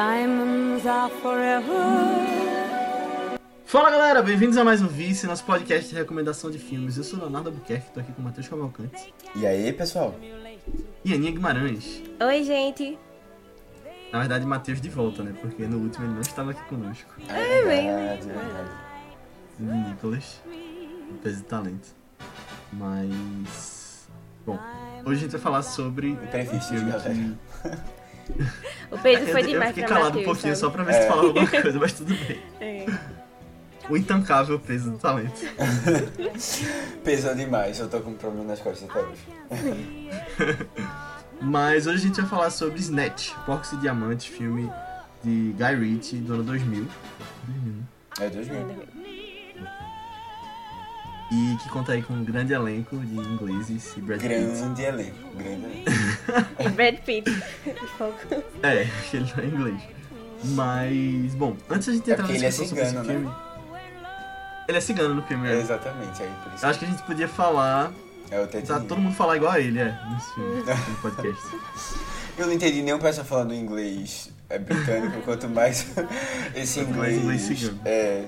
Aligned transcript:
Diamonds 0.00 0.84
are 0.86 1.10
forever. 1.22 1.72
Fala 3.64 3.90
galera, 3.90 4.22
bem-vindos 4.22 4.58
a 4.58 4.62
mais 4.62 4.82
um 4.82 4.86
Vice, 4.86 5.26
nosso 5.26 5.42
podcast 5.44 5.88
de 5.88 5.94
recomendação 5.94 6.50
de 6.50 6.58
filmes. 6.58 6.98
Eu 6.98 7.02
sou 7.02 7.18
Leonardo 7.18 7.48
Albuquerque, 7.48 7.92
tô 7.94 8.00
aqui 8.00 8.12
com 8.12 8.20
o 8.20 8.24
Matheus 8.26 8.46
Cavalcante 8.46 9.14
E 9.34 9.46
aí, 9.46 9.72
pessoal? 9.72 10.14
e 11.02 11.14
Aninha 11.14 11.32
Guimarães. 11.32 12.02
Oi, 12.20 12.42
gente. 12.42 12.98
Na 14.12 14.18
verdade, 14.18 14.44
Matheus 14.44 14.82
de 14.82 14.90
volta, 14.90 15.22
né? 15.22 15.34
Porque 15.40 15.62
no 15.66 15.78
último 15.78 16.04
ele 16.04 16.12
não 16.12 16.20
estava 16.20 16.50
aqui 16.50 16.62
conosco. 16.64 17.10
É 17.30 17.64
bem, 17.64 17.86
verdade, 17.86 18.28
é 18.28 18.34
verdade. 18.34 18.70
O 19.58 19.62
Nicolas, 19.88 20.42
um 21.10 21.16
peso 21.22 21.36
de 21.38 21.44
talento. 21.44 21.88
Mas. 22.70 24.06
Bom, 24.44 24.58
hoje 25.06 25.20
a 25.20 25.22
gente 25.22 25.30
vai 25.32 25.40
falar 25.40 25.62
sobre. 25.62 26.10
Imprevistos, 26.10 26.70
um 26.70 26.74
filme 26.74 26.92
que- 26.92 27.96
O 28.90 28.98
Pedro 28.98 29.26
foi 29.26 29.40
eu, 29.42 29.44
eu 29.44 29.46
demais 29.52 29.68
fiquei 29.70 29.84
pra 29.84 29.94
calado 29.96 30.04
Matheus, 30.18 30.22
um 30.22 30.24
pouquinho 30.32 30.56
sabe? 30.56 30.60
só 30.60 30.70
pra 30.70 30.84
ver 30.84 30.92
se 30.94 30.98
É. 31.00 31.06
falava 31.08 31.26
alguma 31.28 31.46
coisa, 31.48 31.78
mas 31.78 31.92
tudo 31.92 32.14
bem. 32.26 32.40
É. 32.60 32.86
O 33.88 33.96
intancável 33.96 34.58
peso 34.58 34.90
do 34.90 34.98
talento. 34.98 35.40
Pesou 37.04 37.34
demais, 37.34 37.78
eu 37.78 37.88
tô 37.88 38.00
com 38.00 38.10
um 38.10 38.14
problema 38.14 38.44
nas 38.48 38.60
costas 38.60 38.88
até 38.90 39.00
hoje. 39.00 40.08
Mas 41.40 41.86
hoje 41.86 41.96
a 42.04 42.06
gente 42.08 42.20
vai 42.20 42.30
falar 42.30 42.50
sobre 42.50 42.80
Snatch, 42.80 43.30
Porcos 43.44 43.70
e 43.72 43.76
Diamantes, 43.76 44.26
filme 44.26 44.70
de 45.22 45.54
Guy 45.56 45.74
Ritchie 45.74 46.16
do 46.18 46.34
ano 46.34 46.42
2000. 46.44 46.86
2000, 47.46 47.72
né? 47.74 47.82
É 48.20 48.30
2000. 48.30 48.66
E 51.30 51.56
que 51.60 51.68
conta 51.70 51.92
aí 51.92 52.02
com 52.02 52.14
um 52.14 52.24
grande 52.24 52.52
elenco 52.52 52.96
de 52.98 53.16
ingleses 53.16 53.96
e 53.96 54.00
Brad 54.00 54.20
Pitt. 54.20 54.32
Grande 54.32 54.82
elenco, 54.82 55.16
grande 55.36 55.64
elenco. 55.64 56.70
Brad 56.76 56.96
Pitt. 57.00 57.42
É, 58.62 58.84
que 59.10 59.16
ele 59.16 59.32
não 59.36 59.42
é 59.42 59.46
inglês. 59.46 59.82
Mas, 60.44 61.34
bom, 61.34 61.56
antes 61.68 61.88
a 61.88 61.92
gente 61.92 62.08
É 62.10 62.12
entrar 62.12 62.22
na 62.22 62.28
porque 62.28 62.38
ele 62.38 62.46
é 62.46 62.50
sobre 62.52 62.80
esse 62.80 62.90
cigano, 62.90 63.08
né? 63.08 63.14
filme... 63.14 63.34
Ele 64.68 64.78
é 64.78 64.80
cigano 64.80 65.14
no 65.14 65.22
filme, 65.22 65.48
É, 65.48 65.54
né? 65.54 65.60
exatamente, 65.60 66.22
aí 66.22 66.30
por 66.44 66.54
isso. 66.54 66.64
Eu 66.64 66.70
acho 66.70 66.78
que 66.78 66.84
a 66.84 66.88
gente 66.88 67.02
podia 67.02 67.28
falar... 67.28 67.92
É 68.30 68.40
o 68.40 68.46
Tetinho. 68.46 68.80
Tá 68.80 68.84
todo 68.86 69.00
mundo 69.00 69.14
falar 69.14 69.36
igual 69.36 69.52
a 69.52 69.60
ele, 69.60 69.78
é, 69.80 69.98
nesse 70.12 70.34
filme, 70.34 70.62
no 70.62 70.96
podcast. 70.96 71.42
Eu 72.38 72.46
não 72.46 72.52
entendi 72.52 72.82
nenhum 72.82 72.98
pessoa 72.98 73.24
falando 73.24 73.54
inglês 73.54 74.30
é, 74.48 74.58
britânico, 74.58 75.20
quanto 75.22 75.48
mais 75.48 75.86
esse 76.54 76.80
inglês, 76.80 77.18
inglês 77.18 77.72
é, 77.84 78.24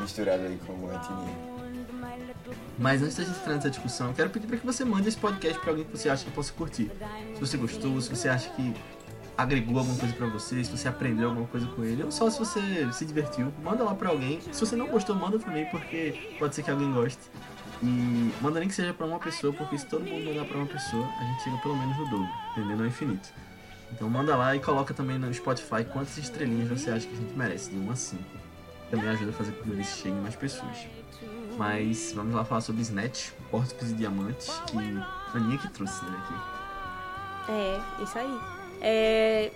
misturado 0.00 0.42
aí 0.42 0.58
com 0.66 0.72
o 0.74 0.92
etnia. 0.92 1.47
Mas 2.78 3.02
antes 3.02 3.16
da 3.16 3.24
gente 3.24 3.38
entrar 3.38 3.54
nessa 3.54 3.70
discussão, 3.70 4.12
quero 4.12 4.30
pedir 4.30 4.46
pra 4.46 4.56
que 4.56 4.64
você 4.64 4.84
mande 4.84 5.08
esse 5.08 5.16
podcast 5.16 5.58
pra 5.60 5.70
alguém 5.70 5.84
que 5.84 5.96
você 5.96 6.08
acha 6.08 6.24
que 6.24 6.30
possa 6.30 6.52
curtir. 6.52 6.90
Se 7.34 7.40
você 7.40 7.56
gostou, 7.56 8.00
se 8.00 8.08
você 8.08 8.28
acha 8.28 8.48
que 8.50 8.74
agregou 9.36 9.78
alguma 9.78 9.96
coisa 9.96 10.14
pra 10.14 10.26
você, 10.26 10.64
se 10.64 10.70
você 10.70 10.88
aprendeu 10.88 11.28
alguma 11.28 11.46
coisa 11.46 11.66
com 11.66 11.84
ele, 11.84 12.02
ou 12.02 12.10
só 12.10 12.28
se 12.28 12.38
você 12.38 12.60
se 12.92 13.04
divertiu, 13.04 13.52
manda 13.62 13.84
lá 13.84 13.94
pra 13.94 14.10
alguém. 14.10 14.40
Se 14.52 14.60
você 14.60 14.74
não 14.74 14.88
gostou, 14.88 15.14
manda 15.14 15.38
também, 15.38 15.66
porque 15.66 16.36
pode 16.38 16.54
ser 16.54 16.62
que 16.62 16.70
alguém 16.70 16.92
goste. 16.92 17.20
E 17.80 18.32
manda 18.40 18.58
nem 18.58 18.68
que 18.68 18.74
seja 18.74 18.92
pra 18.92 19.06
uma 19.06 19.20
pessoa, 19.20 19.52
porque 19.52 19.78
se 19.78 19.86
todo 19.86 20.04
mundo 20.04 20.24
mandar 20.24 20.44
pra 20.44 20.56
uma 20.56 20.66
pessoa, 20.66 21.06
a 21.06 21.24
gente 21.24 21.44
chega 21.44 21.56
pelo 21.58 21.76
menos 21.76 21.96
no 21.96 22.04
dobro, 22.10 22.28
entendendo? 22.50 22.80
Ao 22.80 22.86
infinito. 22.86 23.28
Então 23.92 24.10
manda 24.10 24.36
lá 24.36 24.56
e 24.56 24.60
coloca 24.60 24.92
também 24.92 25.18
no 25.18 25.32
Spotify 25.32 25.84
quantas 25.92 26.18
estrelinhas 26.18 26.68
você 26.68 26.90
acha 26.90 27.06
que 27.06 27.14
a 27.14 27.16
gente 27.16 27.34
merece, 27.36 27.70
de 27.70 27.76
1 27.78 27.90
a 27.90 27.96
5. 27.96 28.22
Também 28.90 29.08
ajuda 29.08 29.30
a 29.30 29.34
fazer 29.34 29.52
com 29.52 29.70
que 29.70 29.80
isso 29.80 30.02
chegue 30.02 30.16
mais 30.16 30.34
pessoas. 30.34 30.76
Mas 31.58 32.12
vamos 32.14 32.34
lá 32.34 32.44
falar 32.44 32.60
sobre 32.60 32.82
Snatch, 32.82 33.30
Porcos 33.50 33.90
e 33.90 33.94
Diamantes, 33.94 34.48
que 34.66 34.78
a 34.78 35.36
Aninha 35.36 35.58
que 35.58 35.68
trouxe, 35.70 36.04
né, 36.04 36.16
aqui. 36.24 37.52
É, 37.52 38.02
isso 38.02 38.18
aí. 38.18 38.38
É, 38.80 39.50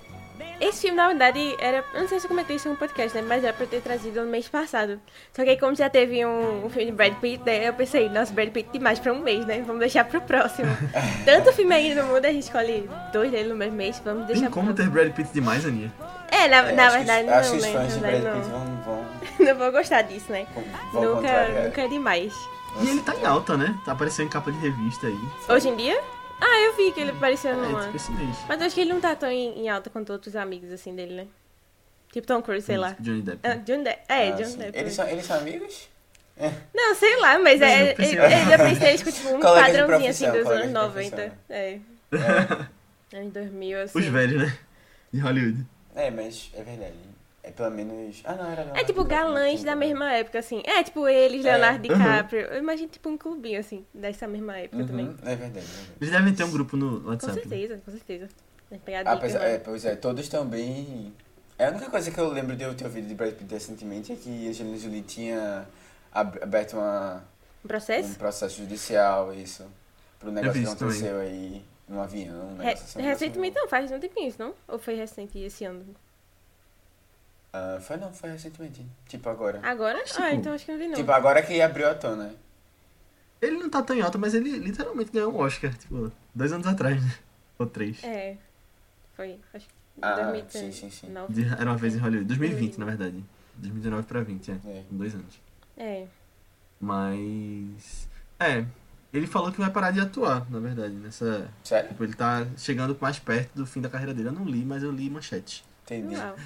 Esse 0.60 0.80
filme, 0.82 0.96
na 0.96 1.06
verdade, 1.08 1.54
era. 1.60 1.84
Eu 1.94 2.00
não 2.00 2.08
sei 2.08 2.18
se 2.18 2.26
eu 2.26 2.28
comentei 2.28 2.56
isso 2.56 2.68
no 2.68 2.74
podcast, 2.76 3.16
né? 3.16 3.22
Mas 3.28 3.44
era 3.44 3.52
pra 3.52 3.64
eu 3.64 3.68
ter 3.68 3.80
trazido 3.82 4.20
no 4.22 4.26
mês 4.30 4.48
passado. 4.48 4.98
Só 5.32 5.44
que 5.44 5.50
aí, 5.50 5.58
como 5.58 5.74
já 5.74 5.88
teve 5.91 6.24
um, 6.26 6.64
um 6.66 6.70
filme 6.70 6.86
de 6.86 6.92
Brad 6.92 7.14
Pitt, 7.20 7.44
né? 7.44 7.68
Eu 7.68 7.74
pensei, 7.74 8.08
nossa, 8.08 8.32
Brad 8.32 8.48
Pitt 8.48 8.70
demais 8.72 8.98
pra 8.98 9.12
um 9.12 9.20
mês, 9.20 9.44
né? 9.46 9.62
Vamos 9.64 9.78
deixar 9.80 10.04
pro 10.04 10.20
próximo. 10.22 10.68
Tanto 11.24 11.52
filme 11.52 11.74
aí 11.74 11.94
no 11.94 12.04
mundo, 12.04 12.24
a 12.24 12.32
gente 12.32 12.44
escolhe 12.44 12.88
dois 13.12 13.30
dele 13.30 13.50
no 13.50 13.54
mesmo 13.56 13.76
mês. 13.76 14.00
Vamos 14.04 14.26
deixar 14.26 14.42
Tem 14.42 14.50
pro 14.50 14.60
como 14.60 14.74
ter. 14.74 14.88
Brad 14.88 15.12
Pitt 15.12 15.30
demais, 15.32 15.64
Aninha? 15.66 15.92
É, 16.28 16.48
na, 16.48 16.56
É, 16.70 16.72
na 16.72 16.86
acho 16.86 16.98
que- 16.98 17.04
verdade, 17.04 17.28
acho 17.28 17.50
que 17.52 17.56
não, 17.56 17.56
os 17.58 17.62
né? 17.62 17.72
fãs 17.72 17.94
de 17.94 18.00
verdade, 18.00 18.22
Brad 18.24 18.34
Pitt 18.42 18.48
não. 18.48 18.58
vão, 18.58 18.81
Não 19.38 19.56
vou 19.56 19.72
gostar 19.72 20.03
disso, 20.03 20.31
né? 20.33 20.47
vão 20.93 21.03
Nunca, 21.03 21.15
contrariar. 21.22 21.65
nunca 21.65 21.83
é 21.83 21.88
demais. 21.88 22.34
E 22.81 22.88
ele 22.88 23.03
tá 23.03 23.15
em 23.15 23.25
alta, 23.25 23.56
né? 23.56 23.78
Tá 23.84 23.93
aparecendo 23.93 24.27
em 24.27 24.31
capa 24.31 24.50
de 24.50 24.59
revista 24.59 25.06
aí. 25.06 25.19
Hoje 25.49 25.69
em 25.69 25.77
dia? 25.77 26.00
Ah, 26.41 26.60
eu 26.60 26.75
vi 26.77 26.91
que 26.93 27.00
ele 27.00 27.10
apareceu 27.10 27.50
É, 27.53 27.55
numa. 27.55 27.83
tipo 27.84 27.97
esse 27.97 28.10
mês. 28.12 28.37
Mas 28.49 28.60
eu 28.60 28.66
acho 28.66 28.75
que 28.75 28.81
ele 28.81 28.93
não 28.93 29.00
tá 29.00 29.15
tão 29.15 29.31
em, 29.31 29.60
em 29.60 29.69
alta 29.69 29.91
quanto 29.91 30.12
outros 30.12 30.34
amigos, 30.34 30.71
assim, 30.72 30.94
dele, 30.94 31.15
né? 31.15 31.27
Tipo 32.12 32.27
Tom 32.27 32.43
Cruise, 32.43 32.66
sei 32.66 32.77
lá. 32.77 32.97
Johnny 32.99 33.22
Depp. 33.22 33.38
Ah, 33.43 33.55
John 33.56 33.83
Depp. 33.83 34.03
É, 34.09 34.28
Ah, 34.28 34.31
John 34.33 34.44
sim. 34.44 34.59
Depp. 34.59 34.78
Eles 34.78 34.94
são, 34.94 35.09
eles 35.09 35.25
são 35.27 35.37
amigos? 35.39 35.89
Não, 36.75 36.94
sei 36.94 37.21
lá, 37.21 37.39
mas 37.39 37.60
Mas 37.60 37.62
é, 37.71 37.93
eu 37.93 37.97
pensei- 37.97 38.19
ele, 38.19 38.34
ele, 38.34 38.54
eu 38.54 38.59
pensei, 38.59 38.97
tipo, 38.99 39.12
tipo, 39.12 39.28
um 39.28 39.41
padrãozinho, 39.41 40.10
assim, 40.10 40.31
dos 40.31 40.47
anos 40.47 40.66
de 40.66 40.72
90. 40.72 41.16
profissão. 41.16 41.39
É, 41.50 41.78
É, 43.12 43.19
anos 43.19 43.33
2000, 43.33 43.83
assim. 43.83 43.99
Os 43.99 44.06
velhos, 44.06 44.43
né? 44.43 44.59
De 45.12 45.21
Hollywood. 45.21 45.66
é, 45.94 46.10
mas 46.10 46.50
é 46.54 46.62
verdade. 46.62 46.94
É 47.44 47.50
pelo 47.50 47.70
menos. 47.70 48.20
Ah, 48.25 48.34
não, 48.34 48.50
era 48.50 48.62
É 48.78 48.84
tipo 48.84 49.04
galãs 49.04 49.64
da 49.64 49.75
mesma 49.75 50.12
época, 50.12 50.38
assim. 50.38 50.62
É, 50.64 50.82
tipo 50.84 51.08
eles, 51.08 51.44
Leonardo 51.44 51.88
Uhum. 51.88 51.98
DiCaprio. 51.98 52.41
Eu 52.42 52.58
imagino, 52.58 52.88
tipo, 52.88 53.08
um 53.08 53.19
clubinho, 53.19 53.58
assim, 53.58 53.84
dessa 53.92 54.28
mesma 54.28 54.56
época 54.58 54.84
também. 54.84 55.06
Uhum, 55.06 55.16
é 55.25 55.34
verdade, 55.34 55.58
é 55.58 55.60
verdade. 55.60 55.88
Eles 56.00 56.12
devem 56.12 56.34
ter 56.34 56.44
um 56.44 56.50
grupo 56.53 56.76
no 56.76 57.00
Com 57.00 57.08
WhatsApp. 57.10 57.34
né? 57.36 57.42
certeza, 57.42 57.82
com 57.84 57.91
certeza. 57.91 58.28
Tem 58.70 58.78
que 58.78 58.84
pegar 58.84 59.03
dicas, 59.03 59.19
Apesar, 59.19 59.38
né? 59.41 59.54
é, 59.54 59.58
pois 59.58 59.84
é, 59.84 59.97
todos 59.97 60.22
estão 60.25 60.47
bem. 60.47 61.12
É 61.58 61.66
a 61.66 61.70
única 61.70 61.91
coisa 61.91 62.10
que 62.10 62.19
eu 62.19 62.28
lembro 62.28 62.54
de 62.56 62.62
eu 62.62 62.75
ter 62.75 62.84
ouvido 62.84 63.08
de 63.08 63.14
Brad 63.14 63.32
Pitt 63.34 63.53
recentemente 63.53 64.12
é 64.12 64.16
que 64.16 64.47
a 64.47 64.50
Angelina 64.50 64.78
Jolie 64.78 65.03
tinha 65.03 65.66
ab- 66.12 66.38
aberto 66.42 66.74
uma, 66.74 67.24
Um 67.64 67.69
processo? 67.69 68.09
um 68.09 68.14
processo 68.14 68.56
judicial, 68.59 69.34
isso, 69.34 69.66
pro 70.19 70.30
negócio 70.30 70.60
que 70.60 70.66
isso 70.66 70.76
também. 70.76 70.94
aconteceu 70.97 71.19
aí 71.20 71.62
no 71.88 72.00
avião. 72.00 72.50
Um 72.53 72.56
Re- 72.59 72.72
assim, 72.72 73.03
recentemente 73.03 73.56
não, 73.56 73.69
faz 73.69 73.91
um 73.91 73.98
tempinho 73.98 74.28
isso, 74.28 74.38
não? 74.41 74.54
Ou 74.69 74.78
foi 74.78 74.94
recente 74.94 75.38
esse 75.41 75.64
ano? 75.64 75.84
Ah, 77.52 77.78
foi 77.80 77.96
não, 77.98 78.12
foi 78.12 78.30
recentemente. 78.30 78.84
Tipo 79.06 79.28
agora. 79.28 79.60
Agora? 79.62 80.02
Tipo- 80.04 80.22
Ah, 80.22 80.32
então 80.34 80.54
acho 80.54 80.64
que 80.64 80.72
não 80.72 80.78
vi 80.78 80.88
não. 80.88 80.94
Tipo, 80.94 81.12
agora 81.12 81.42
que 81.42 81.60
abriu 81.60 81.88
a 81.88 81.94
tona. 81.94 82.34
Ele 83.40 83.58
não 83.58 83.68
tá 83.68 83.82
tão 83.82 83.94
em 83.96 84.00
alta, 84.00 84.16
mas 84.18 84.34
ele 84.34 84.50
literalmente 84.58 85.10
ganhou 85.10 85.32
um 85.32 85.36
Oscar, 85.38 85.74
tipo, 85.76 86.10
dois 86.34 86.52
anos 86.52 86.66
atrás, 86.66 87.02
né? 87.04 87.14
Ou 87.58 87.66
três. 87.66 88.02
É. 88.04 88.36
Foi, 89.16 89.38
acho 89.52 89.66
que 89.66 89.72
Ah, 90.00 90.14
2019. 90.30 90.72
sim, 90.72 90.91
sim, 90.91 90.91
sim. 91.08 91.14
De- 91.28 91.46
era 91.52 91.64
uma 91.66 91.76
vez 91.76 91.94
em 91.94 91.98
Hollywood. 91.98 92.26
2020, 92.26 92.78
na 92.78 92.86
verdade. 92.86 93.22
2019 93.56 94.06
pra 94.06 94.22
20, 94.22 94.50
é. 94.52 94.54
É. 94.66 94.82
Dois 94.91 95.14
anos. 95.14 95.41
É. 95.76 96.06
Mas. 96.80 98.08
É. 98.38 98.64
Ele 99.12 99.26
falou 99.26 99.52
que 99.52 99.60
vai 99.60 99.70
parar 99.70 99.91
de 99.91 100.00
atuar, 100.00 100.50
na 100.50 100.58
verdade, 100.58 100.94
nessa. 100.94 101.48
Sério? 101.62 101.91
Tipo, 101.91 102.04
ele 102.04 102.14
tá 102.14 102.46
chegando 102.56 102.96
mais 103.00 103.18
perto 103.18 103.50
do 103.54 103.66
fim 103.66 103.80
da 103.82 103.88
carreira 103.91 104.14
dele. 104.14 104.28
Eu 104.28 104.32
não 104.32 104.44
li, 104.44 104.64
mas 104.64 104.82
eu 104.82 104.91
li 104.91 105.10
manchete. 105.10 105.62
Entendi. 105.84 106.16
Uau. 106.16 106.36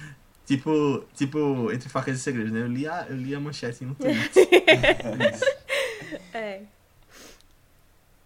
Tipo, 0.47 1.03
tipo, 1.13 1.69
entre 1.73 1.89
facas 1.89 2.17
e 2.17 2.19
segredos, 2.19 2.53
né? 2.53 2.61
Eu 2.61 2.67
li 2.67 2.87
a, 2.87 3.05
eu 3.09 3.17
li 3.17 3.35
a 3.35 3.39
manchete 3.39 3.83
no 3.85 3.93
Twitter. 3.93 4.47
É. 6.33 6.61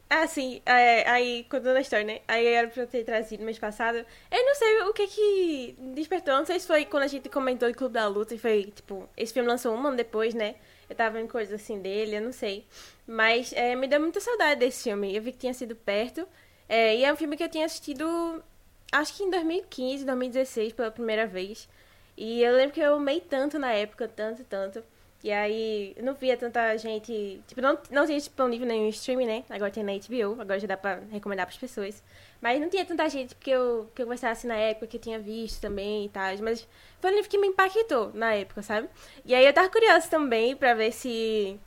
Ah, 0.07 0.27
sim. 0.27 0.61
É, 0.65 1.09
aí, 1.09 1.45
contando 1.49 1.77
a 1.77 1.81
história, 1.81 2.05
né? 2.05 2.19
Aí 2.27 2.45
era 2.45 2.67
pra 2.67 2.83
eu 2.83 2.87
ter 2.87 3.03
trazido 3.03 3.43
mês 3.43 3.57
passado. 3.57 3.97
Eu 3.97 4.45
não 4.45 4.55
sei 4.55 4.81
o 4.81 4.93
que 4.93 5.07
que 5.07 5.75
despertou. 5.95 6.35
Não 6.35 6.45
sei 6.45 6.59
se 6.59 6.67
foi 6.67 6.85
quando 6.85 7.03
a 7.03 7.07
gente 7.07 7.27
comentou 7.29 7.67
em 7.67 7.73
Clube 7.73 7.93
da 7.93 8.07
Luta 8.07 8.35
e 8.35 8.37
foi, 8.37 8.65
tipo, 8.75 9.09
esse 9.17 9.33
filme 9.33 9.47
lançou 9.47 9.73
um 9.73 9.87
ano 9.87 9.97
depois, 9.97 10.33
né? 10.35 10.55
Eu 10.89 10.95
tava 10.95 11.17
vendo 11.17 11.29
coisas 11.29 11.59
assim 11.59 11.79
dele, 11.79 12.17
eu 12.17 12.21
não 12.21 12.33
sei. 12.33 12.65
Mas 13.07 13.51
é, 13.53 13.75
me 13.75 13.87
deu 13.87 13.99
muita 13.99 14.19
saudade 14.19 14.59
desse 14.59 14.83
filme. 14.83 15.15
Eu 15.15 15.21
vi 15.23 15.31
que 15.31 15.39
tinha 15.39 15.53
sido 15.53 15.75
perto. 15.75 16.27
É, 16.67 16.97
e 16.97 17.03
é 17.05 17.11
um 17.11 17.15
filme 17.15 17.35
que 17.37 17.43
eu 17.43 17.49
tinha 17.49 17.65
assistido, 17.65 18.43
acho 18.91 19.15
que 19.15 19.23
em 19.23 19.29
2015, 19.29 20.05
2016, 20.05 20.73
pela 20.73 20.91
primeira 20.91 21.25
vez. 21.25 21.67
E 22.17 22.41
eu 22.43 22.55
lembro 22.55 22.73
que 22.73 22.81
eu 22.81 22.95
amei 22.95 23.21
tanto 23.21 23.57
na 23.57 23.71
época, 23.71 24.07
tanto, 24.07 24.43
tanto. 24.43 24.83
E 25.23 25.31
aí, 25.31 25.93
eu 25.95 26.03
não 26.03 26.15
via 26.15 26.35
tanta 26.35 26.75
gente. 26.77 27.41
Tipo, 27.47 27.61
não, 27.61 27.77
não 27.91 28.05
tinha 28.05 28.17
disponível 28.17 28.65
nenhum 28.67 28.89
streaming, 28.89 29.25
né? 29.27 29.43
Agora 29.49 29.69
tem 29.69 29.83
na 29.83 29.91
HBO, 29.93 30.41
agora 30.41 30.59
já 30.59 30.67
dá 30.67 30.75
pra 30.75 30.99
recomendar 31.11 31.45
pras 31.45 31.59
pessoas. 31.59 32.03
Mas 32.41 32.59
não 32.59 32.69
tinha 32.69 32.83
tanta 32.83 33.07
gente 33.07 33.35
que 33.35 33.51
eu, 33.51 33.89
que 33.93 34.01
eu 34.01 34.07
gostasse 34.07 34.47
na 34.47 34.55
época, 34.55 34.87
que 34.87 34.97
eu 34.97 35.01
tinha 35.01 35.19
visto 35.19 35.61
também 35.61 36.05
e 36.05 36.09
tal. 36.09 36.35
Mas 36.41 36.67
foi 36.99 37.11
um 37.11 37.15
livro 37.15 37.29
que 37.29 37.37
me 37.37 37.47
impactou 37.47 38.11
na 38.15 38.33
época, 38.33 38.63
sabe? 38.63 38.89
E 39.23 39.35
aí 39.35 39.45
eu 39.45 39.53
tava 39.53 39.69
curiosa 39.69 40.07
também 40.09 40.55
pra 40.55 40.73
ver 40.73 40.91
se. 40.91 41.59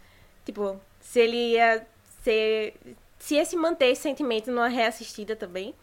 Tipo, 0.44 0.80
se 1.00 1.20
ele 1.20 1.52
ia 1.52 1.86
ser. 2.24 2.74
Se 3.18 3.36
ia 3.36 3.44
se 3.44 3.56
manter 3.56 3.86
esse 3.86 4.02
sentimento 4.02 4.50
numa 4.50 4.68
reassistida 4.68 5.36
também. 5.36 5.74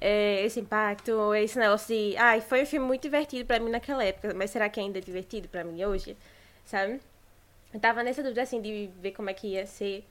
É, 0.00 0.44
esse 0.44 0.60
impacto, 0.60 1.34
esse 1.34 1.58
negócio 1.58 1.94
de. 1.94 2.16
Ai, 2.16 2.40
foi 2.40 2.62
um 2.62 2.66
filme 2.66 2.86
muito 2.86 3.02
divertido 3.02 3.46
pra 3.46 3.58
mim 3.58 3.70
naquela 3.70 4.04
época, 4.04 4.34
mas 4.34 4.50
será 4.50 4.68
que 4.68 4.78
ainda 4.78 4.98
é 4.98 5.00
divertido 5.00 5.48
pra 5.48 5.64
mim 5.64 5.84
hoje? 5.84 6.16
Sabe? 6.64 7.00
Eu 7.72 7.80
tava 7.80 8.02
nessa 8.02 8.22
dúvida, 8.22 8.42
assim, 8.42 8.60
de 8.60 8.90
ver 9.00 9.12
como 9.12 9.30
é 9.30 9.34
que 9.34 9.48
ia 9.48 9.66
ser. 9.66 10.04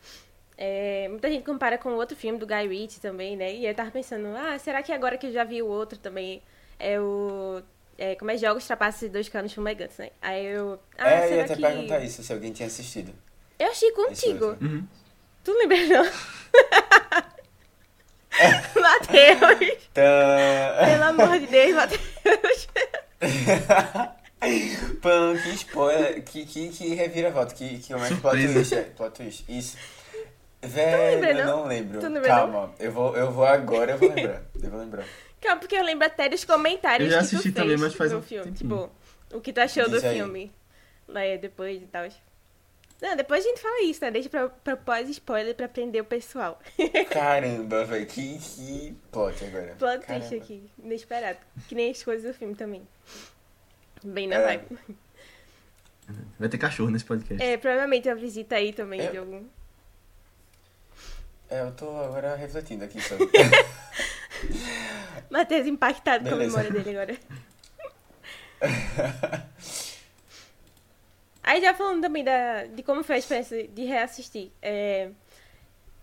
É, 0.57 1.07
muita 1.09 1.29
gente 1.29 1.43
compara 1.43 1.77
com 1.77 1.89
o 1.89 1.95
outro 1.95 2.15
filme 2.15 2.39
do 2.39 2.47
Guy 2.47 2.67
Ritchie 2.67 3.01
também, 3.01 3.35
né? 3.35 3.53
E 3.53 3.65
eu 3.65 3.75
tava 3.75 3.91
pensando, 3.91 4.27
ah, 4.35 4.57
será 4.57 4.81
que 4.81 4.91
agora 4.91 5.17
que 5.17 5.27
eu 5.27 5.31
já 5.31 5.43
vi 5.43 5.61
o 5.61 5.67
outro 5.67 5.99
também, 5.99 6.41
é 6.79 6.99
o 6.99 7.61
é, 7.97 8.15
como 8.15 8.31
é 8.31 8.37
jogos, 8.37 8.65
trapaças 8.65 9.03
e 9.03 9.09
dois 9.09 9.29
canos 9.29 9.53
fumegantes, 9.53 9.97
né? 9.97 10.09
Aí 10.21 10.45
eu. 10.45 10.79
Ah, 10.97 11.09
é, 11.09 11.17
eu 11.17 11.21
será 11.23 11.35
ia 11.35 11.43
até 11.45 11.55
que... 11.55 11.61
perguntar 11.61 11.99
isso, 12.03 12.23
se 12.23 12.33
alguém 12.33 12.51
tinha 12.51 12.67
assistido. 12.67 13.13
Eu 13.57 13.67
achei 13.69 13.91
contigo. 13.91 14.57
Uhum. 14.61 14.85
Tu 15.43 15.51
não 15.51 15.59
lembra, 15.59 15.77
não? 15.87 16.11
Matheus! 18.81 19.77
Tá. 19.93 20.85
Pelo 20.85 21.03
amor 21.03 21.39
de 21.39 21.47
Deus, 21.47 21.75
Matheus! 21.75 22.67
Pão, 25.01 25.35
que 25.37 25.49
spoiler, 25.55 26.23
que, 26.23 26.45
que, 26.45 26.69
que 26.69 26.93
reviravolta, 26.93 27.53
que, 27.55 27.79
que 27.79 27.93
é 27.93 27.97
que 27.97 28.15
plot 28.15 28.53
twist 28.53 28.75
é? 28.75 28.81
Plot 28.83 29.11
twist, 29.15 29.45
isso. 29.47 29.77
Velho, 30.61 31.21
lembra, 31.21 31.31
eu 31.31 31.45
não? 31.45 31.57
não 31.57 31.67
lembro. 31.67 31.99
Tu 31.99 32.03
não 32.09 32.15
lembra, 32.15 32.29
Calma, 32.29 32.73
eu 32.79 32.91
vou, 32.91 33.15
eu 33.15 33.31
vou 33.31 33.45
agora, 33.45 33.93
eu 33.93 33.97
vou 33.97 34.09
lembrar. 34.13 34.41
Eu 34.61 34.69
vou 34.69 34.79
lembrar. 34.79 35.05
Calma, 35.41 35.59
porque 35.59 35.75
eu 35.75 35.83
lembro 35.83 36.05
até 36.07 36.27
dos 36.27 36.43
comentários 36.43 37.11
Eu 37.11 37.19
já 37.19 37.23
que 37.23 37.29
tu 37.29 37.35
assisti 37.35 37.51
fez 37.51 37.55
também, 37.55 37.77
mas 37.77 37.93
faz 37.93 38.11
do 38.11 38.17
um 38.17 38.21
filme. 38.21 38.51
tempinho. 38.51 38.69
Tipo, 38.77 39.37
o 39.37 39.41
que 39.41 39.53
tu 39.53 39.59
achou 39.59 39.85
do 39.85 39.91
Diz 39.95 40.03
aí. 40.03 40.15
filme. 40.15 40.51
Lá 41.07 41.21
é 41.23 41.37
depois 41.37 41.81
e 41.81 41.85
tal. 41.85 42.05
Não, 43.07 43.15
depois 43.15 43.45
a 43.45 43.47
gente 43.47 43.61
fala 43.61 43.83
isso, 43.83 44.01
né? 44.03 44.09
Deixa 44.09 44.27
pra, 44.29 44.49
pra 44.49 44.75
pós-spoiler 44.75 45.53
pra 45.53 45.69
prender 45.69 46.01
o 46.01 46.05
pessoal. 46.05 46.59
Caramba, 47.11 47.85
velho, 47.85 48.05
que, 48.07 48.39
que 48.39 48.97
plot 49.11 49.45
agora. 49.45 49.75
Plot 49.77 49.99
Caramba. 50.05 50.25
twist 50.27 50.35
aqui, 50.43 50.69
inesperado. 50.83 51.37
Que 51.67 51.75
nem 51.75 51.91
as 51.91 52.01
coisas 52.03 52.33
do 52.33 52.35
filme 52.35 52.55
também. 52.55 52.81
Bem 54.03 54.27
na 54.27 54.37
É. 54.37 54.45
vibe. 54.57 54.79
Vai 56.39 56.49
ter 56.49 56.57
cachorro 56.57 56.89
nesse 56.89 57.05
podcast. 57.05 57.43
É, 57.43 57.57
provavelmente 57.57 58.09
uma 58.09 58.15
visita 58.15 58.55
aí 58.55 58.73
também 58.73 58.99
É. 59.01 59.11
de 59.11 59.17
algum. 59.17 59.43
É, 61.47 61.61
eu 61.61 61.71
tô 61.73 61.87
agora 61.99 62.35
refletindo 62.35 62.85
aqui 62.85 62.99
sobre. 63.01 63.29
Matheus 65.29 65.67
impactado 65.67 66.23
com 66.27 66.33
a 66.33 66.37
Beleza. 66.37 66.57
memória 66.63 66.83
dele 66.83 66.97
agora. 66.97 67.19
Aí 71.47 71.61
já 71.61 71.75
falando 71.75 72.01
também 72.01 72.23
da, 72.23 72.65
de 72.65 72.81
como 72.81 73.03
foi 73.03 73.17
a 73.17 73.19
experiência 73.19 73.67
de 73.67 73.83
reassistir. 73.85 74.49
É, 74.63 75.09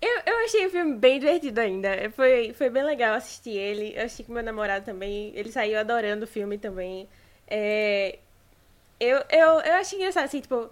eu, 0.00 0.22
eu 0.24 0.44
achei 0.44 0.66
o 0.66 0.70
filme 0.70 0.94
bem 0.94 1.18
divertido 1.18 1.60
ainda. 1.60 1.88
Foi, 2.14 2.52
foi 2.54 2.70
bem 2.70 2.84
legal 2.84 3.14
assistir 3.14 3.56
ele. 3.56 3.92
Eu 3.96 4.04
achei 4.04 4.24
que 4.24 4.30
meu 4.30 4.42
namorado 4.42 4.84
também. 4.84 5.32
Ele 5.34 5.50
saiu 5.50 5.80
adorando 5.80 6.24
o 6.24 6.28
filme 6.28 6.58
também. 6.58 7.08
É, 7.48 8.20
eu, 9.00 9.18
eu, 9.30 9.48
eu 9.60 9.74
achei 9.74 9.98
engraçado, 9.98 10.26
assim, 10.26 10.40
tipo... 10.40 10.70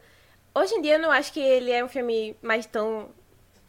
Hoje 0.54 0.74
em 0.74 0.82
dia 0.82 0.94
eu 0.94 1.00
não 1.00 1.10
acho 1.10 1.32
que 1.32 1.40
ele 1.40 1.72
é 1.72 1.84
um 1.84 1.88
filme 1.88 2.36
mais 2.40 2.64
tão... 2.66 3.08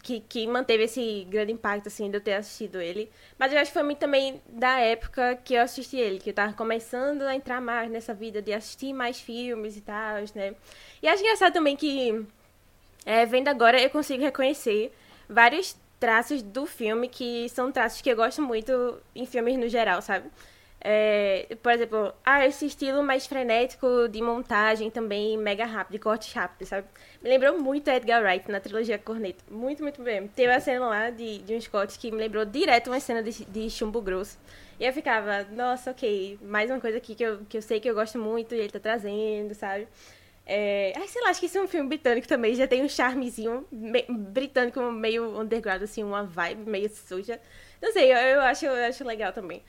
Que, 0.04 0.20
que 0.22 0.48
manteve 0.48 0.86
esse 0.86 1.28
grande 1.30 1.52
impacto, 1.52 1.88
assim, 1.88 2.10
de 2.10 2.18
eu 2.18 2.22
ter 2.22 2.34
assistido 2.34 2.82
ele. 2.82 3.12
Mas 3.38 3.54
eu 3.54 3.60
acho 3.60 3.70
que 3.70 3.74
foi 3.74 3.84
muito 3.84 4.00
também 4.00 4.42
da 4.48 4.80
época 4.80 5.36
que 5.44 5.54
eu 5.54 5.62
assisti 5.62 5.98
ele. 5.98 6.20
Que 6.20 6.32
eu 6.32 6.34
tava 6.34 6.54
começando 6.54 7.22
a 7.22 7.36
entrar 7.36 7.62
mais 7.62 7.90
nessa 7.92 8.14
vida 8.14 8.42
de 8.42 8.52
assistir 8.52 8.94
mais 8.94 9.20
filmes 9.20 9.78
e 9.78 9.82
tal, 9.82 10.16
né? 10.34 10.56
E 11.02 11.08
acho 11.08 11.22
engraçado 11.22 11.54
também 11.54 11.76
que... 11.76 12.26
É, 13.06 13.26
vendo 13.26 13.48
agora, 13.48 13.82
eu 13.82 13.90
consigo 13.90 14.24
reconhecer 14.24 14.92
vários 15.28 15.76
traços 16.00 16.42
do 16.42 16.66
filme 16.66 17.08
que 17.08 17.48
são 17.50 17.72
traços 17.72 18.02
que 18.02 18.10
eu 18.10 18.16
gosto 18.16 18.42
muito 18.42 18.98
em 19.16 19.26
filmes 19.26 19.58
no 19.58 19.70
geral, 19.70 20.02
sabe? 20.02 20.30
É, 20.84 21.56
por 21.62 21.72
exemplo, 21.72 22.12
ah, 22.26 22.46
esse 22.46 22.66
estilo 22.66 23.04
mais 23.04 23.28
frenético 23.28 24.08
de 24.10 24.20
montagem 24.22 24.90
também, 24.90 25.38
mega 25.38 25.64
rápido, 25.66 25.94
de 25.94 26.00
cortes 26.00 26.34
rápidos, 26.34 26.70
sabe? 26.70 26.88
Me 27.22 27.30
lembrou 27.30 27.60
muito 27.60 27.88
Edgar 27.90 28.22
Wright 28.24 28.50
na 28.52 28.60
trilogia 28.60 28.98
Corneto. 28.98 29.44
Muito, 29.50 29.84
muito 29.84 30.02
bem. 30.02 30.28
Teve 30.30 30.52
a 30.52 30.60
cena 30.60 30.88
lá 30.88 31.10
de, 31.12 31.38
de 31.40 31.56
uns 31.56 31.68
cortes 31.68 31.98
que 31.98 32.10
me 32.12 32.18
lembrou 32.18 32.44
direto 32.46 32.88
uma 32.88 33.00
cena 33.00 33.22
de, 33.22 33.46
de 33.46 33.70
chumbo 33.70 34.02
grosso. 34.02 34.40
E 34.80 34.86
eu 34.86 34.92
ficava, 34.92 35.44
nossa, 35.52 35.92
ok, 35.92 36.40
mais 36.42 36.70
uma 36.72 36.80
coisa 36.80 36.98
aqui 36.98 37.14
que 37.14 37.24
eu, 37.24 37.42
que 37.48 37.58
eu 37.58 37.62
sei 37.62 37.80
que 37.80 37.88
eu 37.88 37.94
gosto 37.94 38.18
muito 38.18 38.56
e 38.56 38.60
ele 38.60 38.70
tá 38.72 38.80
trazendo, 38.80 39.54
sabe? 39.54 39.88
É... 40.46 40.94
Ai, 40.98 41.08
sei 41.08 41.22
lá, 41.22 41.30
acho 41.30 41.40
que 41.40 41.46
esse 41.46 41.58
é 41.58 41.62
um 41.62 41.68
filme 41.68 41.88
britânico 41.88 42.28
também, 42.28 42.56
já 42.56 42.68
tem 42.68 42.84
um 42.84 42.90
charmezinho 42.90 43.66
me- 43.72 44.06
britânico 44.10 44.82
meio 44.92 45.40
underground, 45.40 45.84
assim, 45.84 46.04
uma 46.04 46.24
vibe 46.24 46.70
meio 46.70 46.90
suja. 46.90 47.40
Não 47.82 47.92
sei, 47.94 48.12
eu, 48.12 48.18
eu 48.18 48.42
acho, 48.42 48.66
eu 48.66 48.86
acho 48.90 49.04
legal 49.04 49.32
também. 49.32 49.62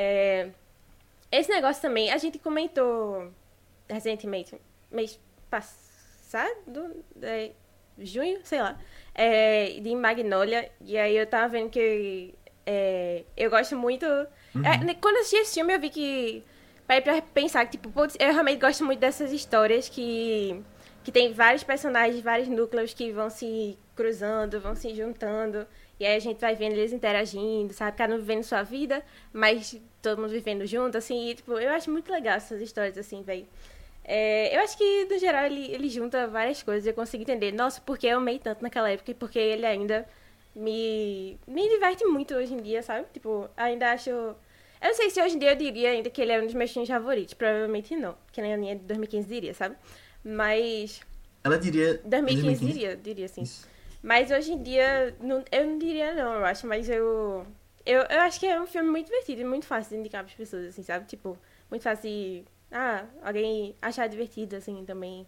É, 0.00 0.50
Esse 1.32 1.50
negócio 1.50 1.82
também, 1.82 2.10
a 2.12 2.18
gente 2.18 2.38
comentou 2.38 3.32
recentemente, 3.88 4.54
mês 4.92 5.18
passado, 5.50 7.04
é, 7.20 7.50
junho, 7.98 8.38
sei 8.44 8.62
lá, 8.62 8.78
é, 9.12 9.80
de 9.80 9.94
Magnolia, 9.96 10.70
e 10.80 10.96
aí 10.96 11.16
eu 11.16 11.26
tava 11.26 11.48
vendo 11.48 11.70
que 11.70 12.32
é, 12.64 13.24
eu 13.36 13.50
gosto 13.50 13.74
muito... 13.76 14.06
é, 14.06 14.78
né, 14.84 14.94
quando 15.00 15.16
eu 15.16 15.22
assisti 15.22 15.36
esse 15.36 15.54
filme, 15.54 15.74
eu 15.74 15.80
vi 15.80 15.90
que... 15.90 16.44
Parei 16.86 17.02
pra 17.02 17.20
pensar 17.20 17.64
que, 17.66 17.72
tipo, 17.72 17.90
putz, 17.90 18.16
eu 18.20 18.32
realmente 18.32 18.60
gosto 18.60 18.84
muito 18.84 19.00
dessas 19.00 19.32
histórias 19.32 19.88
que, 19.88 20.62
que 21.04 21.12
tem 21.12 21.32
vários 21.32 21.62
personagens, 21.62 22.22
vários 22.22 22.48
núcleos 22.48 22.94
que 22.94 23.12
vão 23.12 23.28
se 23.28 23.76
cruzando, 23.94 24.60
vão 24.60 24.74
se 24.74 24.94
juntando. 24.94 25.66
E 26.00 26.06
aí 26.06 26.16
a 26.16 26.18
gente 26.20 26.40
vai 26.40 26.54
vendo 26.54 26.72
eles 26.72 26.92
interagindo, 26.92 27.74
sabe? 27.74 27.96
Cada 27.96 28.14
um 28.14 28.18
vivendo 28.18 28.42
sua 28.42 28.62
vida, 28.62 29.04
mas 29.32 29.78
todo 30.02 30.20
mundo 30.20 30.30
vivendo 30.30 30.66
junto, 30.66 30.96
assim. 30.98 31.28
E, 31.30 31.34
tipo, 31.34 31.52
eu 31.58 31.70
acho 31.70 31.90
muito 31.90 32.10
legal 32.10 32.36
essas 32.36 32.60
histórias, 32.60 32.96
assim, 32.98 33.22
velho. 33.22 33.46
É, 34.04 34.56
eu 34.56 34.60
acho 34.62 34.76
que, 34.78 35.04
no 35.04 35.18
geral, 35.18 35.44
ele, 35.46 35.70
ele 35.72 35.88
junta 35.88 36.26
várias 36.26 36.62
coisas. 36.62 36.86
Eu 36.86 36.94
consigo 36.94 37.22
entender, 37.22 37.52
nossa, 37.52 37.80
porque 37.80 38.06
eu 38.06 38.18
amei 38.18 38.38
tanto 38.38 38.62
naquela 38.62 38.90
época 38.90 39.10
e 39.10 39.14
porque 39.14 39.38
ele 39.38 39.66
ainda 39.66 40.06
me, 40.54 41.38
me 41.46 41.68
diverte 41.68 42.04
muito 42.06 42.34
hoje 42.34 42.54
em 42.54 42.62
dia, 42.62 42.82
sabe? 42.82 43.06
Tipo, 43.12 43.48
ainda 43.56 43.92
acho... 43.92 44.10
Eu 44.10 44.36
não 44.90 44.94
sei 44.94 45.10
se 45.10 45.20
hoje 45.20 45.36
em 45.36 45.38
dia 45.38 45.50
eu 45.52 45.56
diria 45.56 45.90
ainda 45.90 46.08
que 46.08 46.22
ele 46.22 46.32
é 46.32 46.40
um 46.40 46.44
dos 46.46 46.54
meus 46.54 46.70
filmes 46.72 46.88
favoritos. 46.88 47.34
Provavelmente 47.34 47.94
não. 47.96 48.16
Que 48.32 48.40
nem 48.40 48.54
a 48.54 48.56
minha 48.56 48.76
de 48.76 48.82
2015 48.82 49.28
diria, 49.28 49.52
sabe? 49.52 49.76
Mas... 50.24 51.00
Ela 51.44 51.58
diria. 51.58 52.00
2015 52.04 52.64
diria, 52.64 52.96
diria 52.96 53.28
sim. 53.28 53.42
Mas 54.02 54.30
hoje 54.30 54.52
em 54.52 54.62
dia, 54.62 55.14
não- 55.20 55.44
eu 55.50 55.66
não 55.66 55.78
diria 55.78 56.14
não, 56.14 56.34
eu 56.34 56.44
acho, 56.44 56.66
mas 56.66 56.88
eu, 56.88 57.44
eu. 57.88 58.02
Eu 58.02 58.20
acho 58.20 58.38
que 58.38 58.46
é 58.46 58.60
um 58.60 58.66
filme 58.66 58.90
muito 58.90 59.06
divertido 59.06 59.40
e 59.40 59.44
muito 59.44 59.66
fácil 59.66 59.90
de 59.90 59.96
indicar 60.00 60.22
para 60.22 60.30
as 60.30 60.36
pessoas, 60.36 60.66
assim, 60.66 60.82
sabe? 60.82 61.06
Tipo, 61.06 61.38
muito 61.70 61.82
fácil 61.82 62.02
de. 62.02 62.44
Ah, 62.70 63.06
alguém 63.22 63.74
achar 63.80 64.06
divertido, 64.08 64.56
assim, 64.56 64.84
também, 64.84 65.26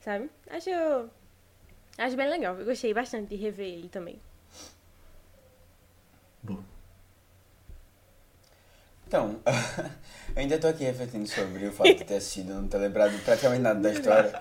sabe? 0.00 0.28
Acho. 0.48 0.70
Acho 1.98 2.16
bem 2.16 2.28
legal. 2.28 2.58
Eu 2.58 2.64
gostei 2.64 2.92
bastante 2.92 3.28
de 3.28 3.36
rever 3.36 3.66
ele 3.66 3.88
também. 3.88 4.20
Boa. 6.42 6.64
Então, 9.10 9.40
eu 10.36 10.40
ainda 10.40 10.56
tô 10.56 10.68
aqui 10.68 10.84
refletindo 10.84 11.26
sobre 11.28 11.66
o 11.66 11.72
fato 11.72 11.96
de 11.96 12.04
ter 12.04 12.14
assistido, 12.14 12.54
não 12.54 12.68
ter 12.68 12.78
lembrado 12.78 13.12
praticamente 13.24 13.60
nada 13.60 13.80
da 13.80 13.90
história. 13.90 14.32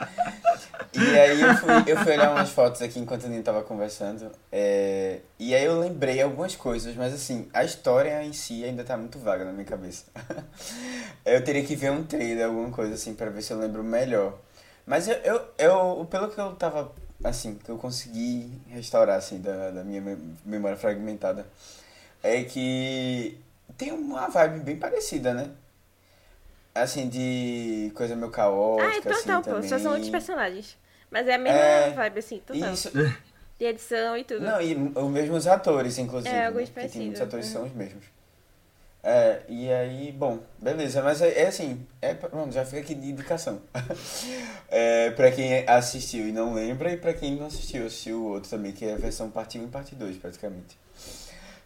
E 0.94 1.18
aí 1.18 1.42
eu 1.42 1.56
fui, 1.56 1.72
eu 1.88 1.98
fui 1.98 2.12
olhar 2.14 2.30
umas 2.30 2.52
fotos 2.52 2.80
aqui 2.84 3.00
enquanto 3.00 3.26
a 3.26 3.30
gente 3.30 3.42
tava 3.44 3.64
conversando. 3.64 4.32
é, 4.52 5.22
e 5.40 5.56
aí 5.56 5.66
eu 5.66 5.80
lembrei 5.80 6.22
algumas 6.22 6.56
coisas, 6.56 6.96
mas 6.96 7.12
assim, 7.16 7.50
a 7.52 7.64
história 7.64 8.24
em 8.24 8.32
si 8.32 8.64
ainda 8.64 8.84
tá 8.84 8.96
muito 8.96 9.18
vaga 9.18 9.44
na 9.44 9.52
minha 9.52 9.66
cabeça. 9.66 10.06
Eu 11.26 11.44
teria 11.44 11.64
que 11.64 11.76
ver 11.76 11.92
um 11.92 12.04
trailer, 12.04 12.46
alguma 12.46 12.70
coisa 12.70 12.94
assim, 12.94 13.14
pra 13.16 13.30
ver 13.32 13.42
se 13.42 13.52
eu 13.52 13.60
lembro 13.60 13.84
melhor. 13.84 14.38
Mas 14.86 15.08
eu, 15.08 15.16
eu, 15.16 15.42
eu 15.58 16.08
pelo 16.10 16.30
que 16.30 16.40
eu 16.40 16.56
tava, 16.56 16.92
assim, 17.24 17.56
que 17.56 17.70
eu 17.70 17.78
consegui 17.78 18.52
restaurar, 18.68 19.18
assim, 19.18 19.40
da, 19.42 19.70
da 19.72 19.84
minha 19.84 20.02
mem- 20.02 20.36
memória 20.46 20.78
fragmentada, 20.78 21.46
é 22.24 22.44
que 22.44 23.38
tem 23.78 23.92
uma 23.92 24.28
vibe 24.28 24.60
bem 24.62 24.78
parecida, 24.78 25.34
né? 25.34 25.52
Assim, 26.74 27.10
de 27.10 27.92
coisa 27.96 28.16
meio 28.16 28.32
caótica, 28.32 28.88
ah, 28.88 28.98
é 28.98 29.02
total, 29.02 29.40
assim, 29.40 29.50
pô. 29.50 29.56
também. 29.56 29.70
Só 29.70 29.80
são 29.80 29.92
outros 29.92 30.10
personagens. 30.10 30.78
Mas 31.12 31.28
é 31.28 31.36
a 31.36 31.38
mesma 31.38 31.60
É, 31.60 31.90
vibe, 31.92 32.20
assim, 32.20 32.40
total. 32.40 32.74
Isso, 32.74 32.92
De 33.60 33.66
edição 33.66 34.16
e 34.16 34.24
tudo. 34.24 34.40
não, 34.40 34.62
e 34.62 34.74
os 34.74 35.12
mesmos 35.12 35.46
atores, 35.46 35.98
inclusive. 35.98 36.34
É, 36.34 36.40
né? 36.40 36.48
alguns 36.48 36.70
Porque 36.70 36.88
tem 36.88 37.02
muitos 37.02 37.20
parecidos, 37.20 37.22
atores 37.22 37.46
uhum. 37.48 37.52
são 37.52 37.64
os 37.66 37.74
mesmos. 37.74 38.06
É, 39.02 39.42
e 39.48 39.72
aí, 39.72 40.12
bom, 40.12 40.40
beleza, 40.58 41.02
mas 41.02 41.22
é, 41.22 41.44
é 41.44 41.48
assim, 41.48 41.86
é, 42.02 42.14
pronto, 42.14 42.54
já 42.54 42.66
fica 42.66 42.80
aqui 42.80 42.94
de 42.94 43.10
indicação. 43.10 43.62
é, 44.70 45.12
pra 45.12 45.32
quem 45.32 45.66
assistiu 45.68 46.28
e 46.28 46.32
não 46.32 46.54
lembra, 46.54 46.92
e 46.92 46.98
pra 46.98 47.14
quem 47.14 47.36
não 47.36 47.48
assistiu, 47.48 47.86
assistiu 47.86 48.22
o 48.22 48.28
outro 48.30 48.50
também, 48.50 48.72
que 48.72 48.86
é 48.86 48.94
a 48.94 48.98
versão 48.98 49.30
parte 49.30 49.58
1 49.58 49.66
e 49.66 49.68
parte 49.68 49.96
2, 49.96 50.18
praticamente. 50.18 50.78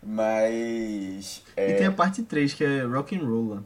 Mas. 0.05 1.43
É, 1.55 1.71
E 1.71 1.77
tem 1.77 1.87
a 1.87 1.91
parte 1.91 2.23
3, 2.23 2.53
que 2.53 2.63
é 2.63 2.81
Rock 2.83 3.15
and 3.17 3.25
Roll 3.25 3.49
lá. 3.55 3.63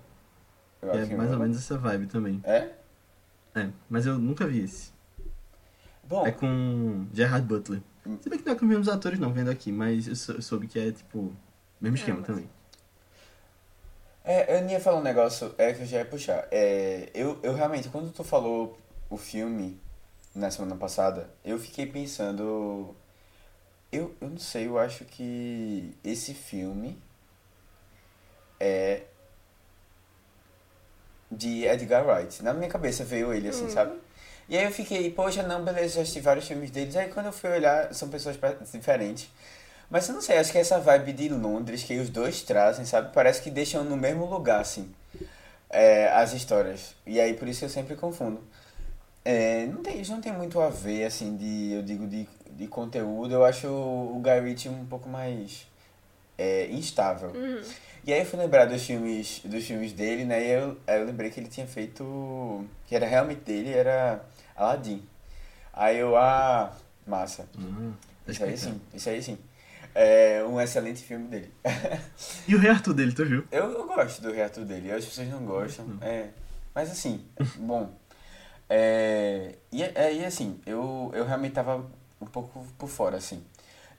é 0.94 1.06
mais 1.16 1.30
ou 1.32 1.36
não- 1.38 1.40
menos 1.40 1.58
essa 1.58 1.78
vibe 1.78 2.08
também. 2.08 2.40
É? 2.44 2.70
É, 3.56 3.70
mas 3.90 4.06
eu 4.06 4.18
nunca 4.20 4.46
vi 4.48 4.62
esse. 4.64 4.92
Bom, 6.04 6.26
É 6.26 6.32
com 6.32 7.06
Gerard 7.14 7.46
Butler. 7.46 7.82
Se 8.22 8.30
bem 8.30 8.40
que 8.40 8.46
não 8.46 8.54
é 8.54 8.56
com 8.56 8.64
os 8.64 8.70
mesmos 8.70 8.88
atores 8.88 9.20
não, 9.20 9.34
vendo 9.34 9.50
aqui, 9.50 9.72
mas 9.72 10.08
eu 10.08 10.16
sou- 10.16 10.36
eu 10.36 10.42
soube 10.42 10.68
que 10.68 10.80
é 10.80 10.92
tipo. 10.92 11.34
Mesmo 11.82 11.98
esquema 11.98 12.20
mas- 12.20 12.28
também. 12.28 12.50
É, 14.24 14.60
eu 14.62 14.68
ia 14.70 14.80
falar 14.80 15.00
um 15.00 15.04
negócio 15.04 15.54
é, 15.58 15.74
que 15.74 15.82
eu 15.82 15.86
já 15.86 15.98
ia 16.00 16.06
puxar. 16.06 16.48
É, 16.52 17.10
eu, 17.14 17.40
eu 17.44 17.54
realmente, 17.54 17.90
quando 17.90 18.12
tu 18.12 18.24
falou 18.24 18.78
o 19.10 19.18
filme 19.18 19.80
na 20.36 20.52
semana 20.52 20.76
passada, 20.76 21.30
eu 21.44 21.58
fiquei 21.58 21.86
pensando. 21.86 22.96
Eu, 23.92 24.16
eu 24.20 24.30
não 24.30 24.38
sei, 24.38 24.68
eu 24.68 24.78
acho 24.78 25.06
que 25.06 25.96
esse 26.04 26.34
filme 26.34 27.02
é 28.60 29.04
de 31.32 31.66
Edgar 31.66 32.06
Wright. 32.06 32.44
Na 32.44 32.54
minha 32.54 32.70
cabeça 32.70 33.04
veio 33.04 33.34
ele, 33.34 33.50
assim, 33.50 33.70
sabe? 33.70 33.98
E 34.50 34.58
aí 34.58 34.64
eu 34.64 34.72
fiquei, 34.72 35.12
poxa, 35.12 35.44
não, 35.44 35.64
beleza, 35.64 35.96
já 35.96 36.02
assisti 36.02 36.22
vários 36.22 36.48
filmes 36.48 36.72
deles. 36.72 36.96
Aí 36.96 37.10
quando 37.10 37.28
eu 37.28 37.34
fui 37.34 37.50
olhar, 37.50 37.94
são 37.94 38.10
pessoas 38.10 38.38
diferentes. 38.72 39.30
Mas 39.90 40.08
eu 40.08 40.16
não 40.16 40.22
sei, 40.22 40.38
acho 40.38 40.52
que 40.52 40.58
essa 40.58 40.80
vibe 40.80 41.14
de 41.14 41.30
Londres 41.30 41.84
que 41.84 41.98
os 41.98 42.10
dois 42.10 42.42
trazem, 42.42 42.86
sabe? 42.86 43.14
Parece 43.14 43.42
que 43.42 43.50
deixam 43.50 43.84
no 43.84 43.96
mesmo 43.96 44.26
lugar, 44.26 44.62
assim, 44.62 44.94
é, 45.70 46.10
as 46.10 46.34
histórias. 46.34 46.94
E 47.06 47.20
aí 47.20 47.34
por 47.34 47.48
isso 47.48 47.64
eu 47.66 47.70
sempre 47.70 47.96
confundo. 47.96 48.42
É, 49.24 49.66
não 49.66 49.84
tem, 49.84 50.02
isso 50.02 50.12
não 50.12 50.22
tem 50.22 50.32
muito 50.34 50.60
a 50.60 50.70
ver, 50.70 51.06
assim, 51.06 51.36
de, 51.36 51.74
eu 51.74 51.82
digo, 51.84 52.08
de, 52.08 52.28
de 52.58 52.68
conteúdo. 52.68 53.34
Eu 53.34 53.46
acho 53.46 53.68
o 53.68 54.20
Guy 54.22 54.40
Ritchie 54.40 54.70
um 54.70 54.86
pouco 54.86 55.08
mais 55.08 55.68
é, 56.38 56.68
instável. 56.68 57.32
E 58.04 58.14
aí 58.14 58.20
eu 58.20 58.26
fui 58.26 58.40
lembrar 58.40 58.66
dos 58.66 58.84
filmes, 58.84 59.42
dos 59.46 59.66
filmes 59.66 59.94
dele, 59.94 60.26
né? 60.26 60.44
E 60.44 60.52
eu, 60.52 60.78
aí 60.88 61.00
eu 61.00 61.06
lembrei 61.06 61.30
que 61.30 61.40
ele 61.40 61.50
tinha 61.50 61.68
feito. 61.68 62.66
que 62.88 62.96
era 62.96 63.06
realmente 63.06 63.42
dele, 63.42 63.72
era 63.72 64.24
Aladdin. 64.56 65.04
Aí 65.74 65.98
eu, 65.98 66.16
ah, 66.18 66.74
massa. 67.06 67.48
Hum, 67.58 67.94
tá 68.26 68.32
Isso 68.32 68.44
aí 68.44 68.58
sim, 68.58 68.82
isso 68.94 69.10
aí 69.10 69.22
sim. 69.22 69.38
É 69.94 70.44
um 70.44 70.60
excelente 70.62 71.04
filme 71.04 71.28
dele. 71.28 71.52
E 72.48 72.56
o 72.56 72.60
Rei 72.60 72.70
Arthur 72.70 72.94
dele, 72.94 73.12
tu 73.14 73.26
viu? 73.26 73.44
Eu, 73.52 73.72
eu 73.72 73.88
gosto 73.88 74.22
do 74.22 74.32
reator 74.32 74.64
dele, 74.64 74.92
as 74.92 75.04
pessoas 75.04 75.28
não 75.28 75.44
gostam. 75.46 75.98
É, 76.02 76.30
mas 76.74 76.92
assim, 76.92 77.26
bom. 77.58 77.92
É, 78.70 79.56
e, 79.72 79.82
é, 79.84 80.14
e 80.14 80.26
assim, 80.26 80.60
eu, 80.66 81.12
eu 81.14 81.26
realmente 81.26 81.54
tava 81.54 81.86
um 82.22 82.26
pouco 82.26 82.66
por 82.78 82.90
fora, 82.90 83.18
assim. 83.18 83.44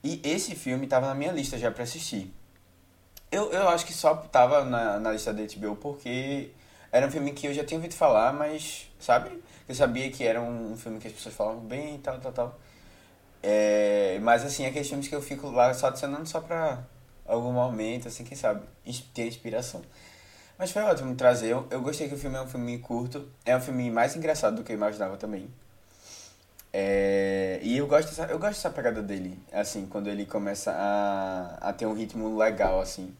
E 0.03 0.21
esse 0.25 0.55
filme 0.55 0.87
tava 0.87 1.07
na 1.07 1.15
minha 1.15 1.33
lista 1.33 1.59
já 1.59 1.71
pra 1.71 1.85
assistir. 1.85 2.33
Eu, 3.31 3.53
eu 3.53 3.69
acho 3.69 3.85
que 3.85 3.93
só 3.93 4.15
tava 4.15 4.65
na, 4.65 4.99
na 4.99 5.13
lista 5.13 5.33
da 5.33 5.43
HBO 5.43 5.77
porque 5.77 6.51
era 6.91 7.07
um 7.07 7.11
filme 7.11 7.33
que 7.33 7.47
eu 7.47 7.55
já 7.55 7.65
tinha 7.65 7.79
ouvido 7.79 7.95
falar, 7.95 8.33
mas, 8.33 8.91
sabe? 8.99 9.43
Eu 9.69 9.75
sabia 9.75 10.11
que 10.11 10.25
era 10.25 10.41
um 10.41 10.77
filme 10.77 10.99
que 10.99 11.09
as 11.09 11.13
pessoas 11.13 11.35
falavam 11.35 11.61
bem 11.61 11.97
e 11.97 11.99
tal, 11.99 12.19
tal, 12.21 12.33
tal. 12.33 12.59
É, 13.43 14.19
mas 14.23 14.45
assim, 14.45 14.67
aqueles 14.67 14.89
filmes 14.89 15.09
que 15.09 15.15
eu 15.15 15.23
fico 15.23 15.51
lá 15.51 15.73
só 15.75 15.89
adicionando 15.89 16.27
só 16.29 16.41
pra 16.41 16.85
algum 17.27 17.53
momento, 17.53 18.09
assim, 18.09 18.25
quem 18.25 18.37
sabe, 18.37 18.63
ter 19.15 19.27
inspiração. 19.27 19.83
Mas 20.59 20.73
foi 20.73 20.83
ótimo 20.83 21.15
trazer. 21.15 21.53
Eu, 21.53 21.67
eu 21.71 21.81
gostei 21.81 22.09
que 22.09 22.15
o 22.15 22.19
filme 22.19 22.37
é 22.37 22.41
um 22.41 22.49
filme 22.49 22.79
curto. 22.79 23.31
É 23.45 23.57
um 23.57 23.61
filme 23.61 23.91
mais 23.91 24.17
engraçado 24.17 24.57
do 24.57 24.65
que 24.65 24.73
eu 24.73 24.77
imaginava 24.77 25.17
também. 25.17 25.49
É, 26.73 27.61
e 27.63 27.79
eu 27.79 27.87
gosto, 27.87 28.09
dessa, 28.09 28.25
eu 28.25 28.39
gosto 28.39 28.57
dessa 28.57 28.71
pegada 28.71 29.03
dele, 29.03 29.39
assim, 29.53 29.87
quando 29.87 30.09
ele 30.09 30.27
começa 30.27 30.73
a, 30.73 31.69
a 31.69 31.73
ter 31.73 31.87
um 31.87 31.95
ritmo 31.95 32.37
legal, 32.37 32.81
assim, 32.81 33.15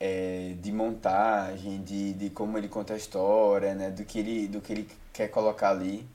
é, 0.00 0.54
de 0.60 0.72
montagem, 0.72 1.82
de, 1.82 2.12
de 2.14 2.30
como 2.30 2.58
ele 2.58 2.68
conta 2.68 2.94
a 2.94 2.96
história, 2.96 3.74
né, 3.74 3.90
do 3.90 4.04
que 4.04 4.18
ele, 4.18 4.48
do 4.48 4.60
que 4.60 4.72
ele 4.72 4.88
quer 5.12 5.28
colocar 5.28 5.70
ali. 5.70 6.08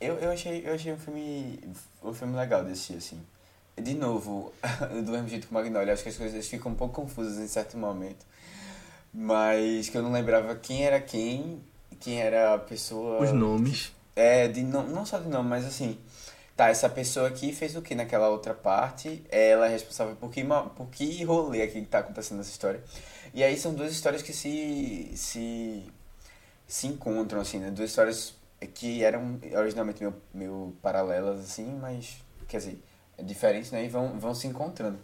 Eu, 0.00 0.14
eu, 0.16 0.30
achei, 0.30 0.62
eu 0.66 0.74
achei 0.74 0.92
um 0.92 0.98
filme, 0.98 1.58
um 2.02 2.14
filme 2.14 2.36
legal 2.36 2.64
de 2.64 2.72
assistir, 2.72 2.96
assim. 2.96 3.20
De 3.76 3.94
novo, 3.94 4.52
do 5.04 5.12
mesmo 5.12 5.28
jeito 5.28 5.46
que 5.48 5.50
o 5.50 5.54
Magnolia, 5.54 5.92
acho 5.92 6.02
que 6.02 6.08
as 6.08 6.16
coisas 6.16 6.46
ficam 6.48 6.72
um 6.72 6.74
pouco 6.74 6.94
confusas 6.94 7.38
em 7.38 7.48
certo 7.48 7.76
momento. 7.76 8.24
Mas 9.12 9.88
que 9.88 9.96
eu 9.96 10.02
não 10.02 10.12
lembrava 10.12 10.54
quem 10.54 10.84
era 10.84 11.00
quem, 11.00 11.60
quem 12.00 12.20
era 12.20 12.54
a 12.54 12.58
pessoa. 12.58 13.22
Os 13.22 13.32
nomes. 13.32 13.95
É, 14.16 14.48
de, 14.48 14.62
não, 14.62 14.82
não 14.88 15.04
só 15.06 15.18
de 15.18 15.28
nome, 15.28 15.48
mas 15.48 15.64
assim. 15.66 15.98
Tá, 16.56 16.70
essa 16.70 16.88
pessoa 16.88 17.28
aqui 17.28 17.52
fez 17.52 17.76
o 17.76 17.82
que 17.82 17.94
naquela 17.94 18.30
outra 18.30 18.54
parte? 18.54 19.22
Ela 19.30 19.66
é 19.66 19.68
responsável 19.68 20.16
por 20.16 20.30
que, 20.30 20.42
por 20.74 20.86
que 20.88 21.22
rolê 21.22 21.60
aqui 21.60 21.82
que 21.82 21.86
tá 21.86 21.98
acontecendo 21.98 22.38
nessa 22.38 22.50
história? 22.50 22.82
E 23.34 23.44
aí 23.44 23.58
são 23.58 23.74
duas 23.74 23.92
histórias 23.92 24.22
que 24.22 24.32
se. 24.32 25.12
se. 25.14 25.84
se 26.66 26.86
encontram, 26.86 27.42
assim, 27.42 27.58
né? 27.58 27.70
Duas 27.70 27.90
histórias 27.90 28.34
que 28.74 29.04
eram 29.04 29.38
originalmente 29.54 30.00
meio, 30.00 30.14
meio 30.32 30.76
paralelas, 30.80 31.40
assim, 31.40 31.78
mas. 31.78 32.16
quer 32.48 32.58
dizer, 32.58 32.82
diferentes, 33.22 33.70
né? 33.70 33.84
E 33.84 33.88
vão, 33.88 34.18
vão 34.18 34.34
se 34.34 34.46
encontrando. 34.46 34.98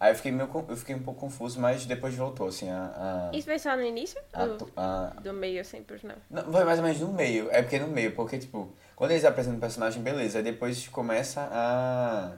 Aí 0.00 0.12
eu 0.12 0.16
fiquei, 0.16 0.32
meio, 0.32 0.48
eu 0.66 0.76
fiquei 0.78 0.94
um 0.94 1.02
pouco 1.02 1.20
confuso, 1.20 1.60
mas 1.60 1.84
depois 1.84 2.14
voltou, 2.14 2.48
assim, 2.48 2.70
a. 2.70 3.28
a, 3.30 3.36
Isso 3.36 3.46
foi 3.46 3.58
só 3.58 3.76
no 3.76 3.84
início? 3.84 4.18
a, 4.32 4.46
Do, 4.46 4.72
a, 4.74 5.12
do 5.22 5.34
meio, 5.34 5.62
sempre, 5.62 6.00
não. 6.02 6.14
não, 6.30 6.50
foi 6.50 6.64
mais 6.64 6.78
ou 6.78 6.84
menos 6.86 7.00
no 7.00 7.12
meio. 7.12 7.50
É 7.50 7.60
porque 7.60 7.78
no 7.78 7.86
meio, 7.86 8.12
porque, 8.12 8.38
tipo, 8.38 8.72
quando 8.96 9.10
eles 9.10 9.26
apresentam 9.26 9.58
o 9.58 9.60
personagem, 9.60 10.02
beleza. 10.02 10.38
Aí 10.38 10.44
depois 10.44 10.88
começa 10.88 11.46
a. 11.52 12.32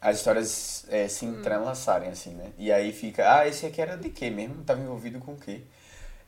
As 0.00 0.18
histórias 0.18 0.86
é, 0.88 1.08
se 1.08 1.26
entrelaçarem, 1.26 2.08
assim, 2.10 2.30
né? 2.30 2.52
E 2.56 2.70
aí 2.70 2.92
fica, 2.92 3.36
ah, 3.36 3.48
esse 3.48 3.66
aqui 3.66 3.82
era 3.82 3.96
de 3.96 4.08
quê 4.08 4.30
mesmo? 4.30 4.62
Tava 4.62 4.80
envolvido 4.80 5.18
com 5.18 5.32
o 5.32 5.36
quê? 5.36 5.62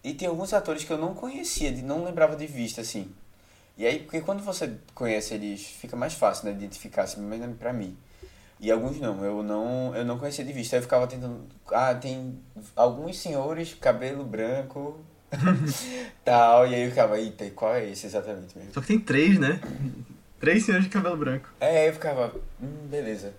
E 0.03 0.13
tem 0.13 0.27
alguns 0.27 0.53
atores 0.53 0.83
que 0.83 0.93
eu 0.93 0.99
não 0.99 1.15
conhecia, 1.15 1.71
de, 1.71 1.83
não 1.83 2.03
lembrava 2.03 2.35
de 2.35 2.49
vista, 2.49 2.81
assim. 2.81 3.15
E 3.79 3.87
aí, 3.87 4.01
porque 4.01 4.21
quando 4.23 4.43
você 4.43 4.75
conhece 4.93 5.35
eles, 5.35 5.65
fica 5.65 5.95
mais 5.95 6.15
fácil, 6.15 6.47
né? 6.47 6.51
de 6.51 6.59
Identificar, 6.59 7.03
assim, 7.03 7.21
mesmo 7.21 7.55
pra 7.55 7.73
mim. 7.73 7.97
E 8.61 8.71
alguns 8.71 9.01
não, 9.01 9.25
eu 9.25 9.43
não, 9.43 9.97
eu 9.97 10.05
não 10.05 10.19
conhecia 10.19 10.45
de 10.45 10.53
vista. 10.53 10.77
Aí 10.77 10.81
eu 10.81 10.83
ficava 10.83 11.07
tentando. 11.07 11.47
Ah, 11.73 11.95
tem 11.95 12.39
alguns 12.77 13.19
senhores, 13.19 13.73
cabelo 13.75 14.23
branco, 14.23 15.01
tal. 16.23 16.67
E 16.67 16.75
aí 16.75 16.83
eu 16.83 16.91
ficava, 16.91 17.19
eita, 17.19 17.47
e 17.47 17.51
qual 17.51 17.75
é 17.75 17.89
esse 17.89 18.07
exatamente 18.07 18.57
mesmo? 18.57 18.75
Só 18.75 18.83
que 18.83 18.89
tem 18.89 19.01
três, 19.01 19.39
né? 19.39 19.61
Três 20.39 20.65
senhores 20.65 20.85
de 20.85 20.91
cabelo 20.91 21.17
branco. 21.17 21.49
É, 21.59 21.89
eu 21.89 21.93
ficava, 21.95 22.35
hum, 22.63 22.87
beleza. 22.89 23.33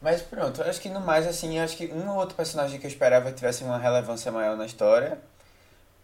Mas 0.00 0.22
pronto, 0.22 0.62
acho 0.62 0.80
que 0.80 0.88
no 0.88 1.00
mais, 1.00 1.26
assim, 1.26 1.58
acho 1.58 1.76
que 1.76 1.86
um 1.88 2.08
ou 2.10 2.16
outro 2.16 2.36
personagem 2.36 2.78
que 2.78 2.86
eu 2.86 2.90
esperava 2.90 3.32
tivesse 3.32 3.64
uma 3.64 3.78
relevância 3.78 4.30
maior 4.30 4.56
na 4.56 4.64
história, 4.64 5.18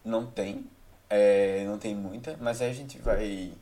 não 0.03 0.25
tem. 0.25 0.65
É, 1.09 1.63
não 1.65 1.77
tem 1.77 1.95
muita, 1.95 2.35
mas 2.41 2.61
aí 2.61 2.71
a 2.71 2.73
gente 2.73 2.97
vai 2.99 3.53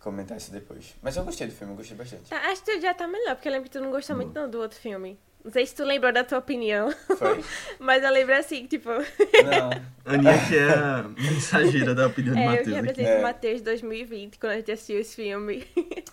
comentar 0.00 0.36
isso 0.36 0.50
depois. 0.52 0.94
Mas 1.02 1.16
eu 1.16 1.24
gostei 1.24 1.46
do 1.46 1.52
filme, 1.52 1.72
eu 1.72 1.76
gostei 1.76 1.96
bastante. 1.96 2.30
Tá, 2.30 2.36
acho 2.50 2.62
que 2.62 2.72
tu 2.72 2.80
já 2.80 2.94
tá 2.94 3.06
melhor, 3.06 3.34
porque 3.34 3.48
eu 3.48 3.52
lembro 3.52 3.68
que 3.68 3.76
tu 3.78 3.82
não 3.82 3.90
gostou 3.90 4.16
muito 4.16 4.34
não, 4.34 4.48
do 4.48 4.60
outro 4.60 4.78
filme. 4.78 5.18
Não 5.44 5.52
sei 5.52 5.64
se 5.64 5.74
tu 5.74 5.84
lembrou 5.84 6.12
da 6.12 6.24
tua 6.24 6.38
opinião, 6.38 6.92
Foi? 7.16 7.42
mas 7.78 8.02
eu 8.02 8.10
lembro 8.10 8.34
assim, 8.34 8.66
tipo... 8.66 8.90
Não. 8.90 9.70
Aninha 10.04 10.46
que 10.46 10.56
é 10.56 10.74
a 10.74 11.02
mensageira 11.16 11.94
da 11.94 12.08
opinião 12.08 12.34
de 12.34 12.40
É, 12.40 12.44
eu 12.44 12.50
que 12.50 12.56
Matheus 12.56 12.76
aqui. 12.76 12.86
represento 12.86 13.10
É. 13.10 13.18
o 13.18 13.22
Matheus 13.22 13.60
2020, 13.62 14.38
quando 14.38 14.52
a 14.52 14.56
gente 14.56 14.72
assistiu 14.72 14.98
esse 14.98 15.14
filme. 15.16 15.64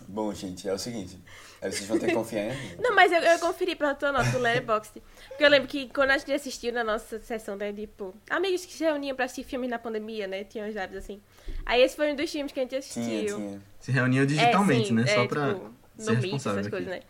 Bom, 0.06 0.32
gente, 0.32 0.68
é 0.68 0.72
o 0.72 0.78
seguinte. 0.78 1.18
Aí 1.60 1.72
vocês 1.72 1.86
vão 1.86 1.98
ter 1.98 2.06
que 2.06 2.14
confiar 2.14 2.44
em 2.44 2.48
mim. 2.48 2.76
Não, 2.78 2.94
mas 2.94 3.10
eu, 3.10 3.20
eu 3.20 3.38
conferi 3.38 3.74
pela 3.74 3.94
tua 3.94 4.12
nota 4.12 4.30
do 4.30 4.38
Letterboxd. 4.38 5.02
Porque 5.28 5.44
eu 5.44 5.48
lembro 5.48 5.68
que 5.68 5.88
quando 5.88 6.10
a 6.10 6.18
gente 6.18 6.32
assistiu 6.32 6.72
na 6.72 6.84
nossa 6.84 7.18
sessão, 7.20 7.56
né, 7.56 7.72
tipo, 7.72 8.14
amigos 8.28 8.66
que 8.66 8.72
se 8.72 8.84
reuniam 8.84 9.16
pra 9.16 9.24
assistir 9.24 9.44
filmes 9.44 9.70
na 9.70 9.78
pandemia, 9.78 10.26
né, 10.26 10.44
tinham 10.44 10.68
os 10.68 10.74
lábios 10.74 11.02
assim. 11.02 11.20
Aí 11.64 11.82
esse 11.82 11.96
foi 11.96 12.12
um 12.12 12.16
dos 12.16 12.30
filmes 12.30 12.52
que 12.52 12.60
a 12.60 12.62
gente 12.62 12.76
assistiu. 12.76 13.02
Tinha, 13.04 13.36
tinha. 13.36 13.62
Se 13.80 13.90
reuniu 13.92 14.26
digitalmente, 14.26 14.84
é, 14.84 14.86
sim, 14.86 14.94
né? 14.94 15.02
é, 15.02 15.14
Só 15.14 15.26
pra 15.26 15.54
tipo, 15.54 15.74
ser 15.96 16.12
no 16.12 16.20
Meet, 16.20 16.34
essas 16.34 16.56
aqui. 16.58 16.70
coisas, 16.70 16.88
né. 16.88 17.00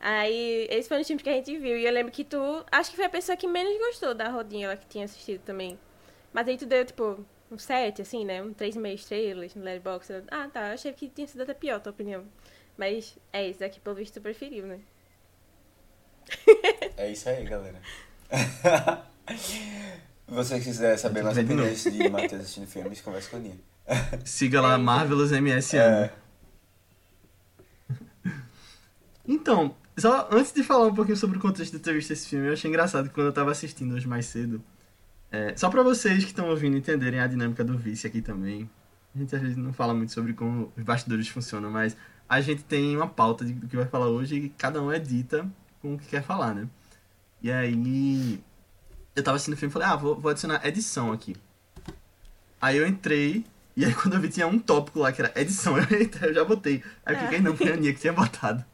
Aí, 0.00 0.66
esse 0.68 0.88
foi 0.88 0.96
um 0.96 1.00
dos 1.00 1.06
filmes 1.06 1.22
que 1.22 1.30
a 1.30 1.34
gente 1.34 1.56
viu. 1.58 1.76
E 1.76 1.86
eu 1.86 1.92
lembro 1.92 2.10
que 2.10 2.24
tu, 2.24 2.64
acho 2.72 2.90
que 2.90 2.96
foi 2.96 3.04
a 3.04 3.10
pessoa 3.10 3.36
que 3.36 3.46
menos 3.46 3.78
gostou 3.78 4.14
da 4.14 4.28
rodinha 4.28 4.68
lá 4.68 4.76
que 4.76 4.86
tinha 4.86 5.04
assistido 5.04 5.40
também. 5.42 5.78
Mas 6.32 6.48
aí 6.48 6.56
tu 6.56 6.66
deu, 6.66 6.84
tipo, 6.84 7.24
um 7.50 7.58
7, 7.58 8.02
assim, 8.02 8.24
né, 8.24 8.42
um 8.42 8.52
3,5 8.52 8.94
estrelas 8.94 9.54
no 9.54 9.62
Letterboxd. 9.62 10.24
Ah, 10.30 10.48
tá, 10.52 10.68
eu 10.68 10.74
achei 10.74 10.92
que 10.92 11.08
tinha 11.08 11.26
sido 11.26 11.42
até 11.42 11.54
pior 11.54 11.76
a 11.76 11.80
tua 11.80 11.92
opinião. 11.92 12.24
Mas 12.76 13.16
é 13.32 13.48
isso 13.48 13.60
daqui, 13.60 13.80
pelo 13.80 13.96
visto, 13.96 14.14
tu 14.14 14.20
preferiu, 14.20 14.66
né. 14.66 14.80
É 16.96 17.10
isso 17.10 17.28
aí, 17.28 17.44
galera. 17.44 17.80
Você 20.28 20.58
que 20.58 20.64
quiser 20.64 20.96
saber 20.96 21.22
mais 21.22 21.36
opiniões 21.36 21.82
de 21.82 22.08
Matheus 22.08 22.42
assistindo 22.42 22.66
filmes, 22.66 23.00
conversa 23.00 23.30
com 23.30 23.36
a 23.36 23.40
Nia. 23.40 23.56
Siga 24.24 24.60
lá, 24.60 24.74
É. 24.74 24.78
Marvelous 24.78 25.30
MSN. 25.32 25.76
É, 25.78 26.12
Então, 29.26 29.76
só 29.96 30.28
antes 30.32 30.52
de 30.52 30.62
falar 30.62 30.86
um 30.86 30.94
pouquinho 30.94 31.16
sobre 31.16 31.38
o 31.38 31.40
contexto 31.40 31.72
de 31.72 31.78
ter 31.78 31.92
visto 31.94 32.10
esse 32.12 32.28
filme, 32.28 32.48
eu 32.48 32.52
achei 32.52 32.68
engraçado 32.68 33.08
que 33.08 33.14
quando 33.14 33.28
eu 33.28 33.32
tava 33.32 33.50
assistindo 33.50 33.94
hoje 33.94 34.08
mais 34.08 34.26
cedo, 34.26 34.62
é, 35.30 35.56
só 35.56 35.70
pra 35.70 35.82
vocês 35.82 36.24
que 36.24 36.30
estão 36.30 36.48
ouvindo 36.48 36.76
entenderem 36.76 37.20
a 37.20 37.26
dinâmica 37.26 37.62
do 37.64 37.76
vice 37.76 38.06
aqui 38.06 38.20
também, 38.20 38.68
a 39.14 39.18
gente 39.18 39.34
às 39.34 39.42
vezes 39.42 39.56
não 39.56 39.72
fala 39.72 39.94
muito 39.94 40.12
sobre 40.12 40.32
como 40.32 40.72
os 40.76 40.82
bastidores 40.82 41.28
funcionam, 41.28 41.70
mas 41.70 41.96
a 42.28 42.40
gente 42.40 42.62
tem 42.64 42.96
uma 42.96 43.06
pauta 43.08 43.44
de- 43.44 43.52
do 43.52 43.66
que 43.68 43.76
vai 43.76 43.86
falar 43.86 44.06
hoje 44.08 44.36
e 44.36 44.48
cada 44.50 44.82
um 44.82 44.92
edita 44.92 45.46
com 45.80 45.94
o 45.94 45.98
que 45.98 46.06
quer 46.06 46.22
falar, 46.22 46.54
né? 46.54 46.66
E 47.42 47.50
aí, 47.50 48.42
eu 49.16 49.22
tava 49.22 49.36
assistindo 49.36 49.54
o 49.54 49.56
filme 49.56 49.70
e 49.70 49.72
falei, 49.72 49.88
ah, 49.88 49.96
vou, 49.96 50.18
vou 50.18 50.30
adicionar 50.30 50.66
edição 50.66 51.12
aqui. 51.12 51.34
Aí 52.60 52.76
eu 52.76 52.86
entrei, 52.86 53.44
e 53.76 53.84
aí 53.84 53.92
quando 53.94 54.14
eu 54.14 54.20
vi 54.20 54.28
tinha 54.28 54.46
um 54.46 54.58
tópico 54.58 55.00
lá 55.00 55.12
que 55.12 55.20
era 55.20 55.32
edição, 55.40 55.76
eu, 55.78 55.84
eu 56.28 56.34
já 56.34 56.44
botei. 56.44 56.82
Aí 57.04 57.14
eu 57.14 57.18
cliquei, 57.20 57.40
não, 57.40 57.56
foi 57.56 57.70
a 57.70 57.74
Aninha 57.74 57.92
que 57.92 58.00
tinha 58.00 58.12
botado. 58.12 58.64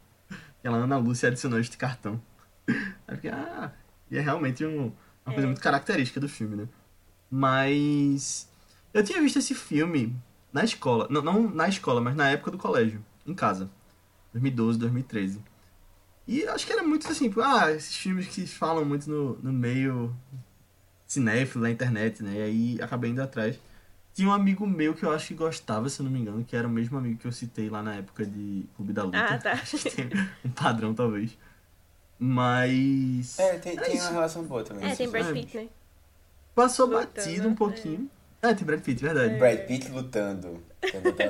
E 0.63 0.67
ela, 0.67 0.77
Ana 0.77 0.97
Lúcia, 0.97 1.29
adicionou 1.29 1.59
este 1.59 1.77
cartão. 1.77 2.21
Aí 2.67 2.75
eu 3.07 3.15
fiquei, 3.15 3.31
ah, 3.31 3.71
e 4.11 4.17
é 4.17 4.21
realmente 4.21 4.63
um- 4.65 4.91
uma 5.25 5.33
coisa 5.33 5.41
É. 5.41 5.45
muito 5.47 5.61
característica 5.61 6.19
do 6.19 6.29
filme, 6.29 6.55
né? 6.55 6.67
Mas 7.31 8.47
eu 8.93 9.03
tinha 9.03 9.21
visto 9.21 9.37
esse 9.39 9.53
filme 9.55 10.15
na 10.51 10.63
escola, 10.63 11.07
não, 11.09 11.21
não 11.21 11.49
na 11.49 11.67
escola, 11.67 12.01
mas 12.01 12.15
na 12.15 12.29
época 12.29 12.51
do 12.51 12.57
colégio, 12.57 13.03
em 13.31 13.35
casa. 13.35 13.69
2012, 14.33 14.79
2013. 14.79 15.39
E 16.27 16.45
acho 16.47 16.65
que 16.65 16.73
era 16.73 16.83
muito 16.83 17.07
assim, 17.07 17.27
tipo, 17.27 17.41
ah, 17.41 17.71
esses 17.71 17.95
filmes 17.95 18.27
que 18.27 18.45
falam 18.45 18.85
muito 18.85 19.09
no, 19.09 19.35
no 19.41 19.51
meio 19.51 20.15
cinéfilo 21.07 21.63
na 21.63 21.71
internet, 21.71 22.21
né? 22.21 22.33
E 22.35 22.41
aí 22.41 22.81
acabei 22.81 23.09
indo 23.09 23.21
atrás. 23.21 23.59
Tinha 24.13 24.27
um 24.27 24.31
amigo 24.31 24.67
meu 24.67 24.93
que 24.93 25.03
eu 25.03 25.11
acho 25.11 25.27
que 25.29 25.33
gostava, 25.33 25.89
se 25.89 25.99
eu 25.99 26.03
não 26.03 26.11
me 26.11 26.19
engano, 26.19 26.43
que 26.43 26.55
era 26.55 26.67
o 26.67 26.69
mesmo 26.69 26.97
amigo 26.97 27.17
que 27.17 27.25
eu 27.25 27.31
citei 27.31 27.69
lá 27.69 27.81
na 27.81 27.95
época 27.95 28.25
de 28.25 28.65
Clube 28.75 28.93
da 28.93 29.03
Luta. 29.03 29.17
Ah, 29.17 29.37
tá. 29.37 29.53
Acho 29.63 29.77
que 29.77 29.89
tem 29.89 30.09
um 30.45 30.49
padrão, 30.49 30.93
talvez. 30.93 31.37
Mas. 32.19 33.39
É, 33.39 33.57
tem, 33.57 33.77
É 33.77 33.81
tem 33.81 33.99
uma 33.99 34.09
relação 34.11 34.43
boa 34.43 34.63
também. 34.63 34.83
É, 34.83 34.95
tem 34.95 35.07
assim. 35.07 35.11
Brad 35.11 35.27
É. 35.29 35.33
Pitt, 35.33 35.57
né? 35.57 35.67
Passou 36.53 36.85
Lutando, 36.87 37.07
batido 37.15 37.47
um 37.47 37.51
é. 37.53 37.55
pouquinho. 37.55 38.11
É, 38.41 38.53
tem 38.53 38.65
Brad 38.65 38.81
Pitt, 38.81 39.01
verdade. 39.01 39.37
Brad 39.37 39.59
Pitt 39.65 39.89
lutando. 39.89 40.61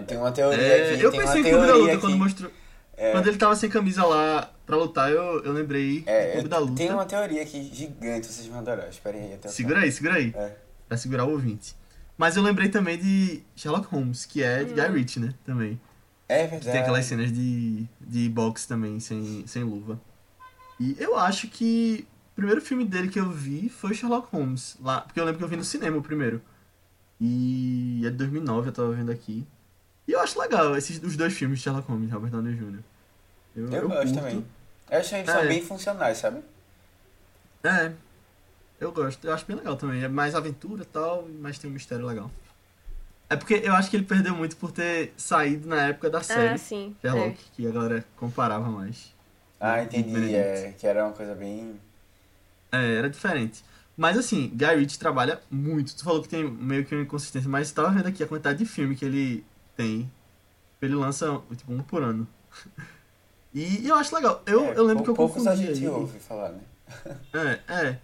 Tem 0.07 0.17
uma 0.17 0.31
teoria 0.31 0.61
É, 0.61 0.93
aqui. 0.93 1.03
eu 1.03 1.11
tem 1.11 1.19
pensei 1.21 1.41
uma 1.41 1.47
em 1.47 1.51
Clube 1.51 1.67
da 1.67 1.75
Luta 1.75 1.91
aqui. 1.93 2.01
quando 2.01 2.17
mostrou. 2.17 2.51
É, 2.95 3.11
Quando 3.13 3.27
ele 3.27 3.37
tava 3.37 3.55
sem 3.55 3.69
camisa 3.69 4.05
lá 4.05 4.51
pra 4.65 4.75
lutar, 4.75 5.09
eu, 5.09 5.41
eu 5.43 5.53
lembrei 5.53 6.01
do 6.01 6.09
é, 6.09 6.31
Clube 6.33 6.49
da 6.49 6.57
Luta. 6.57 6.75
tem 6.75 6.91
uma 6.91 7.05
teoria 7.05 7.41
aqui 7.41 7.69
gigante, 7.73 8.27
vocês 8.27 8.45
vão 8.47 8.59
adorar. 8.59 8.89
Espera 8.89 9.17
aí 9.17 9.33
até 9.33 9.47
o 9.47 9.51
Segura 9.51 9.79
aí, 9.79 9.91
segura 9.91 10.15
aí. 10.15 10.33
É. 10.35 10.55
Pra 10.87 10.97
segurar 10.97 11.25
o 11.25 11.31
ouvinte. 11.31 11.75
Mas 12.17 12.35
eu 12.35 12.43
lembrei 12.43 12.67
também 12.67 12.97
de 12.97 13.41
Sherlock 13.55 13.87
Holmes, 13.87 14.25
que 14.25 14.43
é 14.43 14.65
de 14.65 14.73
Guy 14.73 14.81
Hum. 14.89 14.93
Ritchie, 14.93 15.19
né? 15.21 15.33
Também. 15.45 15.79
É 16.27 16.43
Que 16.43 16.49
verdade. 16.51 16.71
tem 16.71 16.81
aquelas 16.81 17.05
cenas 17.05 17.31
de, 17.31 17.87
de 18.01 18.27
boxe 18.29 18.67
também, 18.67 18.99
sem, 18.99 19.47
sem 19.47 19.63
luva. 19.63 19.99
E 20.79 20.95
eu 20.99 21.17
acho 21.17 21.47
que 21.47 22.05
o 22.33 22.35
primeiro 22.35 22.61
filme 22.61 22.83
dele 22.83 23.07
que 23.07 23.19
eu 23.19 23.29
vi 23.31 23.69
foi 23.69 23.93
Sherlock 23.93 24.27
Holmes. 24.35 24.75
Lá, 24.81 25.01
porque 25.01 25.19
eu 25.19 25.23
lembro 25.23 25.37
que 25.39 25.43
eu 25.45 25.47
vi 25.49 25.55
no 25.55 25.63
cinema 25.63 25.95
o 25.97 26.01
primeiro. 26.03 26.41
E 27.19 28.01
é 28.05 28.09
de 28.09 28.15
2009, 28.17 28.69
eu 28.69 28.71
tava 28.73 28.91
vendo 28.91 29.11
aqui. 29.11 29.45
E 30.07 30.11
eu 30.13 30.19
acho 30.21 30.39
legal 30.39 30.75
esses, 30.77 31.01
os 31.03 31.15
dois 31.17 31.33
filmes 31.33 31.59
de 31.59 31.63
Sherlock 31.63 31.87
Holmes, 31.87 32.11
Robert 32.11 32.31
Downey 32.31 32.55
Jr. 32.55 32.79
Eu, 33.55 33.69
Eu, 33.73 33.89
gosto 33.89 34.03
curto. 34.03 34.13
também. 34.15 34.45
Eu 34.89 34.99
acho 34.99 35.09
que 35.09 35.15
eles 35.15 35.29
são 35.29 35.41
É. 35.41 35.47
bem 35.47 35.61
funcionais, 35.63 36.17
sabe? 36.17 36.41
É, 37.63 37.91
eu 38.79 38.91
gosto. 38.91 39.25
Eu 39.25 39.33
acho 39.33 39.45
bem 39.45 39.57
legal 39.57 39.75
também. 39.75 40.03
É 40.03 40.07
mais 40.07 40.33
aventura 40.33 40.83
e 40.83 40.85
tal, 40.85 41.27
mas 41.39 41.59
tem 41.59 41.69
um 41.69 41.73
mistério 41.73 42.05
legal. 42.05 42.31
É 43.29 43.35
porque 43.35 43.55
eu 43.63 43.73
acho 43.75 43.89
que 43.91 43.97
ele 43.97 44.05
perdeu 44.05 44.33
muito 44.33 44.55
por 44.57 44.71
ter 44.71 45.13
saído 45.15 45.67
na 45.67 45.87
época 45.89 46.09
da 46.09 46.23
série 46.23 46.55
Ah, 46.55 46.57
sim. 46.57 46.95
Sherlock, 47.01 47.37
que 47.55 47.67
a 47.67 47.71
galera 47.71 48.03
comparava 48.15 48.67
mais. 48.69 49.13
Ah, 49.59 49.83
entendi. 49.83 50.33
É, 50.33 50.73
que 50.79 50.87
era 50.87 51.03
uma 51.05 51.13
coisa 51.13 51.35
bem. 51.35 51.79
É, 52.71 52.95
era 52.95 53.09
diferente. 53.09 53.63
Mas 53.99 54.17
assim, 54.17 54.47
Guy 54.55 54.75
Ritchie 54.77 54.97
trabalha 54.97 55.41
muito. 55.51 55.93
Tu 55.93 56.05
falou 56.05 56.21
que 56.21 56.29
tem 56.29 56.49
meio 56.49 56.85
que 56.85 56.95
uma 56.95 57.03
inconsistência, 57.03 57.49
mas 57.49 57.69
tava 57.69 57.89
vendo 57.91 58.07
aqui 58.07 58.23
a 58.23 58.27
quantidade 58.27 58.59
de 58.59 58.65
filme 58.65 58.95
que 58.95 59.03
ele 59.03 59.43
tem. 59.75 60.09
Ele 60.81 60.95
lança, 60.95 61.41
tipo, 61.57 61.73
um 61.73 61.83
por 61.83 62.01
ano. 62.01 62.25
E, 63.51 63.87
eu 63.87 63.95
acho 63.95 64.13
legal. 64.13 64.43
Eu, 64.45 64.63
é, 64.63 64.77
eu 64.77 64.83
lembro 64.85 65.03
que 65.03 65.09
eu 65.09 65.15
poucos 65.15 65.47
a 65.47 65.51
confundi 65.53 65.73
gente 65.73 65.83
aí. 65.83 65.87
ouve 65.87 66.19
falar, 66.19 66.49
né? 66.51 66.61
É, 67.67 67.87
é. 67.87 67.99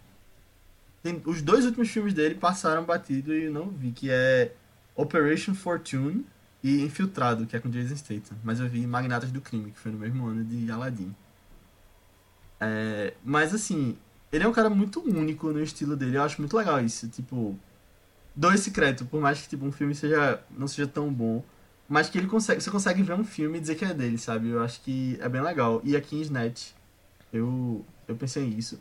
Tem- 1.04 1.22
os 1.24 1.40
dois 1.44 1.66
últimos 1.66 1.88
filmes 1.92 2.16
dele 2.16 2.34
passaram 2.34 2.84
batido 2.84 3.32
e 3.32 3.44
eu 3.44 3.54
não 3.54 3.70
vi, 3.70 3.92
que 3.92 4.10
é 4.10 4.56
Operation 4.96 5.54
Fortune 5.54 6.26
e 6.64 6.82
Infiltrado, 6.82 7.46
que 7.46 7.56
é 7.56 7.60
com 7.60 7.70
Jason 7.70 7.96
Statham. 7.96 8.36
Mas 8.44 8.60
eu 8.60 8.68
vi 8.68 8.88
Magnatas 8.88 9.32
do 9.32 9.40
Crime, 9.40 9.70
que 9.70 9.78
foi 9.78 9.92
no 9.92 10.00
mesmo 10.00 10.26
ano 10.26 10.44
de 10.44 10.72
Aladdin. 10.72 11.16
É, 12.60 13.14
mas 13.24 13.54
assim, 13.54 13.96
ele 14.32 14.44
é 14.44 14.48
um 14.48 14.54
cara 14.54 14.70
muito 14.70 15.02
único 15.02 15.52
no 15.52 15.62
estilo 15.62 15.96
dele, 15.96 16.18
eu 16.18 16.24
acho 16.24 16.40
muito 16.42 16.56
legal 16.58 16.84
isso. 16.84 17.08
Tipo, 17.08 17.58
dou 18.36 18.54
esse 18.54 18.72
crédito, 18.72 19.06
por 19.06 19.22
mais 19.22 19.42
que 19.42 19.50
tipo, 19.50 19.66
um 19.66 19.72
filme 19.72 19.96
seja, 19.96 20.42
não 20.58 20.68
seja 20.68 20.88
tão 20.88 21.12
bom, 21.12 21.44
mas 21.88 22.10
que 22.10 22.18
ele 22.18 22.28
consegue, 22.28 22.62
você 22.62 22.72
consegue 22.72 23.04
ver 23.04 23.14
um 23.14 23.24
filme 23.24 23.58
e 23.58 23.62
dizer 23.62 23.76
que 23.76 23.86
é 23.86 23.94
dele, 23.94 24.18
sabe? 24.18 24.50
Eu 24.50 24.62
acho 24.64 24.82
que 24.82 25.18
é 25.22 25.30
bem 25.30 25.42
legal. 25.42 25.82
E 25.84 25.96
aqui 25.96 26.16
em 26.18 26.22
Snatch, 26.22 26.72
eu, 27.32 27.86
eu 28.08 28.16
pensei 28.16 28.44
nisso. 28.46 28.80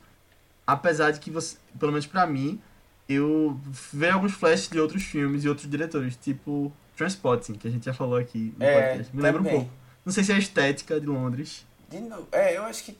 Apesar 0.66 1.10
de 1.10 1.20
que 1.20 1.30
você, 1.30 1.58
pelo 1.78 1.92
menos 1.92 2.06
pra 2.06 2.26
mim, 2.26 2.60
eu 3.06 3.60
vejo 3.92 4.14
alguns 4.14 4.32
flashes 4.32 4.68
de 4.68 4.80
outros 4.80 5.02
filmes 5.02 5.44
e 5.44 5.48
outros 5.48 5.68
diretores, 5.68 6.16
tipo 6.16 6.72
Transpotting, 6.96 7.54
que 7.54 7.68
a 7.68 7.70
gente 7.70 7.84
já 7.84 7.92
falou 7.92 8.16
aqui 8.16 8.54
no 8.56 8.64
É, 8.64 8.88
podcast. 8.88 9.16
Me 9.16 9.22
lembra 9.22 9.42
um 9.42 9.44
pouco. 9.44 9.70
Não 10.06 10.12
sei 10.12 10.24
se 10.24 10.32
é 10.32 10.36
a 10.36 10.38
estética 10.38 10.98
de 10.98 11.06
Londres. 11.06 11.66
De 11.90 12.00
novo, 12.00 12.26
é, 12.32 12.56
eu 12.56 12.62
acho 12.64 12.84
que. 12.84 12.96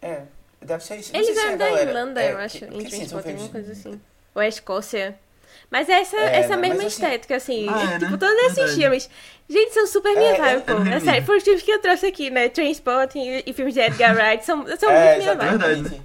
É, 0.00 0.26
deve 0.60 0.84
ser 0.84 0.96
isso. 0.96 1.12
Não 1.12 1.20
Eles 1.20 1.36
eram 1.36 1.52
a 1.52 1.56
da 1.56 1.64
galera- 1.68 1.90
Irlanda, 1.90 2.22
é, 2.22 2.32
eu 2.32 2.38
acho, 2.38 2.58
que- 2.58 2.64
em 2.66 2.86
assim, 2.86 3.14
alguma 3.16 3.48
coisa 3.48 3.72
assim. 3.72 4.00
Ou 4.34 4.42
a 4.42 4.48
Escócia. 4.48 5.18
Mas 5.70 5.88
é 5.88 6.00
essa, 6.00 6.16
É, 6.16 6.36
essa 6.40 6.56
né, 6.56 6.62
mesma 6.62 6.76
mas 6.76 6.86
assim- 6.86 7.02
estética, 7.04 7.36
assim. 7.36 7.66
Ah, 7.68 7.82
é, 7.94 7.98
tipo, 7.98 8.10
né? 8.12 8.16
todos 8.18 8.34
esses 8.44 8.54
Verdade. 8.56 8.76
filmes. 8.80 9.10
Gente, 9.48 9.72
são 9.74 9.86
super 9.86 10.14
minha 10.16 10.30
É, 10.30 10.38
vibe, 10.38 10.58
é 10.58 10.60
pô. 10.74 10.82
É, 10.82 11.00
sério, 11.00 11.24
foram 11.24 11.38
os 11.38 11.44
filmes 11.44 11.62
que 11.62 11.70
eu 11.72 11.80
trouxe 11.80 12.06
aqui, 12.06 12.30
né? 12.30 12.48
Transporting 12.48 13.18
e, 13.20 13.42
e 13.46 13.52
filmes 13.52 13.74
de 13.74 13.80
Edgar 13.80 14.14
Wright 14.16 14.44
são, 14.44 14.64
são 14.78 14.90
É, 14.90 15.06
muito 15.14 15.22
minha 15.22 15.34
vibe. 15.36 15.58
Verdade. 15.58 16.02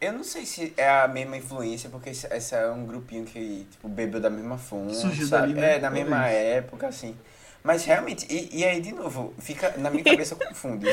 Eu 0.00 0.14
não 0.14 0.24
sei 0.24 0.46
se 0.46 0.72
é 0.78 0.88
a 0.88 1.06
mesma 1.06 1.36
influência, 1.36 1.90
porque 1.90 2.08
esse, 2.10 2.26
esse 2.34 2.54
é 2.54 2.66
um 2.68 2.86
grupinho 2.86 3.26
que, 3.26 3.66
tipo, 3.70 3.86
bebeu 3.86 4.18
da 4.18 4.30
mesma 4.30 4.56
fonte, 4.56 4.96
Surgiu 4.96 5.26
sabe? 5.26 5.52
dali? 5.52 5.66
É, 5.66 5.78
na 5.78 5.90
mesma 5.90 6.26
época, 6.28 6.86
assim. 6.88 7.14
Mas 7.62 7.84
realmente, 7.84 8.26
e, 8.30 8.60
e 8.60 8.64
aí, 8.64 8.80
de 8.80 8.92
novo, 8.92 9.34
fica 9.38 9.76
na 9.76 9.90
minha 9.90 10.02
cabeça 10.02 10.34
confunde. 10.34 10.86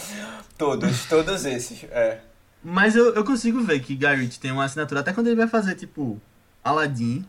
todos, 0.58 1.06
todos 1.06 1.44
esses, 1.44 1.84
é. 1.84 2.20
Mas 2.62 2.94
eu, 2.94 3.14
eu 3.14 3.24
consigo 3.24 3.62
ver 3.62 3.80
que 3.80 3.94
Guy 3.94 4.14
Ritchie 4.16 4.38
tem 4.40 4.52
uma 4.52 4.64
assinatura, 4.64 5.00
até 5.00 5.12
quando 5.12 5.28
ele 5.28 5.36
vai 5.36 5.48
fazer, 5.48 5.74
tipo, 5.74 6.20
Aladdin, 6.62 7.24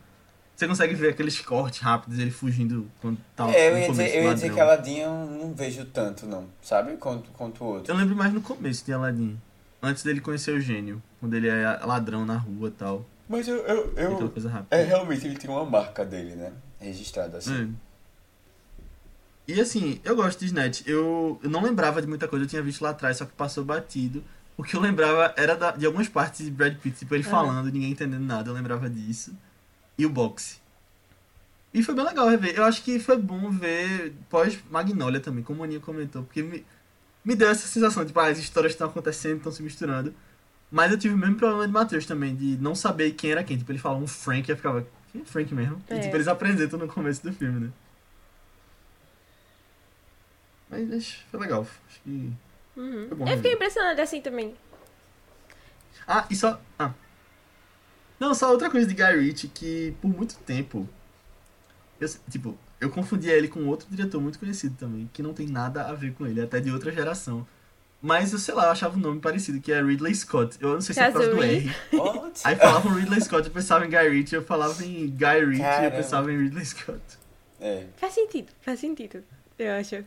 você 0.54 0.68
consegue 0.68 0.94
ver 0.94 1.10
aqueles 1.10 1.40
cortes 1.40 1.80
rápidos, 1.80 2.18
ele 2.18 2.30
fugindo 2.30 2.86
quando 3.00 3.18
tá 3.34 3.50
é, 3.50 3.68
eu 3.68 3.72
no 3.72 3.78
ia 3.78 3.86
começo 3.86 4.02
dizer, 4.04 4.18
eu 4.18 4.24
ia 4.24 4.34
dizer 4.34 4.52
que. 4.52 4.60
Aladdin 4.60 4.98
eu 4.98 5.10
não 5.10 5.54
vejo 5.54 5.84
tanto, 5.86 6.26
não, 6.26 6.46
sabe? 6.60 6.96
Quanto, 6.98 7.30
quanto 7.30 7.64
o 7.64 7.66
outro. 7.66 7.92
Eu 7.92 7.96
lembro 7.96 8.14
mais 8.14 8.32
no 8.32 8.40
começo 8.40 8.84
de 8.84 8.92
Aladdin. 8.92 9.40
Antes 9.82 10.04
dele 10.04 10.20
conhecer 10.20 10.52
o 10.52 10.60
gênio, 10.60 11.02
quando 11.18 11.34
ele 11.34 11.48
é 11.48 11.80
ladrão 11.84 12.24
na 12.24 12.36
rua 12.36 12.68
e 12.68 12.72
tal. 12.72 13.04
Mas 13.28 13.48
eu, 13.48 13.56
eu, 13.66 13.92
eu 13.96 14.32
é, 14.70 14.82
realmente 14.82 15.26
ele 15.26 15.36
tem 15.36 15.50
uma 15.50 15.64
marca 15.64 16.04
dele, 16.04 16.36
né? 16.36 16.52
Registrada 16.78 17.38
assim. 17.38 17.74
É. 17.74 17.91
E 19.52 19.60
assim, 19.60 20.00
eu 20.04 20.16
gosto 20.16 20.38
de 20.40 20.46
Snatch. 20.46 20.82
Eu, 20.86 21.38
eu 21.42 21.50
não 21.50 21.62
lembrava 21.62 22.00
de 22.00 22.08
muita 22.08 22.26
coisa, 22.28 22.44
eu 22.44 22.48
tinha 22.48 22.62
visto 22.62 22.80
lá 22.82 22.90
atrás, 22.90 23.16
só 23.18 23.24
que 23.26 23.32
passou 23.32 23.64
batido. 23.64 24.22
O 24.56 24.62
que 24.62 24.74
eu 24.76 24.80
lembrava 24.80 25.34
era 25.36 25.54
da- 25.56 25.72
de 25.72 25.84
algumas 25.86 26.08
partes 26.08 26.44
de 26.44 26.50
Brad 26.50 26.76
Pitt, 26.76 26.98
tipo 27.00 27.14
ele 27.14 27.22
Aham. 27.24 27.30
falando, 27.30 27.70
ninguém 27.72 27.90
entendendo 27.90 28.24
nada, 28.24 28.48
eu 28.50 28.54
lembrava 28.54 28.88
disso. 28.88 29.34
E 29.98 30.06
o 30.06 30.10
boxe. 30.10 30.56
E 31.74 31.82
foi 31.82 31.94
bem 31.94 32.04
legal 32.04 32.28
rever. 32.28 32.54
Eu 32.54 32.64
acho 32.64 32.82
que 32.82 32.98
foi 32.98 33.16
bom 33.16 33.50
ver 33.50 34.12
pós 34.28 34.58
Magnolia 34.70 35.20
também, 35.20 35.42
como 35.42 35.62
a 35.62 35.64
Aninha 35.66 35.80
comentou, 35.80 36.22
porque 36.22 36.42
me, 36.42 36.64
me 37.24 37.34
deu 37.34 37.48
essa 37.48 37.66
sensação, 37.66 38.04
tipo, 38.04 38.18
ah, 38.20 38.26
as 38.28 38.38
histórias 38.38 38.72
estão 38.72 38.88
acontecendo, 38.88 39.38
estão 39.38 39.52
se 39.52 39.62
misturando. 39.62 40.14
Mas 40.70 40.90
eu 40.92 40.98
tive 40.98 41.14
o 41.14 41.18
mesmo 41.18 41.36
problema 41.36 41.66
de 41.66 41.72
Matheus 41.72 42.06
também, 42.06 42.34
de 42.34 42.56
não 42.58 42.74
saber 42.74 43.12
quem 43.12 43.30
era 43.32 43.44
quem. 43.44 43.56
Tipo, 43.58 43.72
ele 43.72 43.78
falava 43.78 44.02
um 44.02 44.06
Frank 44.06 44.48
e 44.48 44.52
eu 44.52 44.56
ficava, 44.56 44.86
quem 45.12 45.20
é 45.22 45.24
Frank 45.24 45.54
mesmo? 45.54 45.82
E 45.90 45.94
É. 45.94 45.98
tipo, 45.98 46.16
eles 46.16 46.28
apresentam 46.28 46.78
no 46.78 46.88
começo 46.88 47.22
do 47.22 47.32
filme, 47.32 47.60
né? 47.60 47.70
Mas 50.72 50.92
acho- 50.92 51.24
foi 51.30 51.38
legal. 51.40 51.66
Acho 51.88 52.00
que. 52.02 52.32
Uhum. 52.76 53.06
Foi 53.08 53.16
bom 53.18 53.28
Eu 53.28 53.36
fiquei 53.36 53.52
impressionada 53.52 54.02
assim 54.02 54.20
também. 54.20 54.54
Ah, 56.06 56.26
e 56.30 56.34
só. 56.34 56.60
Ah. 56.78 56.92
Não, 58.18 58.34
só 58.34 58.50
outra 58.50 58.70
coisa 58.70 58.86
de 58.86 58.94
Guy 58.94 59.16
Ritchie 59.20 59.48
que 59.48 59.94
por 60.00 60.08
muito 60.08 60.36
tempo. 60.38 60.88
Eu, 62.00 62.08
tipo, 62.30 62.58
eu 62.80 62.90
confundia 62.90 63.32
ele 63.32 63.46
com 63.48 63.66
outro 63.66 63.86
diretor 63.90 64.20
muito 64.20 64.38
conhecido 64.38 64.74
também, 64.76 65.08
que 65.12 65.22
não 65.22 65.32
tem 65.32 65.46
nada 65.46 65.82
a 65.88 65.92
ver 65.92 66.12
com 66.14 66.26
ele, 66.26 66.40
até 66.40 66.58
de 66.60 66.70
outra 66.70 66.90
geração. 66.90 67.46
Mas 68.00 68.32
eu 68.32 68.38
sei 68.40 68.54
lá, 68.54 68.64
eu 68.64 68.70
achava 68.72 68.96
o 68.96 69.00
nome 69.00 69.20
parecido, 69.20 69.60
que 69.60 69.70
é 69.72 69.80
Ridley 69.80 70.12
Scott. 70.14 70.56
Eu 70.60 70.70
não 70.74 70.80
sei 70.80 70.92
se 70.94 71.00
é 71.00 71.06
por 71.10 71.18
causa 71.20 71.30
do. 71.36 71.40
R. 71.42 71.70
Aí 72.42 72.56
falavam 72.56 72.94
Ridley 72.94 73.20
Scott, 73.20 73.46
eu 73.46 73.52
pensava 73.54 73.86
em 73.86 73.90
Guy 73.90 74.08
Ritchie, 74.08 74.34
eu 74.36 74.42
falava 74.42 74.84
em 74.84 75.06
Guy 75.08 75.44
Ritchie, 75.44 75.58
eu 75.62 75.68
Caramba. 75.70 75.96
pensava 75.96 76.32
em 76.32 76.38
Ridley 76.42 76.64
Scott. 76.64 77.00
É, 77.60 77.86
Faz 77.96 78.14
sentido, 78.14 78.48
faz 78.60 78.80
sentido. 78.80 79.22
Eu 79.56 79.72
acho. 79.74 80.04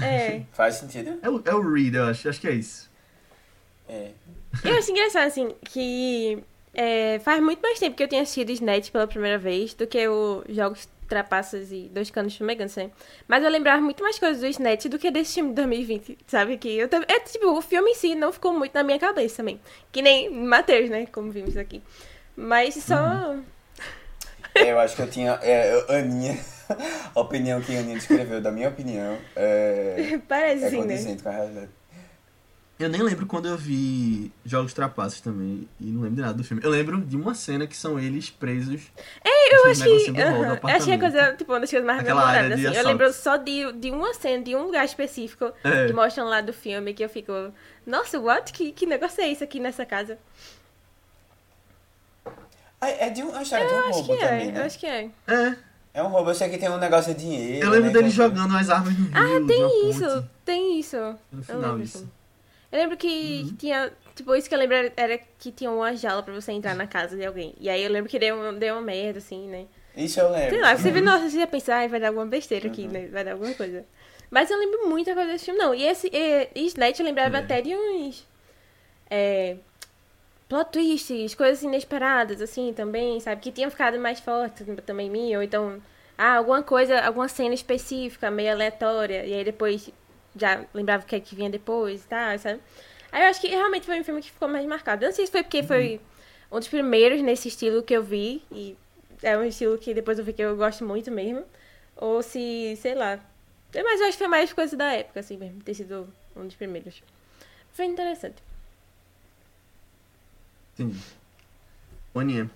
É. 0.00 0.42
faz 0.52 0.76
sentido. 0.76 1.18
É 1.22 1.28
o, 1.28 1.42
é 1.44 1.54
o 1.54 1.72
Reed, 1.72 1.94
eu 1.94 2.04
acho, 2.04 2.28
acho 2.28 2.40
que 2.40 2.48
é 2.48 2.52
isso. 2.52 2.90
É. 3.88 4.10
Eu 4.64 4.78
acho 4.78 4.90
engraçado, 4.90 5.26
assim, 5.26 5.54
que 5.64 6.42
é, 6.72 7.18
faz 7.20 7.42
muito 7.42 7.60
mais 7.60 7.78
tempo 7.78 7.96
que 7.96 8.02
eu 8.02 8.08
tenho 8.08 8.22
assistido 8.22 8.50
Snatch 8.50 8.90
pela 8.90 9.06
primeira 9.06 9.38
vez 9.38 9.74
do 9.74 9.86
que 9.86 10.06
o 10.08 10.44
Jogos 10.48 10.88
Trapaças 11.08 11.70
e 11.70 11.90
Dois 11.92 12.10
Canos 12.10 12.36
Fumegantes, 12.36 12.76
né? 12.76 12.90
Mas 13.28 13.44
eu 13.44 13.50
lembrava 13.50 13.80
muito 13.80 14.02
mais 14.02 14.18
coisas 14.18 14.40
do 14.40 14.46
Snatch 14.46 14.86
do 14.86 14.98
que 14.98 15.10
desse 15.10 15.34
filme 15.34 15.50
de 15.50 15.56
2020, 15.56 16.18
sabe? 16.26 16.56
Que 16.56 16.78
eu 16.78 16.88
é, 17.08 17.20
tipo, 17.20 17.46
o 17.46 17.60
filme 17.60 17.90
em 17.90 17.94
si 17.94 18.14
não 18.14 18.32
ficou 18.32 18.52
muito 18.52 18.74
na 18.74 18.82
minha 18.82 18.98
cabeça 18.98 19.36
também. 19.36 19.60
Que 19.92 20.02
nem 20.02 20.30
Matheus, 20.30 20.88
né? 20.88 21.06
Como 21.06 21.30
vimos 21.30 21.56
aqui. 21.56 21.82
Mas 22.36 22.74
só... 22.74 23.36
É, 24.56 24.70
Eu 24.70 24.78
acho 24.78 24.94
que 24.94 25.02
eu 25.02 25.10
tinha. 25.10 25.32
É, 25.42 25.98
Aninha. 25.98 26.38
A 27.14 27.20
opinião 27.20 27.60
que 27.60 27.76
a 27.76 27.80
Aninha 27.80 27.96
descreveu 27.96 28.40
da 28.40 28.50
minha 28.50 28.68
opinião 28.68 29.16
é, 29.36 30.18
Parece 30.28 30.64
é 30.64 30.66
assim, 30.68 30.82
né? 30.84 31.16
com 31.22 31.28
a 31.28 31.32
realidade. 31.32 31.68
Eu 32.76 32.88
nem 32.88 33.00
lembro 33.02 33.24
quando 33.26 33.46
eu 33.46 33.56
vi 33.56 34.32
Jogos 34.44 34.74
Trapaços 34.74 35.20
também, 35.20 35.68
e 35.80 35.84
não 35.84 36.02
lembro 36.02 36.16
de 36.16 36.22
nada 36.22 36.34
do 36.34 36.42
filme. 36.42 36.60
Eu 36.64 36.70
lembro 36.70 37.00
de 37.00 37.16
uma 37.16 37.32
cena 37.32 37.68
que 37.68 37.76
são 37.76 38.00
eles 38.00 38.30
presos. 38.30 38.82
É, 39.24 39.54
eu 39.54 39.62
do 39.62 40.20
aham, 40.20 40.58
eu 40.60 40.68
achei 40.68 40.94
a 40.94 40.98
coisa, 40.98 41.32
tipo, 41.34 41.52
uma 41.52 41.60
das 41.60 41.70
coisas 41.70 41.86
mais 41.86 42.00
Aquela 42.00 42.20
memoráveis, 42.26 42.60
de 42.60 42.66
assim. 42.66 42.76
Eu 42.76 42.84
lembro 42.84 43.12
só 43.12 43.36
de, 43.36 43.72
de 43.74 43.90
uma 43.92 44.12
cena, 44.12 44.42
de 44.42 44.56
um 44.56 44.64
lugar 44.64 44.84
específico 44.84 45.52
É. 45.62 45.86
que 45.86 45.92
mostram 45.92 46.26
lá 46.26 46.40
do 46.40 46.52
filme 46.52 46.92
que 46.92 47.04
eu 47.04 47.08
fico. 47.08 47.32
Nossa, 47.86 48.18
what? 48.18 48.52
Que, 48.52 48.72
que 48.72 48.86
negócio 48.86 49.22
é 49.22 49.28
isso 49.28 49.44
aqui 49.44 49.60
nessa 49.60 49.86
casa? 49.86 50.18
Ah, 52.80 52.90
é 52.90 53.08
de 53.08 53.22
um, 53.22 53.34
a 53.34 53.42
história 53.42 53.66
de 53.66 53.72
um 53.72 53.76
Eu 53.76 53.86
acho 53.88 53.98
roubo 54.00 54.16
que 54.18 54.24
é, 54.24 54.28
também, 54.28 54.46
eu 54.48 54.52
né? 54.52 54.62
acho 54.64 54.78
que 54.80 54.86
é. 54.86 55.10
É, 55.28 55.56
É 55.94 56.02
um 56.02 56.08
roubo, 56.08 56.30
eu 56.30 56.34
sei 56.34 56.48
que 56.50 56.58
tem 56.58 56.68
um 56.68 56.76
negócio 56.76 57.14
de 57.14 57.20
dinheiro. 57.20 57.64
eu 57.66 57.70
lembro 57.70 57.86
né, 57.86 57.92
dele 57.92 58.08
é- 58.08 58.10
jogando 58.10 58.56
as 58.56 58.68
armas 58.68 58.92
no 58.98 59.04
rio. 59.06 59.12
Ah, 59.14 59.46
tem 59.46 59.60
ponte. 59.62 59.90
isso, 59.90 60.28
tem 60.44 60.80
isso. 60.80 60.96
No 61.30 61.38
Eu 61.38 61.42
final, 61.44 61.60
lembro, 61.70 61.82
isso. 61.84 62.12
Eu 62.72 62.78
lembro 62.80 62.96
que 62.96 63.44
que 63.44 63.54
tinha. 63.54 63.92
Tipo, 64.16 64.34
isso 64.34 64.48
que 64.48 64.54
eu 64.54 64.58
lembro 64.58 64.76
era- 64.96 65.18
que 65.38 65.52
tinha 65.52 65.70
uma 65.70 65.94
jaula 65.94 66.22
pra 66.22 66.34
você 66.34 66.50
entrar 66.52 66.74
na 66.74 66.86
casa 66.88 67.16
de 67.16 67.24
alguém. 67.24 67.54
E 67.60 67.68
aí 67.70 67.82
eu 67.84 67.90
lembro 67.90 68.10
que 68.10 68.18
deu, 68.18 68.52
deu 68.58 68.74
uma 68.74 68.82
merda, 68.82 69.18
assim, 69.20 69.48
né? 69.48 69.66
Isso 69.96 70.18
eu 70.18 70.30
lembro. 70.30 70.50
Sei 70.50 70.60
lá, 70.60 70.76
você 70.76 70.90
vê, 70.90 71.00
nossa, 71.00 71.30
você 71.30 71.38
ia 71.38 71.46
pensar, 71.46 71.76
ai, 71.76 71.88
vai 71.88 72.00
dar 72.00 72.08
alguma 72.08 72.26
besteira 72.26 72.66
aqui, 72.66 72.82
Uhum. 72.82 72.90
né? 72.90 73.06
Vai 73.12 73.24
dar 73.24 73.32
alguma 73.32 73.54
coisa. 73.54 73.84
Mas 74.30 74.50
eu 74.50 74.58
lembro 74.58 74.88
muita 74.88 75.14
coisa 75.14 75.30
desse 75.30 75.44
filme, 75.44 75.60
não. 75.60 75.72
E 75.72 75.84
esse 75.84 76.08
e, 76.12 76.48
e 76.56 76.66
Snatch 76.66 76.98
eu 76.98 77.06
lembrava 77.06 77.36
É. 77.36 77.40
até 77.40 77.60
de 77.62 77.74
uns. 77.76 78.26
É, 79.08 79.56
plot 80.48 80.70
twists, 80.72 81.34
coisas 81.34 81.62
inesperadas, 81.62 82.40
assim, 82.40 82.72
também, 82.72 83.18
sabe? 83.20 83.40
Que 83.40 83.50
tinham 83.52 83.70
ficado 83.70 83.98
mais 83.98 84.20
fortes 84.20 84.66
também 84.84 85.08
em 85.08 85.10
mim, 85.10 85.36
ou 85.36 85.42
então. 85.42 85.82
Ah, 86.16 86.36
alguma 86.36 86.62
coisa, 86.62 87.00
alguma 87.00 87.28
cena 87.28 87.54
específica, 87.54 88.30
meio 88.30 88.52
aleatória, 88.52 89.26
e 89.26 89.34
aí 89.34 89.44
depois 89.44 89.90
já 90.36 90.64
lembrava 90.72 91.02
o 91.02 91.06
que 91.06 91.16
é 91.16 91.20
que 91.20 91.34
vinha 91.34 91.50
depois 91.50 92.04
e 92.04 92.06
tal, 92.06 92.38
sabe? 92.38 92.60
Aí 93.10 93.22
eu 93.22 93.28
acho 93.28 93.40
que 93.40 93.48
realmente 93.48 93.86
foi 93.86 94.00
um 94.00 94.04
filme 94.04 94.20
que 94.22 94.30
ficou 94.30 94.48
mais 94.48 94.64
marcado. 94.64 95.04
Eu 95.04 95.08
não 95.08 95.14
sei 95.14 95.26
se 95.26 95.32
foi 95.32 95.42
porque 95.42 95.62
foi 95.64 96.00
um 96.52 96.58
dos 96.58 96.68
primeiros 96.68 97.20
nesse 97.20 97.48
estilo 97.48 97.82
que 97.82 97.94
eu 97.94 98.02
vi, 98.02 98.42
e 98.50 98.76
é 99.22 99.36
um 99.36 99.44
estilo 99.44 99.76
que 99.76 99.92
depois 99.92 100.18
eu 100.18 100.24
vi 100.24 100.32
que 100.32 100.42
eu 100.42 100.56
gosto 100.56 100.84
muito 100.84 101.10
mesmo, 101.10 101.44
ou 101.96 102.22
se, 102.22 102.76
sei 102.80 102.94
lá. 102.94 103.18
Mas 103.74 104.00
eu 104.00 104.06
acho 104.06 104.12
que 104.12 104.18
foi 104.18 104.28
mais 104.28 104.52
coisa 104.52 104.76
da 104.76 104.92
época, 104.92 105.18
assim 105.18 105.36
mesmo, 105.36 105.60
ter 105.62 105.74
sido 105.74 106.08
um 106.36 106.46
dos 106.46 106.54
primeiros. 106.54 107.02
Foi 107.72 107.86
interessante. 107.86 108.36
Entendi. 110.74 111.00
Boninha. 112.12 112.50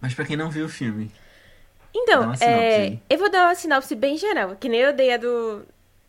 Mas 0.00 0.14
pra 0.14 0.24
quem 0.24 0.36
não 0.36 0.50
viu 0.50 0.66
o 0.66 0.68
filme, 0.68 1.10
Então, 1.94 2.32
é, 2.40 2.98
eu 3.08 3.18
vou 3.18 3.30
dar 3.30 3.46
uma 3.46 3.54
sinopse 3.54 3.94
bem 3.94 4.16
geral, 4.16 4.56
que 4.56 4.68
nem 4.68 4.80
eu 4.80 4.92
dei 4.92 5.12
a 5.12 5.16
do, 5.16 5.64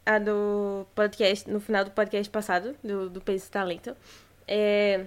a 0.05 0.17
do 0.17 0.85
podcast, 0.95 1.49
no 1.49 1.59
final 1.59 1.83
do 1.83 1.91
podcast 1.91 2.29
passado, 2.29 2.75
do, 2.83 3.09
do 3.09 3.21
Peso 3.21 3.47
e 3.47 3.51
Talento. 3.51 3.95
É, 4.47 5.05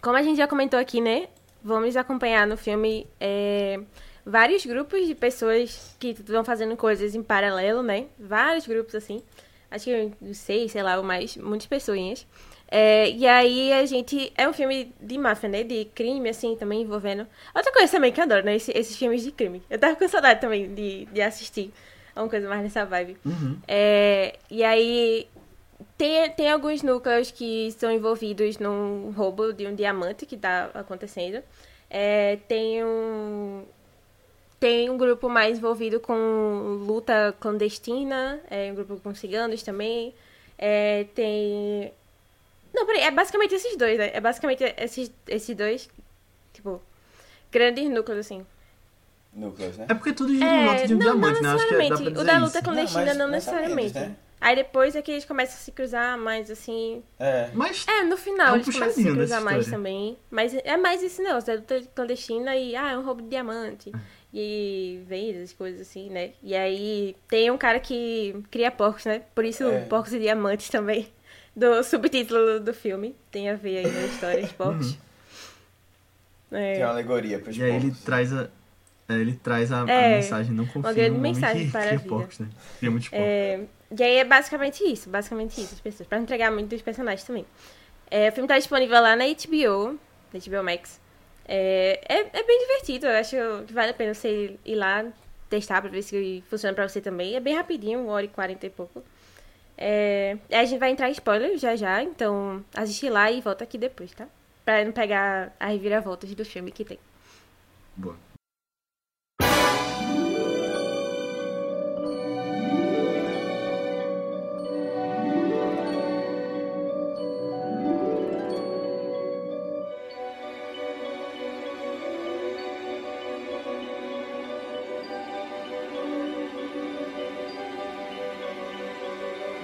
como 0.00 0.16
a 0.16 0.22
gente 0.22 0.36
já 0.36 0.48
comentou 0.48 0.80
aqui, 0.80 1.00
né? 1.00 1.28
Vamos 1.62 1.96
acompanhar 1.96 2.46
no 2.46 2.56
filme 2.56 3.06
é, 3.20 3.80
vários 4.26 4.66
grupos 4.66 5.06
de 5.06 5.14
pessoas 5.14 5.94
que 6.00 6.08
estão 6.08 6.44
fazendo 6.44 6.76
coisas 6.76 7.14
em 7.14 7.22
paralelo, 7.22 7.82
né? 7.82 8.06
Vários 8.18 8.66
grupos, 8.66 8.94
assim. 8.94 9.22
Acho 9.70 9.84
que 9.84 10.12
uns 10.20 10.38
seis, 10.38 10.72
sei 10.72 10.82
lá, 10.82 10.96
ou 10.96 11.04
mais, 11.04 11.36
muitas 11.36 11.66
pessoinhas. 11.66 12.26
É, 12.74 13.10
e 13.10 13.26
aí 13.26 13.70
a 13.74 13.84
gente. 13.84 14.32
É 14.36 14.48
um 14.48 14.52
filme 14.54 14.94
de 14.98 15.18
máfia, 15.18 15.46
né? 15.48 15.62
De 15.62 15.84
crime, 15.94 16.30
assim, 16.30 16.56
também 16.56 16.80
envolvendo. 16.82 17.26
Outra 17.54 17.70
coisa 17.70 17.92
também 17.92 18.10
que 18.12 18.18
eu 18.18 18.24
adoro, 18.24 18.44
né? 18.46 18.56
Esse- 18.56 18.72
esses 18.72 18.96
filmes 18.96 19.22
de 19.22 19.30
crime. 19.30 19.62
Eu 19.68 19.78
tava 19.78 19.94
com 19.96 20.08
saudade 20.08 20.40
também 20.40 20.74
de, 20.74 21.04
de 21.06 21.20
assistir 21.20 21.70
uma 22.16 22.28
coisa 22.28 22.48
mais 22.48 22.62
nessa 22.62 22.84
vibe. 22.86 23.18
Uhum. 23.26 23.58
É, 23.68 24.36
e 24.50 24.64
aí 24.64 25.26
tem, 25.98 26.30
tem 26.30 26.50
alguns 26.50 26.82
núcleos 26.82 27.30
que 27.30 27.66
estão 27.68 27.90
envolvidos 27.92 28.58
num 28.58 29.10
roubo 29.10 29.52
de 29.52 29.66
um 29.66 29.74
diamante 29.74 30.24
que 30.24 30.36
tá 30.38 30.70
acontecendo. 30.74 31.42
É, 31.90 32.38
tem 32.48 32.82
um. 32.82 33.64
Tem 34.58 34.88
um 34.88 34.96
grupo 34.96 35.28
mais 35.28 35.58
envolvido 35.58 35.98
com 36.00 36.78
luta 36.86 37.34
clandestina, 37.40 38.40
é 38.48 38.70
um 38.70 38.76
grupo 38.76 38.96
com 39.02 39.12
ciganos 39.14 39.62
também. 39.62 40.14
É, 40.56 41.04
tem. 41.14 41.92
Não, 42.74 42.86
peraí, 42.86 43.02
é 43.02 43.10
basicamente 43.10 43.54
esses 43.54 43.76
dois, 43.76 43.98
né? 43.98 44.10
É 44.14 44.20
basicamente 44.20 44.62
esses, 44.78 45.12
esses 45.28 45.56
dois, 45.56 45.88
tipo, 46.52 46.80
grandes 47.50 47.88
núcleos, 47.90 48.20
assim. 48.20 48.46
Núcleos, 49.34 49.76
né? 49.78 49.86
É 49.88 49.94
porque 49.94 50.12
tudo 50.12 50.32
gira 50.34 50.46
em 50.46 50.64
volta 50.66 50.86
de 50.86 50.94
um 50.94 50.98
não, 50.98 51.06
diamante, 51.12 51.42
não 51.42 51.50
né? 51.50 51.54
Acho 51.56 51.68
que 51.68 51.74
é- 51.74 51.78
dá 51.78 51.86
pra 51.86 51.88
necessariamente. 51.88 52.10
dizer 52.10 52.20
o 52.20 52.24
da 52.24 52.32
isso. 52.34 52.44
luta 52.44 52.62
clandestina 52.62 53.04
mas 53.06 53.16
não, 53.16 53.28
mais 53.28 53.46
ou 53.48 53.54
menos, 53.54 53.64
necessariamente. 53.74 53.98
né? 53.98 54.16
Aí 54.40 54.56
depois 54.56 54.96
é 54.96 55.02
que 55.02 55.12
eles 55.12 55.24
começam 55.24 55.54
a 55.54 55.58
se 55.58 55.70
cruzar 55.70 56.18
mais, 56.18 56.50
assim. 56.50 57.02
É. 57.18 57.48
Mas 57.54 57.86
É, 57.88 58.02
no 58.02 58.16
final 58.16 58.48
É 58.48 58.52
um 58.52 58.54
eles 58.56 58.66
começam 58.66 58.88
a 58.88 58.90
se 59.06 59.12
cruzar 59.14 59.40
mais 59.40 59.58
história. 59.58 59.78
também. 59.78 60.18
Mas 60.30 60.52
é 60.52 60.76
mais 60.76 61.00
esse 61.02 61.22
negócio, 61.22 61.46
da 61.46 61.54
luta 61.60 61.80
clandestina 61.94 62.56
e, 62.56 62.74
ah, 62.74 62.90
é 62.90 62.98
um 62.98 63.04
roubo 63.04 63.22
de 63.22 63.28
diamante. 63.28 63.92
E 64.34 65.00
vendas, 65.06 65.52
coisas 65.52 65.82
assim, 65.82 66.10
né? 66.10 66.32
E 66.42 66.56
aí 66.56 67.14
tem 67.28 67.50
um 67.52 67.56
cara 67.58 67.78
que 67.78 68.34
cria 68.50 68.70
porcos, 68.72 69.04
né? 69.04 69.22
Por 69.34 69.44
isso, 69.44 69.62
É. 69.64 69.84
porcos 69.84 70.12
e 70.12 70.18
diamantes 70.18 70.68
também. 70.70 71.06
Do 71.54 71.82
subtítulo 71.84 72.60
do 72.60 72.72
filme. 72.72 73.14
Tem 73.30 73.50
a 73.50 73.54
ver 73.56 73.78
aí 73.84 73.92
na 73.92 74.06
história 74.06 74.42
de 74.42 74.54
porcos. 74.54 74.96
É. 76.50 76.74
Tem 76.74 76.82
uma 76.84 76.90
alegoria 76.92 77.38
pros 77.38 77.56
E 77.56 77.62
aí 77.62 77.74
ele 77.76 77.92
traz 78.04 78.32
a. 78.32 78.48
é, 79.08 79.14
ele 79.14 79.34
traz 79.34 79.70
a, 79.72 79.84
a 79.84 79.90
É, 79.90 80.16
mensagem, 80.16 80.52
não 80.54 80.66
confia 80.66 80.92
grande 80.92 81.10
no 81.10 81.18
homem 81.18 81.32
mensagem 81.32 81.66
que 81.66 81.72
para 81.72 81.80
a 81.82 81.86
cria 81.86 81.98
vida. 81.98 82.08
porcos, 82.08 82.38
né? 82.38 82.48
Cria 82.78 82.90
muitos 82.90 83.08
porcos. 83.08 83.26
É, 83.26 83.60
e 83.98 84.02
aí 84.02 84.16
é 84.16 84.24
basicamente 84.24 84.84
isso, 84.84 85.08
basicamente 85.10 85.60
isso, 85.60 85.74
as 85.74 85.80
pessoas. 85.80 86.08
Pra 86.08 86.18
entregar 86.18 86.50
muito 86.50 86.68
dos 86.68 86.82
personagens 86.82 87.24
também. 87.24 87.44
É, 88.10 88.28
o 88.28 88.32
filme 88.32 88.48
tá 88.48 88.58
disponível 88.58 89.00
lá 89.00 89.16
na 89.16 89.24
HBO, 89.24 89.98
na 90.32 90.40
HBO 90.40 90.62
Max. 90.62 91.00
É, 91.46 92.00
é, 92.08 92.38
é 92.38 92.42
bem 92.44 92.58
divertido, 92.60 93.06
eu 93.06 93.16
acho 93.18 93.36
que 93.66 93.72
vale 93.72 93.90
a 93.90 93.94
pena 93.94 94.14
você 94.14 94.56
ir 94.64 94.74
lá 94.74 95.04
testar 95.50 95.80
pra 95.82 95.90
ver 95.90 96.02
se 96.02 96.42
funciona 96.48 96.74
pra 96.74 96.88
você 96.88 97.00
também. 97.00 97.34
É 97.34 97.40
bem 97.40 97.54
rapidinho, 97.54 98.00
uma 98.00 98.12
hora 98.12 98.24
e 98.24 98.28
quarenta 98.28 98.66
e 98.66 98.70
pouco. 98.70 99.02
É, 99.76 100.36
a 100.50 100.64
gente 100.64 100.78
vai 100.78 100.90
entrar 100.90 101.08
em 101.08 101.12
spoiler 101.12 101.58
já 101.58 101.74
já, 101.74 102.02
então 102.02 102.64
assiste 102.74 103.08
lá 103.08 103.30
e 103.30 103.40
volta 103.40 103.64
aqui 103.64 103.78
depois, 103.78 104.12
tá? 104.12 104.28
Pra 104.64 104.84
não 104.84 104.92
pegar 104.92 105.52
as 105.58 105.72
reviravoltas 105.72 106.34
do 106.34 106.44
filme 106.44 106.70
que 106.70 106.84
tem. 106.84 106.98
Boa. 107.96 108.16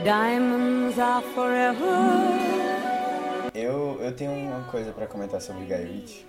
Diamonds 0.09 0.99
are 0.99 1.23
forever. 1.35 1.85
Eu, 3.55 3.99
eu 4.01 4.11
tenho 4.17 4.33
uma 4.33 4.63
coisa 4.71 4.91
pra 4.91 5.07
comentar 5.07 5.39
sobre 5.39 5.67
Guy 5.67 5.85
Ritchie. 5.85 6.27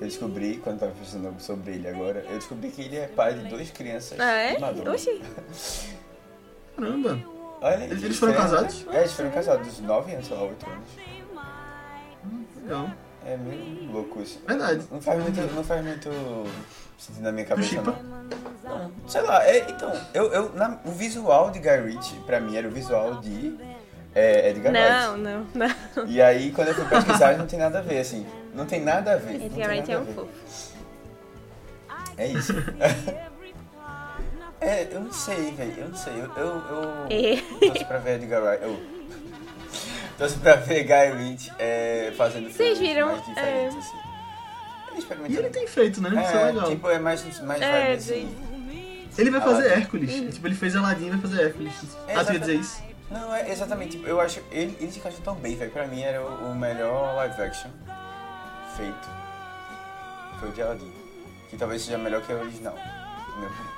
Eu 0.00 0.06
descobri, 0.06 0.56
quando 0.64 0.78
tava 0.80 0.92
pensando 0.92 1.38
sobre 1.38 1.72
ele 1.74 1.88
agora, 1.88 2.24
eu 2.26 2.36
descobri 2.38 2.70
que 2.70 2.80
ele 2.80 2.96
é 2.96 3.06
pai 3.08 3.34
de 3.34 3.50
duas 3.50 3.70
crianças. 3.70 4.18
Ah, 4.18 4.32
é? 4.32 4.58
maduras. 4.58 4.94
Oxi. 5.06 5.20
Caramba! 6.74 7.20
Olha, 7.60 7.84
Eles 7.84 8.02
que 8.02 8.12
foram 8.14 8.32
diferente. 8.32 8.50
casados? 8.50 8.86
É, 8.90 8.98
eles 9.00 9.12
foram 9.12 9.30
casados, 9.30 9.66
dos 9.66 9.80
9 9.80 10.12
anos, 10.12 10.26
sei 10.26 10.36
lá, 10.38 10.42
8 10.44 10.66
anos. 10.70 10.88
Legal. 12.62 12.90
É 13.26 13.36
meio 13.36 13.90
louco 13.90 14.22
isso. 14.22 14.40
Verdade. 14.46 14.84
Não 14.90 15.00
faz 15.00 15.20
muito, 15.20 15.40
não 15.54 15.64
faz 15.64 15.84
muito 15.84 16.08
sentido 16.98 17.22
na 17.24 17.32
minha 17.32 17.44
cabeça, 17.46 17.82
não. 17.82 17.96
Não, 18.64 18.92
sei 19.08 19.20
lá, 19.22 19.44
é, 19.46 19.68
então, 19.70 19.92
eu, 20.14 20.32
eu, 20.32 20.52
na- 20.54 20.78
o 20.84 20.90
visual 20.92 21.50
de 21.50 21.58
Guy 21.58 21.80
Ritchie, 21.92 22.18
pra 22.20 22.40
mim, 22.40 22.56
era 22.56 22.66
o 22.68 22.70
visual 22.70 23.16
de 23.20 23.56
é, 24.14 24.50
Edgar 24.50 24.72
Não, 24.72 25.12
Wright. 25.14 25.22
não, 25.22 25.46
não. 25.54 26.06
E 26.08 26.22
aí, 26.22 26.52
quando 26.52 26.68
eu 26.68 26.74
fui 26.74 26.84
pesquisar, 26.86 27.36
não 27.36 27.46
tem 27.46 27.58
nada 27.58 27.80
a 27.80 27.82
ver, 27.82 27.98
assim. 27.98 28.24
Não 28.54 28.64
tem 28.64 28.80
nada 28.82 29.12
a 29.14 29.16
ver. 29.16 29.38
não 29.38 29.46
Edgar 29.46 29.68
Wright 29.70 29.92
é 29.92 29.98
um 29.98 30.06
fofo. 30.06 30.28
É 32.16 32.26
isso. 32.28 32.52
é, 34.60 34.88
eu 34.90 35.00
não 35.00 35.12
sei, 35.12 35.50
velho. 35.52 35.74
Eu 35.76 35.88
não 35.88 35.96
sei. 35.96 36.12
Eu, 36.14 36.30
eu, 36.36 36.46
eu 36.46 37.06
É. 37.10 37.42
torço 37.68 37.84
pra 37.86 37.98
ver 37.98 38.14
Edgar 38.22 38.42
Wright. 38.42 38.62
Eu 38.64 38.76
torço 40.18 40.38
pra 40.38 40.56
ver 40.56 40.84
Guy 40.84 41.18
Ritchie 41.28 41.52
é, 41.58 42.12
fazendo 42.16 42.44
Vocês 42.50 42.56
filmes 42.56 42.78
viram, 42.78 43.06
mais 43.08 43.26
diferentes, 43.26 43.76
assim. 43.76 43.96
Ele 44.96 45.32
E 45.34 45.36
ele 45.36 45.50
tem 45.50 45.66
feito, 45.66 46.00
né? 46.00 46.08
Isso 46.08 46.18
é 46.36 46.40
É, 46.42 46.44
legal. 46.46 46.68
tipo, 46.70 46.88
é 46.90 46.98
mais, 46.98 47.40
mais 47.42 47.60
É, 47.62 47.82
vibe, 47.86 47.96
assim. 47.98 48.36
Ele 49.18 49.30
vai 49.30 49.40
fazer 49.40 49.66
Aladdin. 49.66 49.80
Hércules. 49.80 50.34
Tipo, 50.34 50.46
ele 50.46 50.54
fez 50.54 50.76
Aladdin 50.76 51.06
e 51.06 51.10
vai 51.10 51.18
fazer 51.20 51.42
Hércules. 51.42 51.72
Ah, 52.14 52.24
tu 52.24 52.32
ia 52.32 52.38
dizer 52.40 52.54
isso? 52.56 52.82
Não, 53.10 53.34
é 53.34 53.50
exatamente. 53.50 53.92
Tipo, 53.96 54.06
eu 54.08 54.20
acho. 54.20 54.40
Ele, 54.50 54.76
ele 54.80 54.90
se 54.92 54.98
encaixou 54.98 55.20
tão 55.22 55.34
bem, 55.36 55.54
velho. 55.56 55.70
Pra 55.70 55.86
mim 55.86 56.00
era 56.02 56.20
o, 56.22 56.50
o 56.50 56.54
melhor 56.54 57.14
live 57.16 57.40
action 57.42 57.70
feito. 58.76 59.08
Foi 60.40 60.48
o 60.48 60.52
de 60.52 60.62
Aladdin. 60.62 60.92
Que 61.50 61.56
talvez 61.56 61.82
seja 61.82 61.98
melhor 61.98 62.20
que 62.22 62.32
o 62.32 62.38
original. 62.40 62.74
na 62.74 63.36
minha 63.36 63.48
opinião. 63.48 63.76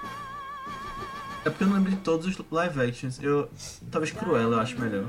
É 1.44 1.51
porque 1.51 1.64
eu 1.64 1.68
não 1.68 1.74
lembro 1.77 1.90
de 1.90 1.96
todos 1.98 2.27
os 2.27 2.37
live 2.51 2.81
actions. 2.88 3.22
Eu. 3.22 3.48
Talvez 3.90 4.12
Cruella 4.12 4.57
eu 4.57 4.61
acho 4.61 4.79
melhor. 4.81 5.05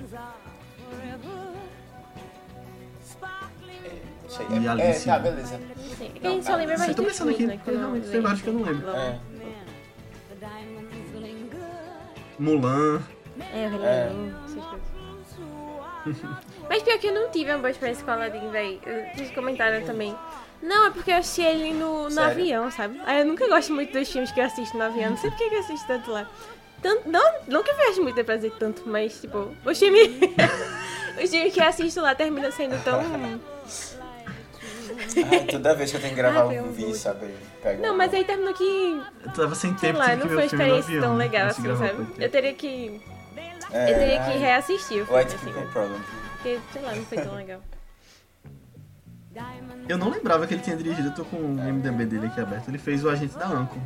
Não 4.24 4.30
sei. 4.30 4.46
E 4.52 4.66
É, 4.66 4.70
Alice. 4.70 5.10
é, 5.10 5.14
tá, 5.14 5.20
beleza. 5.20 5.60
Sim, 5.98 6.12
é 6.16 6.20
que 6.20 6.28
a 6.28 6.30
gente 6.30 6.46
só 6.46 6.56
lembra 6.56 6.78
mais 6.78 6.90
Eu 6.90 6.96
tô 6.96 7.02
dos 7.04 7.12
pensando 7.12 7.32
aqui, 7.32 7.46
né? 7.48 7.60
realmente 7.66 8.10
tem 8.10 8.22
vários 8.22 8.42
que 8.42 8.48
eu 8.48 8.54
não 8.54 8.64
lembro. 8.64 8.90
É. 8.96 9.20
Mulan. 12.38 13.02
É, 13.54 13.68
Rei 13.68 13.80
É. 13.84 14.12
Mas 16.70 16.84
pior 16.84 16.98
que 16.98 17.08
eu 17.08 17.14
não 17.14 17.30
tive 17.30 17.52
uma 17.52 17.60
boa 17.60 17.72
experiência 17.72 18.04
com 18.06 18.12
Aladdin, 18.12 18.50
véi. 18.50 18.80
Vocês 19.16 19.32
comentaram 19.32 19.86
também. 19.86 20.16
Não, 20.62 20.88
é 20.88 20.92
porque 20.92 21.12
eu 21.12 21.18
assisti 21.18 21.42
ele 21.42 21.74
no, 21.74 22.10
no 22.10 22.22
avião, 22.22 22.70
sabe? 22.72 23.00
Aí 23.06 23.20
eu 23.20 23.26
nunca 23.26 23.48
gosto 23.48 23.74
muito 23.74 23.94
dos 23.94 24.10
filmes 24.12 24.32
que 24.32 24.40
eu 24.40 24.46
assisto 24.46 24.78
no 24.78 24.84
avião. 24.84 25.12
Não 25.12 25.18
sei 25.18 25.30
por 25.30 25.38
que 25.38 25.50
que 25.50 25.56
eu 25.56 25.60
assisto 25.60 25.88
tanto 25.88 26.12
lá. 26.12 26.28
Tanto, 26.82 27.10
não, 27.10 27.34
não 27.48 27.64
que 27.64 27.72
eu 27.72 27.76
vejo 27.78 28.02
muito 28.04 28.24
pra 28.24 28.36
dizer 28.36 28.54
tanto, 28.58 28.84
mas, 28.86 29.20
tipo, 29.20 29.54
os 29.66 29.78
filmes. 29.78 30.08
os 31.22 31.30
filmes 31.30 31.54
que 31.54 31.60
eu 31.60 31.66
assisto 31.66 32.02
lá 32.02 32.16
terminam 32.16 32.52
sendo 32.52 32.82
tão. 32.84 33.02
Ai, 35.32 35.46
toda 35.46 35.76
vez 35.76 35.92
que 35.92 35.98
eu 35.98 36.02
tenho 36.02 36.14
que 36.14 36.22
gravar 36.22 36.42
Ah, 36.42 36.46
um 36.62 36.72
vídeo, 36.72 36.96
sabe? 36.96 37.34
Pego 37.62 37.82
Não, 37.82 37.96
mas 37.98 38.14
aí 38.14 38.24
terminou 38.24 38.54
que. 38.54 39.02
Eu 39.26 39.32
tava 39.32 39.56
sem 39.56 39.74
tempo, 39.74 39.98
lá, 40.00 40.16
não 40.16 40.22
que 40.22 40.28
foi 40.28 40.36
uma 40.36 40.42
o 40.42 40.46
experiência 40.46 41.02
tão 41.02 41.16
legal 41.18 41.48
assim, 41.48 41.64
sabe? 41.76 42.08
Eu 42.18 42.30
teria 42.30 42.54
que. 42.54 43.02
É, 43.72 43.92
Eu 43.92 44.00
teria 44.00 44.24
que 44.24 44.38
reassistir 44.38 45.04
o 45.04 45.06
filme, 45.06 45.22
White 45.22 45.36
assim. 45.36 45.46
people 45.52 45.68
problem. 45.72 46.00
Porque, 46.34 46.60
sei 46.74 46.82
lá, 46.82 46.96
não 46.96 47.04
foi 47.06 47.18
tão 47.20 47.36
legal. 47.36 47.62
Eu 49.88 49.98
não 49.98 50.10
lembrava 50.10 50.46
que 50.48 50.54
ele 50.54 50.62
tinha 50.62 50.76
dirigido, 50.76 51.10
eu 51.10 51.14
tô 51.16 51.24
com 51.24 51.38
o 51.38 51.50
MDB 51.50 52.06
dele 52.06 52.28
aqui 52.28 52.42
aberto. 52.42 52.68
Ele 52.68 52.78
fez 52.78 53.04
o 53.06 53.10
Agente 53.10 53.38
da 53.38 53.48
Anco, 53.48 53.80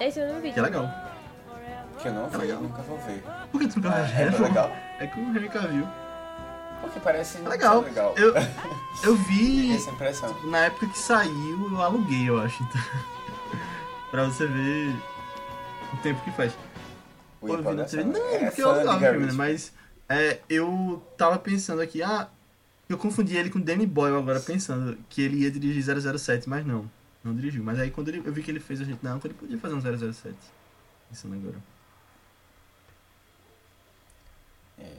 Esse 0.00 0.20
eu 0.20 0.32
não 0.32 0.40
vi. 0.40 0.52
que 0.52 0.58
é 0.58 0.62
legal. 0.62 0.88
Que 2.10 2.16
eu 2.16 2.22
não 2.22 2.28
vi, 2.28 2.36
legal. 2.38 2.60
nunca 2.62 2.82
vou 2.82 2.98
ver. 2.98 3.22
Por 3.50 3.60
que 3.60 3.68
tu 3.68 3.76
nunca 3.76 3.90
vai 3.90 4.02
É 4.02 4.28
ver? 4.30 4.40
legal. 4.40 4.70
É 4.98 5.06
com 5.06 5.20
o 5.20 5.24
Henry 5.30 5.48
Cavill. 5.48 5.86
Porque 6.80 7.00
parece 7.00 7.38
É 7.38 7.48
legal. 7.48 7.80
legal. 7.80 8.14
Eu, 8.16 8.32
eu 9.02 9.16
vi 9.16 9.74
Essa 9.74 9.90
impressão. 9.90 10.34
na 10.44 10.58
época 10.66 10.86
que 10.88 10.98
saiu, 10.98 11.68
eu 11.70 11.82
aluguei, 11.82 12.28
eu 12.28 12.40
acho. 12.40 12.62
Então, 12.62 12.80
pra 14.10 14.24
você 14.24 14.46
ver 14.46 14.94
o 15.92 15.96
tempo 15.98 16.22
que 16.22 16.30
faz. 16.32 16.52
O 17.40 17.48
eu 17.48 17.58
TV. 17.86 18.04
Não, 18.04 18.16
É 18.34 18.46
porque 18.46 18.62
eu 18.62 18.70
alugava 18.70 18.96
o 18.96 19.00
filme, 19.10 19.26
né? 19.26 19.32
Mas 19.32 19.72
é, 20.08 20.38
eu 20.48 21.02
tava 21.18 21.38
pensando 21.38 21.80
aqui, 21.80 22.02
ah, 22.02 22.28
eu 22.88 22.96
confundi 22.96 23.36
ele 23.36 23.50
com 23.50 23.60
Danny 23.60 23.86
Boyle 23.86 24.16
agora, 24.16 24.38
pensando 24.40 24.96
que 25.08 25.22
ele 25.22 25.38
ia 25.42 25.50
dirigir 25.50 25.82
007, 26.18 26.48
mas 26.48 26.64
não. 26.64 26.88
Não 27.24 27.34
dirigiu. 27.34 27.64
Mas 27.64 27.78
aí 27.80 27.90
quando 27.90 28.08
ele- 28.08 28.22
eu 28.24 28.32
vi 28.32 28.42
que 28.42 28.50
ele 28.50 28.60
fez 28.60 28.80
a 28.80 28.84
gente 28.84 29.04
Anco, 29.06 29.26
ele 29.26 29.34
podia 29.34 29.58
fazer 29.58 29.74
um 29.74 29.80
007. 29.80 30.36
Pensando 31.10 31.34
agora. 31.34 31.56
É. 34.78 34.96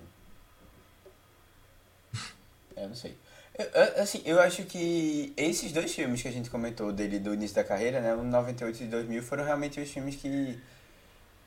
É, 2.13 2.66
eu 2.83 2.89
não 2.89 2.95
sei. 2.95 3.17
Eu, 3.57 4.01
assim, 4.03 4.21
eu 4.25 4.39
acho 4.39 4.63
que 4.65 5.33
esses 5.35 5.71
dois 5.71 5.91
filmes 5.93 6.21
que 6.21 6.27
a 6.27 6.31
gente 6.31 6.49
comentou 6.49 6.91
dele 6.91 7.17
do 7.19 7.33
início 7.33 7.55
da 7.55 7.63
carreira, 7.63 7.99
né? 7.99 8.13
O 8.13 8.23
98 8.23 8.83
e 8.83 8.85
2000 8.87 9.23
foram 9.23 9.43
realmente 9.43 9.79
os 9.79 9.89
filmes 9.89 10.15
que 10.15 10.59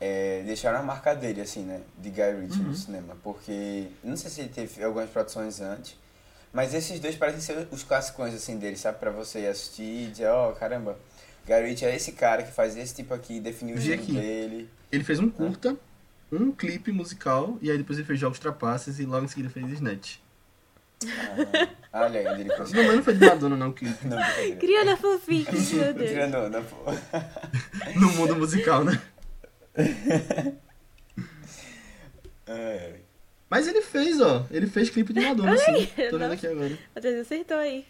é, 0.01 0.43
deixaram 0.45 0.81
a 0.81 0.83
marca 0.83 1.15
dele, 1.15 1.41
assim, 1.41 1.63
né? 1.63 1.81
De 1.99 2.11
Guy 2.11 2.41
Ritchie 2.41 2.61
Uhum. 2.61 2.69
no 2.69 2.75
cinema. 2.75 3.17
Porque, 3.23 3.87
não 4.03 4.17
sei 4.17 4.31
se 4.31 4.41
ele 4.41 4.49
teve 4.49 4.83
algumas 4.83 5.09
produções 5.11 5.61
antes, 5.61 5.97
mas 6.53 6.75
esses 6.75 6.99
dois 6.99 7.15
parecem 7.17 7.41
ser 7.41 7.69
os 7.71 7.85
classicões, 7.85 8.35
assim, 8.35 8.59
dele, 8.59 8.77
sabe? 8.77 8.99
Pra 8.99 9.11
você 9.11 9.47
assistir 9.47 9.83
e 9.83 10.07
dizer, 10.11 10.29
ó, 10.29 10.51
caramba, 10.53 10.99
Guy 11.47 11.63
Ritchie 11.69 11.85
é 11.87 11.95
esse 11.95 12.13
cara 12.13 12.43
que 12.43 12.51
faz 12.51 12.77
esse 12.77 12.95
tipo 12.95 13.15
aqui, 13.15 13.39
definiu 13.39 13.77
o 13.77 13.79
aqui. 13.79 14.13
dele. 14.13 14.69
Ele 14.91 15.05
fez 15.05 15.21
um 15.21 15.31
curta, 15.31 15.77
um 16.33 16.51
clipe 16.51 16.91
musical, 16.91 17.57
e 17.63 17.71
aí 17.71 17.79
depois 17.79 17.99
ele 17.99 18.07
fez 18.07 18.19
Jogos 18.19 18.39
Trapaces 18.41 18.99
e 18.99 19.05
logo 19.05 19.25
em 19.27 19.29
seguida 19.29 19.49
fez 19.49 19.71
Snatch. 19.71 20.17
Ah, 21.93 22.05
olha 22.05 22.21
aí, 22.21 22.41
ele 22.41 22.45
Não, 22.45 22.59
mas 22.59 22.97
não 22.97 23.03
foi 23.03 23.15
de 23.15 23.27
Madonna 23.27 23.57
não, 23.57 23.73
clipe. 23.73 24.07
Não, 24.07 24.17
brincadeira. 24.17 24.57
Criando 24.57 24.91
a 24.91 24.97
fanfic, 24.97 25.51
meu 25.75 25.95
Deus. 25.95 26.11
Pô. 26.69 26.93
No 27.99 28.13
mundo 28.13 28.37
musical, 28.37 28.85
né? 28.85 29.01
Mas 33.49 33.67
ele 33.67 33.83
fez, 33.83 34.21
ó. 34.21 34.47
Ele 34.51 34.69
fez 34.69 34.91
clipe 34.91 35.13
de 35.13 35.21
Madonna, 35.21 35.57
sim. 35.57 35.87
Tô 36.11 36.19
vendo 36.19 36.33
aqui 36.33 36.47
agora. 36.47 36.79
Até 36.95 37.19
acertou 37.19 37.57
aí. 37.57 37.85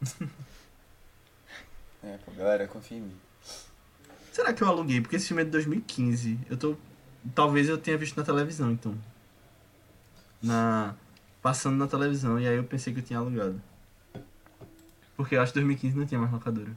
é, 2.04 2.18
pô, 2.24 2.30
galera, 2.32 2.68
confia 2.68 2.98
em 2.98 3.02
mim. 3.02 3.16
Será 4.30 4.52
que 4.52 4.62
eu 4.62 4.68
aluguei? 4.68 5.00
Porque 5.00 5.16
esse 5.16 5.26
filme 5.26 5.42
é 5.42 5.44
de 5.44 5.50
2015. 5.50 6.38
Eu 6.48 6.56
tô. 6.56 6.76
Talvez 7.34 7.68
eu 7.68 7.78
tenha 7.78 7.98
visto 7.98 8.16
na 8.16 8.24
televisão, 8.24 8.70
então. 8.70 8.96
Na. 10.42 10.94
Passando 11.40 11.76
na 11.76 11.88
televisão, 11.88 12.38
e 12.38 12.46
aí 12.46 12.56
eu 12.56 12.62
pensei 12.64 12.92
que 12.92 13.00
eu 13.00 13.04
tinha 13.04 13.18
alugado. 13.18 13.60
Porque 15.16 15.34
eu 15.36 15.42
acho 15.42 15.52
que 15.52 15.58
2015 15.58 15.96
não 15.96 16.06
tinha 16.06 16.20
mais 16.20 16.32
locadora. 16.32 16.70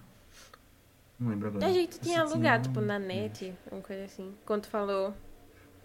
Não 1.19 1.29
lembro 1.29 1.47
agora. 1.49 1.65
A 1.67 1.71
gente 1.71 1.99
tinha 1.99 2.15
Se 2.15 2.33
alugado, 2.33 2.63
tinha- 2.63 2.73
tipo, 2.73 2.81
na 2.81 2.97
net, 2.99 3.53
uma 3.71 3.81
coisa 3.81 4.05
assim. 4.05 4.33
Quando 4.45 4.65
falou. 4.65 5.13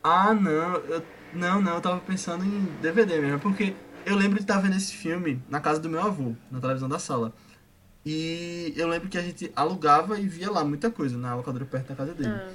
Ah, 0.03 0.33
não. 0.33 0.77
Eu... 0.77 1.03
Não, 1.35 1.61
não, 1.61 1.75
eu 1.75 1.81
tava 1.81 2.01
pensando 2.01 2.45
em 2.45 2.64
DVD 2.81 3.21
mesmo. 3.21 3.38
Porque 3.38 3.77
eu 4.07 4.16
lembro 4.16 4.37
de 4.37 4.45
estar 4.45 4.59
vendo 4.61 4.77
esse 4.77 4.93
filme 4.95 5.40
na 5.49 5.61
casa 5.61 5.79
do 5.79 5.88
meu 5.90 6.01
avô, 6.03 6.35
na 6.51 6.59
televisão 6.59 6.88
da 6.88 6.99
sala. 6.99 7.33
E 8.05 8.73
eu 8.77 8.88
lembro 8.88 9.09
que 9.11 9.19
a 9.19 9.23
gente 9.23 9.53
alugava 9.55 10.19
e 10.19 10.27
via 10.27 10.51
lá 10.51 10.64
muita 10.64 10.90
coisa 10.90 11.19
na 11.19 11.35
locadora 11.35 11.66
perto 11.66 11.88
da 11.88 11.95
casa 11.95 12.14
dele. 12.14 12.31
Ah, 12.35 12.51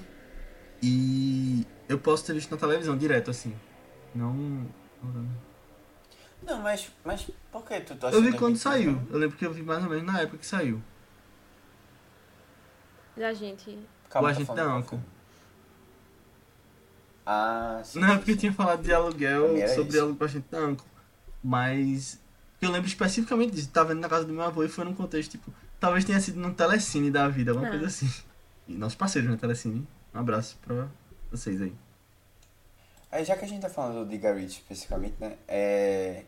E 0.81 1.65
eu 1.87 1.99
posso 1.99 2.25
ter 2.25 2.33
visto 2.33 2.49
na 2.51 2.57
televisão 2.57 2.97
direto, 2.97 3.29
assim. 3.29 3.55
Não. 4.13 4.65
Não, 6.43 6.61
mas, 6.61 6.91
mas 7.03 7.27
por 7.51 7.65
que 7.65 7.79
tu 7.81 7.95
tá 7.95 8.09
Eu 8.11 8.21
vi 8.21 8.33
quando 8.37 8.55
saiu. 8.57 9.01
Eu 9.09 9.17
lembro 9.17 9.35
que 9.37 9.45
eu 9.45 9.51
vi 9.53 9.63
mais 9.63 9.83
ou 9.83 9.89
menos 9.89 10.05
na 10.05 10.21
época 10.21 10.37
que 10.37 10.45
saiu. 10.45 10.81
da 13.17 13.33
gente. 13.33 13.79
Calma, 14.09 14.27
O 14.29 14.31
tá 14.31 14.35
Agente 14.35 14.47
falando 14.47 14.65
da 14.67 14.73
Anco. 14.75 15.01
Ah, 17.25 17.81
sim. 17.83 17.99
Não 17.99 18.07
é 18.07 18.11
sim, 18.11 18.17
porque 18.17 18.31
eu 18.31 18.37
tinha 18.37 18.53
falado 18.53 18.83
de 18.83 18.93
aluguel 18.93 19.47
sobre 19.47 19.63
isso. 19.63 19.79
aluguel 19.81 20.15
pra 20.15 20.27
gente 20.27 20.45
da 20.49 20.59
Anco. 20.59 20.85
Mas. 21.43 22.21
Eu 22.61 22.71
lembro 22.71 22.87
especificamente 22.87 23.51
disso. 23.55 23.69
Tava 23.69 23.93
indo 23.93 24.01
na 24.01 24.09
casa 24.09 24.25
do 24.25 24.33
meu 24.33 24.43
avô 24.43 24.63
e 24.63 24.69
foi 24.69 24.85
num 24.85 24.93
contexto, 24.93 25.31
tipo. 25.31 25.51
Talvez 25.79 26.05
tenha 26.05 26.19
sido 26.19 26.39
num 26.39 26.53
telecine 26.53 27.09
da 27.11 27.27
vida, 27.27 27.51
alguma 27.51 27.67
Ah. 27.67 27.71
coisa 27.71 27.87
assim. 27.87 28.09
E 28.67 28.73
nossos 28.73 28.95
parceiros 28.95 29.29
na 29.29 29.37
telecine. 29.37 29.87
Um 30.13 30.19
abraço 30.19 30.57
pra 30.65 30.87
vocês 31.31 31.61
aí. 31.61 31.73
Já 33.23 33.35
que 33.37 33.45
a 33.45 33.47
gente 33.47 33.61
tá 33.61 33.69
falando 33.69 34.07
de 34.07 34.17
Ritchie 34.17 34.61
especificamente, 34.61 35.15
né? 35.19 35.37
É... 35.47 36.23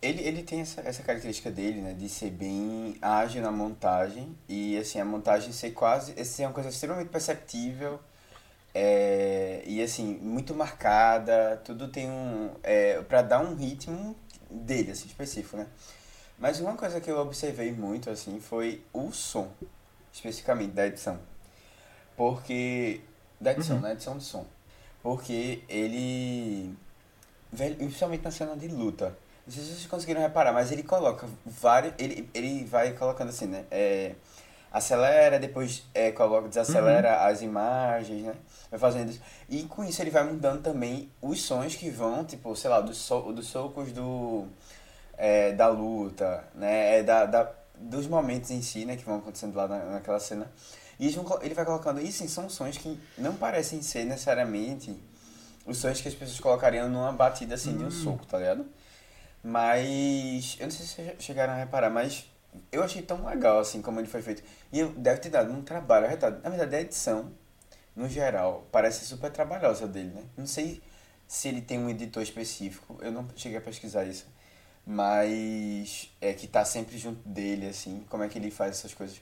Ele, 0.00 0.20
ele 0.22 0.42
tem 0.42 0.60
essa, 0.60 0.80
essa 0.80 1.02
característica 1.02 1.50
dele, 1.50 1.80
né? 1.80 1.92
De 1.94 2.08
ser 2.08 2.30
bem 2.30 2.96
ágil 3.00 3.40
na 3.42 3.52
montagem. 3.52 4.36
E, 4.48 4.76
assim, 4.76 4.98
a 4.98 5.04
montagem 5.04 5.52
ser 5.52 5.70
quase... 5.72 6.12
Ser 6.24 6.44
uma 6.46 6.52
coisa 6.52 6.68
extremamente 6.70 7.08
perceptível. 7.08 8.00
é, 8.74 9.62
E, 9.64 9.80
assim, 9.80 10.18
muito 10.20 10.54
marcada. 10.54 11.60
Tudo 11.64 11.86
tem 11.88 12.10
um... 12.10 12.50
É, 12.64 13.00
pra 13.02 13.22
dar 13.22 13.40
um 13.40 13.54
ritmo 13.54 14.16
dele, 14.50 14.90
assim, 14.90 15.06
específico, 15.06 15.56
né? 15.56 15.66
Mas 16.36 16.58
uma 16.58 16.76
coisa 16.76 17.00
que 17.00 17.08
eu 17.08 17.18
observei 17.18 17.70
muito, 17.70 18.10
assim, 18.10 18.40
foi 18.40 18.82
o 18.92 19.12
som. 19.12 19.52
Especificamente, 20.12 20.72
da 20.72 20.86
edição. 20.86 21.20
Porque... 22.16 23.00
Da 23.40 23.52
edição, 23.52 23.76
Uhum. 23.76 23.82
né? 23.82 23.92
Edição 23.92 24.18
de 24.18 24.24
som. 24.24 24.44
Porque 25.02 25.62
ele. 25.68 26.74
Velho, 27.52 27.76
principalmente 27.76 28.24
na 28.24 28.30
cena 28.30 28.56
de 28.56 28.68
luta. 28.68 29.16
Não 29.46 29.52
sei 29.52 29.62
se 29.64 29.70
vocês 29.70 29.86
conseguiram 29.86 30.20
reparar, 30.20 30.52
mas 30.52 30.70
ele 30.70 30.82
coloca 30.82 31.26
vários. 31.44 31.92
Ele, 31.98 32.30
ele 32.32 32.64
vai 32.64 32.92
colocando 32.92 33.30
assim, 33.30 33.46
né? 33.46 33.64
É, 33.70 34.14
acelera, 34.70 35.38
depois 35.38 35.84
é, 35.92 36.12
coloca, 36.12 36.48
desacelera 36.48 37.26
as 37.26 37.42
imagens, 37.42 38.22
né? 38.22 38.34
Vai 38.70 38.78
fazendo 38.78 39.10
isso. 39.10 39.20
E 39.48 39.64
com 39.64 39.84
isso 39.84 40.00
ele 40.00 40.10
vai 40.10 40.22
mudando 40.22 40.62
também 40.62 41.10
os 41.20 41.42
sons 41.42 41.74
que 41.74 41.90
vão, 41.90 42.24
tipo, 42.24 42.54
sei 42.54 42.70
lá, 42.70 42.80
dos, 42.80 42.96
so, 42.98 43.32
dos 43.32 43.46
socos 43.48 43.92
do. 43.92 44.46
é, 45.18 45.52
da 45.52 45.68
luta, 45.68 46.44
né? 46.54 46.98
É, 46.98 47.02
da, 47.02 47.26
da, 47.26 47.52
dos 47.76 48.06
momentos 48.06 48.50
em 48.52 48.62
si, 48.62 48.84
né? 48.84 48.96
Que 48.96 49.04
vão 49.04 49.16
acontecendo 49.16 49.56
lá 49.56 49.66
na, 49.66 49.78
naquela 49.86 50.20
cena. 50.20 50.50
E 50.98 51.06
ele 51.06 51.54
vai 51.54 51.64
colocando, 51.64 52.00
e 52.00 52.12
sim, 52.12 52.28
são 52.28 52.48
sons 52.48 52.78
que 52.78 52.98
não 53.18 53.34
parecem 53.34 53.82
ser 53.82 54.04
necessariamente 54.04 54.94
os 55.64 55.78
sons 55.78 56.00
que 56.00 56.08
as 56.08 56.14
pessoas 56.14 56.40
colocariam 56.40 56.88
numa 56.88 57.12
batida 57.12 57.54
assim 57.54 57.76
de 57.76 57.84
um 57.84 57.90
soco, 57.90 58.26
tá 58.26 58.38
ligado? 58.38 58.66
Mas 59.42 60.56
eu 60.60 60.66
não 60.66 60.70
sei 60.70 60.86
se 60.86 60.94
vocês 60.94 61.16
chegaram 61.18 61.52
a 61.52 61.56
reparar, 61.56 61.90
mas 61.90 62.26
eu 62.70 62.82
achei 62.82 63.02
tão 63.02 63.24
legal 63.24 63.58
assim 63.58 63.82
como 63.82 63.98
ele 63.98 64.08
foi 64.08 64.22
feito. 64.22 64.42
E 64.72 64.84
deve 64.84 65.20
ter 65.20 65.30
dado 65.30 65.52
um 65.52 65.62
trabalho 65.62 66.06
arretado. 66.06 66.40
Na 66.42 66.50
verdade, 66.50 66.76
a 66.76 66.80
edição, 66.80 67.32
no 67.96 68.08
geral, 68.08 68.66
parece 68.70 69.04
super 69.04 69.30
trabalhosa 69.30 69.86
dele, 69.86 70.10
né? 70.10 70.22
Não 70.36 70.46
sei 70.46 70.82
se 71.26 71.48
ele 71.48 71.60
tem 71.62 71.78
um 71.78 71.88
editor 71.88 72.22
específico, 72.22 72.98
eu 73.00 73.10
não 73.10 73.26
cheguei 73.34 73.58
a 73.58 73.60
pesquisar 73.60 74.04
isso. 74.04 74.26
Mas 74.84 76.10
é 76.20 76.32
que 76.32 76.46
tá 76.46 76.64
sempre 76.64 76.98
junto 76.98 77.26
dele, 77.28 77.68
assim, 77.68 78.04
como 78.10 78.22
é 78.22 78.28
que 78.28 78.38
ele 78.38 78.50
faz 78.50 78.72
essas 78.72 78.92
coisas. 78.92 79.20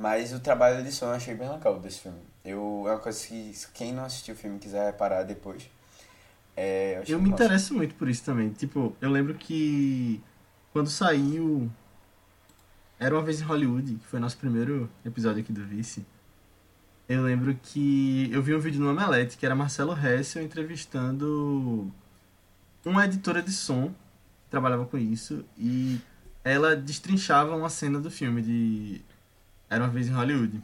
Mas 0.00 0.32
o 0.32 0.40
trabalho 0.40 0.76
de 0.76 0.80
edição 0.88 1.10
eu 1.10 1.14
achei 1.14 1.34
bem 1.34 1.46
legal 1.46 1.78
desse 1.78 2.00
filme. 2.00 2.18
Eu, 2.42 2.84
é 2.86 2.92
uma 2.92 2.98
coisa 2.98 3.22
que 3.26 3.54
quem 3.74 3.92
não 3.92 4.02
assistiu 4.02 4.34
o 4.34 4.38
filme 4.38 4.58
quiser 4.58 4.86
reparar 4.86 5.24
depois. 5.24 5.68
É, 6.56 7.00
achei 7.02 7.14
Eu 7.14 7.20
me 7.20 7.28
interesso 7.28 7.74
muito 7.74 7.94
por 7.96 8.08
isso 8.08 8.24
também. 8.24 8.48
Tipo, 8.48 8.96
eu 8.98 9.10
lembro 9.10 9.34
que 9.34 10.18
quando 10.72 10.88
saiu 10.88 11.70
Era 12.98 13.14
uma 13.14 13.22
vez 13.22 13.42
em 13.42 13.44
Hollywood, 13.44 13.96
que 13.96 14.06
foi 14.06 14.18
nosso 14.18 14.38
primeiro 14.38 14.88
episódio 15.04 15.42
aqui 15.42 15.52
do 15.52 15.66
Vice. 15.66 16.06
eu 17.06 17.22
lembro 17.22 17.54
que 17.62 18.30
eu 18.32 18.42
vi 18.42 18.54
um 18.54 18.58
vídeo 18.58 18.80
no 18.80 18.90
Omelete 18.90 19.36
que 19.36 19.44
era 19.44 19.54
Marcelo 19.54 19.92
Hessel 19.92 20.42
entrevistando 20.42 21.92
uma 22.86 23.04
editora 23.04 23.42
de 23.42 23.52
som 23.52 23.88
que 23.88 24.50
trabalhava 24.50 24.86
com 24.86 24.96
isso 24.96 25.44
e 25.58 26.00
ela 26.42 26.74
destrinchava 26.74 27.54
uma 27.54 27.68
cena 27.68 28.00
do 28.00 28.10
filme 28.10 28.40
de 28.40 29.09
Era 29.70 29.84
uma 29.84 29.90
vez 29.90 30.08
em 30.08 30.12
Hollywood. 30.12 30.60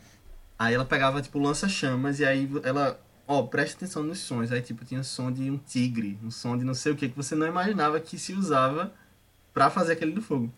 Aí 0.59 0.75
ela 0.75 0.85
pegava 0.85 1.23
tipo 1.23 1.38
lança-chamas 1.38 2.19
e 2.21 2.25
aí 2.25 2.51
ela, 2.64 3.01
ó, 3.27 3.42
presta 3.45 3.77
atenção 3.77 4.03
nos 4.03 4.19
sons. 4.19 4.51
Aí 4.53 4.61
tipo 4.61 4.85
tinha 4.85 5.03
som 5.05 5.31
de 5.33 5.49
um 5.51 5.57
tigre, 5.57 6.19
um 6.25 6.31
som 6.31 6.59
de 6.59 6.64
não 6.64 6.75
sei 6.75 6.92
o 6.92 6.97
que 6.97 7.09
que 7.09 7.16
você 7.16 7.35
não 7.35 7.47
imaginava 7.47 8.01
que 8.01 8.19
se 8.19 8.33
usava 8.33 8.92
pra 9.55 9.71
fazer 9.71 9.92
aquele 9.92 10.12
do 10.12 10.21
fogo. 10.21 10.53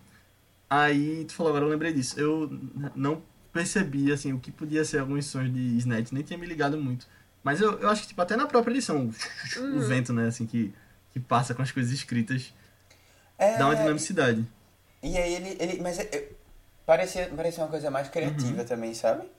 Aí 0.70 1.24
tu 1.26 1.34
falou, 1.34 1.50
agora 1.50 1.64
eu 1.64 1.68
lembrei 1.68 1.92
disso. 1.92 2.18
Eu 2.18 2.48
não 2.94 3.22
percebi, 3.52 4.12
assim, 4.12 4.32
o 4.32 4.38
que 4.38 4.50
podia 4.50 4.84
ser 4.84 4.98
alguns 4.98 5.26
sons 5.26 5.52
de 5.52 5.76
Snatch, 5.78 6.12
nem 6.12 6.22
tinha 6.22 6.38
me 6.38 6.46
ligado 6.46 6.76
muito. 6.78 7.06
Mas 7.42 7.60
eu, 7.60 7.78
eu 7.80 7.88
acho 7.88 8.02
que, 8.02 8.08
tipo, 8.08 8.20
até 8.20 8.36
na 8.36 8.46
própria 8.46 8.72
edição, 8.72 9.08
o, 9.56 9.76
o 9.78 9.80
vento, 9.80 10.12
né, 10.12 10.26
assim, 10.26 10.46
que, 10.46 10.72
que 11.12 11.18
passa 11.20 11.54
com 11.54 11.62
as 11.62 11.72
coisas 11.72 11.90
escritas, 11.92 12.52
É, 13.38 13.56
dá 13.56 13.66
uma 13.66 13.76
dinamicidade. 13.76 14.44
E 15.02 15.16
aí 15.16 15.34
ele. 15.34 15.56
ele 15.58 15.80
mas 15.82 15.98
é- 15.98 16.30
parecia, 16.88 17.28
parecia 17.36 17.62
uma 17.62 17.68
coisa 17.70 17.90
mais 17.90 18.08
criativa 18.08 18.64
também, 18.64 18.94
sabe? 18.94 19.30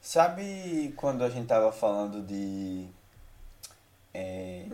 Sabe 0.00 0.92
quando 0.96 1.24
a 1.24 1.30
gente 1.30 1.46
tava 1.46 1.72
falando 1.72 2.22
de. 2.22 2.86
é, 4.14 4.66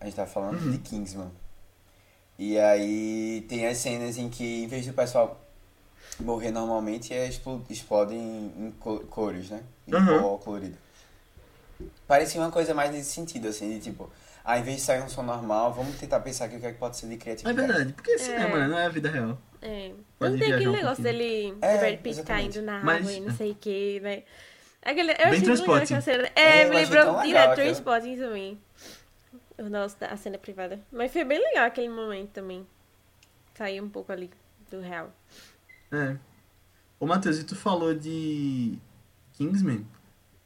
A 0.00 0.04
gente 0.06 0.14
tava 0.14 0.30
falando 0.30 0.60
Uhum. 0.62 0.70
de 0.70 0.78
Kingsman. 0.78 1.30
E 2.38 2.58
aí 2.58 3.44
tem 3.48 3.66
as 3.66 3.78
cenas 3.78 4.16
em 4.16 4.28
que, 4.30 4.62
em 4.64 4.66
vez 4.66 4.86
do 4.86 4.92
pessoal 4.92 5.40
morrer 6.20 6.50
normalmente, 6.50 7.12
é 7.12 7.26
explo- 7.28 7.64
explodem 7.68 8.18
em, 8.18 8.66
em 8.66 8.70
co- 8.72 9.00
cores, 9.00 9.50
né? 9.50 9.62
Em 9.86 9.94
Uhum. 9.94 10.06
pó 10.06 10.38
colorido. 10.38 10.78
Parecia 12.06 12.40
uma 12.40 12.50
coisa 12.50 12.72
mais 12.74 12.90
nesse 12.92 13.10
sentido, 13.12 13.48
assim, 13.48 13.70
de 13.70 13.80
tipo, 13.80 14.08
ah, 14.44 14.58
em 14.58 14.62
vez 14.62 14.76
de 14.78 14.82
sair 14.82 15.02
um 15.02 15.08
som 15.08 15.22
normal, 15.22 15.72
vamos 15.72 15.96
tentar 15.98 16.20
pensar 16.20 16.46
aqui 16.46 16.56
o 16.56 16.60
que 16.60 16.66
é 16.66 16.72
que 16.72 16.78
pode 16.78 16.96
ser 16.96 17.06
de 17.08 17.14
É 17.14 17.16
criatividade. 17.18 17.66
verdade, 17.66 17.92
porque 17.92 18.18
cinema, 18.18 18.58
né, 18.58 18.68
não 18.68 18.78
é 18.78 18.86
a 18.86 18.88
vida 18.88 19.10
real. 19.10 19.36
É. 19.62 19.92
Não 20.20 20.36
tem 20.38 20.52
aquele 20.52 20.68
um 20.68 20.72
negócio 20.72 21.02
dele, 21.02 21.56
É, 21.62 21.78
Brad 21.78 21.98
Pitt 22.00 22.22
caindo 22.24 22.60
na 22.62 22.80
Mas- 22.82 23.00
água 23.00 23.12
e 23.12 23.20
não 23.20 23.32
sei 23.34 23.52
o 23.52 23.54
que, 23.54 24.00
né? 24.00 24.22
Aquele, 24.84 25.12
eu 25.12 25.16
Bem 25.16 25.26
achei 25.26 25.48
muito 25.48 25.70
legal 25.70 26.02
cena. 26.02 26.30
É, 26.34 26.62
É, 26.62 26.68
me 26.68 26.74
lembrou 26.74 27.22
direto. 27.22 27.54
Trainspotting 27.54 28.16
também. 28.16 28.60
O 29.56 29.68
nosso, 29.68 29.96
a 30.00 30.16
cena 30.16 30.36
privada. 30.38 30.80
Mas 30.90 31.12
foi 31.12 31.24
bem 31.24 31.38
legal 31.38 31.66
aquele 31.66 31.88
momento 31.88 32.30
também. 32.30 32.66
Sair 33.54 33.80
um 33.80 33.88
pouco 33.88 34.10
ali 34.10 34.28
do 34.70 34.80
real. 34.80 35.14
É. 35.92 36.16
Ô, 36.98 37.06
Matheus, 37.06 37.38
e 37.38 37.44
tu 37.44 37.54
falou 37.54 37.94
de 37.94 38.76
Kingsman? 39.34 39.86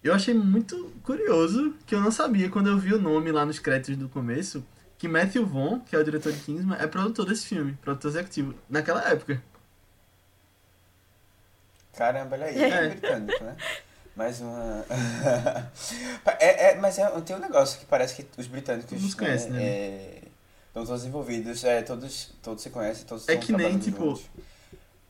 Eu 0.05 0.12
achei 0.12 0.35
muito 0.35 0.92
curioso 1.02 1.74
que 1.87 1.94
eu 1.94 2.00
não 2.00 2.11
sabia 2.11 2.50
quando 2.50 2.68
eu 2.68 2.76
vi 2.79 2.92
o 2.92 3.00
nome 3.00 3.33
lá 3.33 3.46
nos 3.46 3.59
créditos 3.59 3.96
do 3.96 4.09
começo 4.09 4.62
que 4.98 5.06
Matthew 5.09 5.46
Vaughn, 5.46 5.80
que 5.80 5.94
é 5.94 5.98
o 5.98 6.04
diretor 6.04 6.32
de 6.32 6.40
Kingsman, 6.40 6.78
é 6.80 6.87
produtor 6.87 7.26
desse 7.26 7.46
filme, 7.46 7.72
produtor 7.82 8.11
executivo, 8.11 8.54
naquela 8.68 9.06
época. 9.09 9.42
Caramba, 11.96 12.37
olha 12.37 12.46
aí, 12.46 12.62
É. 12.62 12.68
é 12.68 12.88
britânico, 12.90 13.44
né? 13.44 13.56
Mais 14.14 14.40
uma. 14.40 14.85
é, 16.40 16.70
é, 16.70 16.74
mas 16.76 16.98
é, 16.98 17.09
tem 17.20 17.37
um 17.37 17.38
negócio 17.38 17.78
que 17.78 17.87
parece 17.87 18.14
que 18.14 18.26
os 18.40 18.46
britânicos. 18.46 18.88
Todos 18.98 19.14
conhecem, 19.14 19.50
né? 19.50 19.62
É, 19.62 20.22
estão 20.68 20.87
todos 20.87 21.04
envolvidos, 21.04 21.64
é, 21.64 21.82
todos, 21.82 22.32
todos 22.42 22.62
se 22.62 22.70
conhecem, 22.70 23.04
todos 23.04 23.28
É 23.28 23.37
que 23.37 23.52
nem, 23.52 23.78
tipo- 23.78 24.04
juntos. 24.16 24.24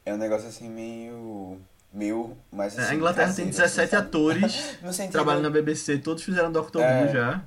É 0.05 0.13
um 0.15 0.17
negócio 0.17 0.49
assim 0.49 0.69
meio. 0.69 1.61
meio. 1.93 2.37
Mais 2.53 2.77
É, 2.77 2.83
assim, 2.83 2.93
a 2.93 2.95
Inglaterra 2.97 3.33
tem 3.33 3.47
caseiro, 3.47 3.51
17 3.57 3.95
assim, 3.97 4.05
atores 4.07 4.79
trabalhando 5.11 5.45
na 5.45 5.51
BBC, 5.51 5.99
todos 5.99 6.23
fizeram 6.25 6.51
Doctor 6.53 6.83
É. 6.83 7.03
Who 7.05 7.13
já 7.13 7.43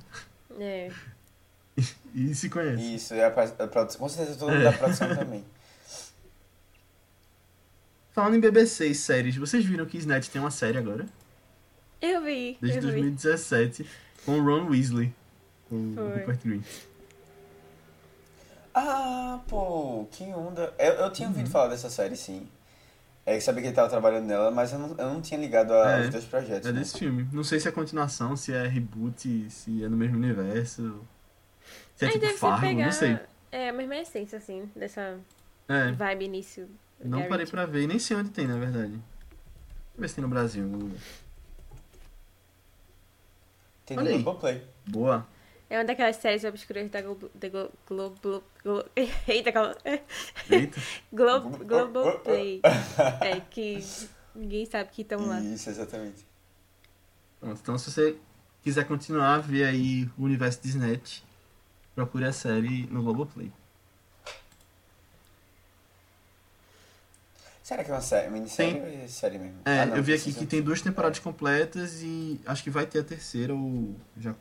É. 0.58 0.90
e 2.14 2.34
se 2.34 2.48
conhecem. 2.50 2.94
Isso, 2.94 3.14
é 3.14 3.24
a, 3.24 3.30
pro- 3.30 3.42
a 3.64 3.66
produção. 3.68 4.00
Com 4.00 4.08
certeza 4.08 4.38
todo 4.38 4.50
mundo 4.50 4.60
É. 4.60 4.70
da 4.70 4.72
produção 4.76 5.08
também. 5.16 5.44
Falando 8.12 8.36
em 8.36 8.40
BBC 8.40 8.86
e 8.88 8.94
séries, 8.94 9.36
vocês 9.36 9.64
viram 9.64 9.86
que 9.86 9.96
Snatch 9.98 10.28
tem 10.28 10.40
uma 10.40 10.50
série 10.50 10.78
agora? 10.78 11.06
Eu 12.02 12.22
vi. 12.22 12.58
Desde 12.60 12.78
eu 12.78 12.82
vi. 12.82 12.90
2017, 13.02 13.86
com 14.24 14.38
o 14.40 14.44
Ron 14.44 14.68
Weasley, 14.68 15.14
o 15.70 15.92
Foi. 15.94 16.18
Rupert 16.18 16.38
Green. 16.44 16.64
Ah, 18.74 19.40
pô, 19.48 20.06
que 20.10 20.24
onda. 20.24 20.72
Eu, 20.78 20.92
eu 20.94 21.10
tinha 21.12 21.28
Uhum. 21.28 21.34
ouvido 21.34 21.50
falar 21.50 21.68
dessa 21.68 21.90
série, 21.90 22.16
sim. 22.16 22.48
É 23.26 23.34
que 23.36 23.40
sabia 23.42 23.60
que 23.62 23.68
ele 23.68 23.74
tava 23.76 23.88
trabalhando 23.88 24.26
nela, 24.26 24.50
mas 24.50 24.72
eu 24.72 24.78
não, 24.78 24.88
eu 24.96 25.12
não 25.14 25.20
tinha 25.20 25.38
ligado 25.38 25.72
a- 25.72 25.90
É, 25.90 25.98
aos 26.00 26.10
dois 26.10 26.24
projetos. 26.24 26.68
É 26.68 26.72
né? 26.72 26.80
desse 26.80 26.98
filme. 26.98 27.28
Não 27.32 27.44
sei 27.44 27.60
se 27.60 27.68
é 27.68 27.72
continuação, 27.72 28.34
se 28.36 28.52
é 28.52 28.66
reboot, 28.66 29.48
se 29.50 29.84
é 29.84 29.88
no 29.88 29.96
mesmo 29.96 30.16
universo. 30.16 31.00
Se 32.00 32.06
é 32.06 32.08
Aí 32.08 32.12
tipo 32.14 32.20
deve 32.24 32.32
ser 32.32 32.38
Fargo, 32.40 32.60
pegar... 32.66 32.84
não 32.86 32.92
sei. 32.92 33.18
É, 33.52 33.68
a 33.68 33.72
mesma 33.74 33.96
essência, 33.98 34.38
assim, 34.38 34.70
dessa 34.74 35.18
É, 35.68 35.92
vibe 35.92 36.24
início. 36.24 36.66
não 36.98 37.10
Garrett. 37.18 37.28
parei 37.28 37.46
pra 37.46 37.66
ver 37.66 37.82
e 37.82 37.86
nem 37.86 37.98
sei 37.98 38.16
onde 38.16 38.30
tem, 38.30 38.46
na 38.46 38.56
verdade. 38.58 38.92
Deixa 38.92 39.02
eu 39.96 40.00
ver 40.00 40.08
se 40.08 40.14
tem 40.14 40.22
no 40.22 40.30
Brasil. 40.30 40.64
Tem 43.84 43.96
no 43.98 44.02
Olha 44.02 44.12
aí. 44.12 44.22
Globoplay. 44.22 44.62
Boa. 44.86 45.26
É 45.68 45.76
uma 45.78 45.84
daquelas 45.84 46.16
séries 46.16 46.42
obscuras 46.44 46.90
da 46.90 47.02
Globo... 47.02 47.30
Da 47.34 47.48
Glo- 47.50 47.70
Globo... 47.86 48.42
Glo- 48.64 48.84
Eita, 49.28 49.52
calma. 49.52 49.76
Eita. 50.50 50.80
Globo... 51.12 51.58
Globoplay. 51.64 52.62
É, 53.20 53.40
que 53.40 53.78
ninguém 54.34 54.64
sabe 54.64 54.88
que 54.90 55.02
estão 55.02 55.26
lá. 55.26 55.38
Isso, 55.40 55.68
exatamente. 55.68 56.26
Pronto, 57.38 57.60
então 57.60 57.76
se 57.76 57.90
você 57.90 58.16
quiser 58.62 58.84
continuar 58.86 59.34
a 59.34 59.38
ver 59.38 59.64
aí 59.64 60.08
o 60.18 60.24
universo 60.24 60.60
de 60.62 60.68
Snatch, 60.68 61.20
procure 62.00 62.24
a 62.24 62.32
série 62.32 62.86
no 62.86 63.02
Globoplay. 63.02 63.52
Será 67.62 67.84
que 67.84 67.90
é 67.90 67.94
uma 67.94 68.00
série, 68.00 68.30
minissérie 68.30 68.80
ou 68.80 68.86
é 68.86 69.06
série 69.06 69.38
mesmo? 69.38 69.60
É, 69.66 69.80
Ah, 69.80 69.86
não, 69.86 69.96
eu 69.98 70.02
vi 70.02 70.14
aqui 70.14 70.32
que 70.32 70.46
tem 70.46 70.62
duas 70.62 70.80
temporadas 70.80 71.18
completas 71.18 72.00
e 72.02 72.40
acho 72.46 72.62
que 72.64 72.70
vai 72.70 72.86
ter 72.86 73.00
a 73.00 73.04
terceira 73.04 73.54
ou 73.54 73.94
já 74.16 74.34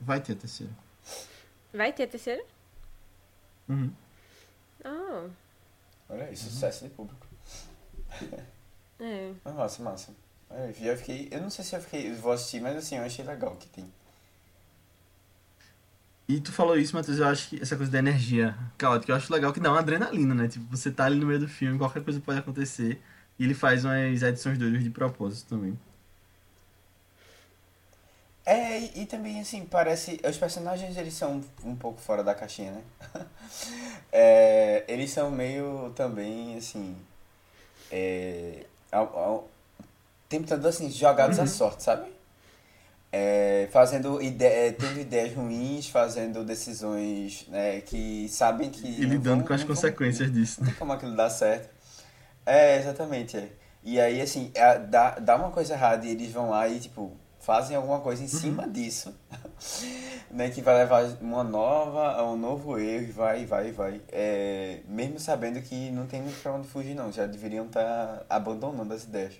vai 0.00 0.20
ter 0.20 0.34
a 0.34 0.36
terceira. 0.36 0.72
Vai 1.72 1.92
ter 1.94 2.04
a 2.04 2.08
terceira? 2.08 2.44
Uhum. 3.68 3.90
Oh, 4.84 5.28
Olha 6.10 6.26
aí, 6.26 6.36
sucesso 6.36 6.84
de 6.84 6.90
público. 6.90 7.26
é. 9.00 9.32
Ah, 9.44 9.52
massa, 9.52 9.82
massa. 9.82 10.12
Já 10.80 10.96
fiquei... 10.96 11.28
Eu 11.30 11.40
não 11.40 11.50
sei 11.50 11.64
se 11.64 11.74
eu 11.74 11.80
fiquei... 11.80 12.12
Vou 12.14 12.32
assistir, 12.32 12.60
mas 12.60 12.76
assim, 12.76 12.96
eu 12.96 13.02
achei 13.04 13.24
legal 13.24 13.56
que 13.56 13.68
tem. 13.68 13.92
E 16.28 16.40
tu 16.40 16.52
falou 16.52 16.76
isso, 16.76 16.94
Matheus, 16.94 17.18
eu 17.18 17.26
acho 17.26 17.48
que 17.48 17.62
essa 17.62 17.74
coisa 17.74 17.90
da 17.90 17.98
energia 17.98 18.54
caótica, 18.76 19.12
eu 19.12 19.16
acho 19.16 19.32
legal 19.32 19.50
que 19.50 19.60
dá 19.60 19.70
uma 19.70 19.78
adrenalina, 19.78 20.34
né? 20.34 20.46
Tipo, 20.46 20.64
você 20.70 20.90
tá 20.90 21.06
ali 21.06 21.16
no 21.16 21.26
meio 21.26 21.40
do 21.40 21.48
filme, 21.48 21.78
qualquer 21.78 22.04
coisa 22.04 22.20
pode 22.20 22.38
acontecer. 22.38 23.00
E 23.38 23.44
ele 23.44 23.54
faz 23.54 23.84
umas 23.84 24.22
edições 24.22 24.58
doidas 24.58 24.84
de 24.84 24.90
propósito 24.90 25.48
também. 25.48 25.78
É, 28.44 28.78
e, 28.78 29.02
e 29.02 29.06
também, 29.06 29.40
assim, 29.40 29.64
parece... 29.64 30.20
Os 30.22 30.36
personagens, 30.36 30.98
eles 30.98 31.14
são 31.14 31.42
um 31.64 31.74
pouco 31.74 32.00
fora 32.00 32.22
da 32.22 32.34
caixinha, 32.34 32.72
né? 32.72 32.82
É, 34.10 34.84
eles 34.88 35.10
são 35.10 35.30
meio 35.30 35.92
também, 35.94 36.56
assim... 36.56 36.96
É, 37.90 38.64
ao, 38.90 39.18
ao, 39.18 39.50
tempo 40.28 40.46
todo, 40.46 40.66
assim, 40.66 40.90
jogados 40.90 41.38
à 41.38 41.46
sorte, 41.46 41.82
sabe? 41.82 42.17
É, 43.10 43.68
fazendo 43.72 44.20
ide 44.20 44.44
é, 44.44 44.70
tendo 44.72 45.00
ideias 45.00 45.34
ruins, 45.34 45.88
fazendo 45.88 46.44
decisões 46.44 47.46
né, 47.48 47.80
que 47.80 48.28
sabem 48.28 48.70
que... 48.70 48.86
E 48.86 49.04
lidando 49.04 49.38
vão- 49.38 49.46
com 49.46 49.54
as 49.54 49.64
consequências 49.64 50.30
disso. 50.30 50.60
Não 50.60 50.66
tem 50.66 50.74
como 50.76 50.92
aquilo 50.92 51.16
dar 51.16 51.30
certo. 51.30 51.70
É, 52.44 52.78
exatamente. 52.78 53.36
É. 53.36 53.48
E 53.82 53.98
aí, 54.00 54.20
assim, 54.20 54.50
é, 54.54 54.78
dá, 54.78 55.18
dá 55.18 55.36
uma 55.36 55.50
coisa 55.50 55.72
errada 55.74 56.04
e 56.06 56.10
eles 56.10 56.30
vão 56.32 56.50
lá 56.50 56.68
e, 56.68 56.80
tipo, 56.80 57.16
fazem 57.40 57.76
alguma 57.76 58.00
coisa 58.00 58.22
em 58.22 58.28
cima 58.28 58.68
disso. 58.68 59.14
né, 60.30 60.50
que 60.50 60.60
vai 60.60 60.76
levar 60.76 61.04
uma 61.20 61.42
nova, 61.42 62.22
um 62.24 62.36
novo 62.36 62.78
erro 62.78 63.04
e 63.04 63.12
vai, 63.12 63.46
vai, 63.46 63.72
vai. 63.72 64.02
É, 64.12 64.80
mesmo 64.86 65.18
sabendo 65.18 65.62
que 65.62 65.90
não 65.90 66.06
tem 66.06 66.20
muito 66.20 66.40
pra 66.42 66.52
onde 66.52 66.68
fugir, 66.68 66.94
não. 66.94 67.10
Já 67.10 67.24
deveriam 67.26 67.64
estar 67.66 68.26
abandonando 68.28 68.92
as 68.92 69.04
ideias. 69.04 69.34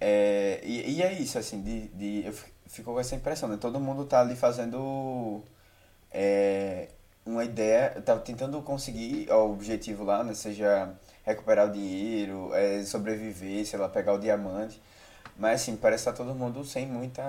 É, 0.00 0.60
e, 0.64 0.96
e 0.96 1.02
é 1.02 1.12
isso, 1.12 1.38
assim, 1.38 1.62
de, 1.62 1.88
de, 1.88 2.26
eu 2.26 2.34
fi- 2.66 2.70
fico 2.70 2.92
com 2.92 3.00
essa 3.00 3.14
impressão, 3.14 3.48
né? 3.48 3.56
Todo 3.60 3.80
mundo 3.80 4.04
tá 4.04 4.20
ali 4.20 4.36
fazendo 4.36 5.42
é, 6.12 6.88
uma 7.24 7.44
ideia, 7.44 7.90
tá 8.02 8.18
tentando 8.18 8.60
conseguir 8.62 9.28
o 9.30 9.52
objetivo 9.52 10.04
lá, 10.04 10.24
né? 10.24 10.34
Seja 10.34 10.94
recuperar 11.24 11.68
o 11.68 11.72
dinheiro, 11.72 12.50
é, 12.54 12.84
sobreviver, 12.84 13.66
sei 13.66 13.78
lá, 13.78 13.88
pegar 13.88 14.14
o 14.14 14.18
diamante. 14.18 14.80
Mas 15.38 15.62
assim, 15.62 15.76
parece 15.76 16.04
que 16.04 16.10
tá 16.10 16.16
todo 16.16 16.34
mundo 16.34 16.64
sem 16.64 16.86
muita. 16.86 17.22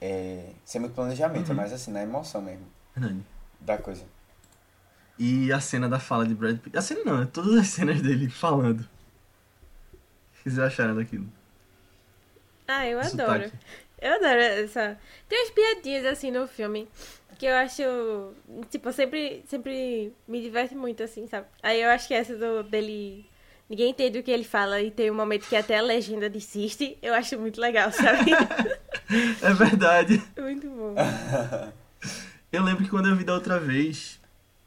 É, 0.00 0.50
sem 0.64 0.80
muito 0.80 0.94
planejamento, 0.94 1.50
Uhum. 1.50 1.54
mas 1.54 1.72
assim, 1.72 1.90
na 1.92 2.02
emoção 2.02 2.42
mesmo 2.42 2.66
Verdade. 2.94 3.24
da 3.60 3.78
coisa. 3.78 4.04
E 5.18 5.52
a 5.52 5.60
cena 5.60 5.88
da 5.88 5.98
fala 5.98 6.26
de 6.26 6.34
Brad 6.34 6.58
Pitt. 6.58 6.76
A 6.76 6.82
cena 6.82 7.02
não, 7.04 7.22
é 7.22 7.26
todas 7.26 7.58
as 7.58 7.68
cenas 7.68 8.02
dele 8.02 8.28
falando. 8.28 8.80
O 8.80 8.86
que 10.42 10.50
vocês 10.50 10.58
acharam 10.58 10.94
daquilo? 10.94 11.26
Ah, 12.68 12.86
eu 12.86 12.98
adoro. 13.00 13.50
sotaque. 13.50 13.52
Eu 14.00 14.12
adoro 14.14 14.40
essa. 14.40 14.98
Tem 15.28 15.42
umas 15.42 15.50
piadinhas 15.50 16.04
assim 16.04 16.30
no 16.30 16.46
filme 16.46 16.88
que 17.38 17.46
eu 17.46 17.54
acho. 17.54 17.82
Tipo, 18.70 18.92
sempre, 18.92 19.42
sempre 19.46 20.12
me 20.26 20.40
diverte 20.40 20.74
muito, 20.74 21.02
assim, 21.02 21.26
sabe? 21.26 21.46
Aí 21.62 21.82
eu 21.82 21.90
acho 21.90 22.08
que 22.08 22.14
essa 22.14 22.36
do, 22.36 22.62
dele. 22.62 23.26
Ninguém 23.68 23.90
entende 23.90 24.18
o 24.18 24.22
que 24.22 24.30
ele 24.30 24.44
fala 24.44 24.80
e 24.80 24.92
tem 24.92 25.10
um 25.10 25.14
momento 25.14 25.48
que 25.48 25.56
até 25.56 25.78
a 25.78 25.82
legenda 25.82 26.30
desiste. 26.30 26.96
Eu 27.02 27.14
acho 27.14 27.38
muito 27.38 27.60
legal, 27.60 27.90
sabe? 27.92 28.30
É 29.40 29.54
verdade. 29.54 30.20
muito 30.36 30.68
bom. 30.68 30.96
Eu 32.50 32.64
lembro 32.64 32.82
que 32.82 32.90
quando 32.90 33.08
eu 33.08 33.14
vi 33.14 33.22
da 33.22 33.34
outra 33.34 33.60
vez. 33.60 34.20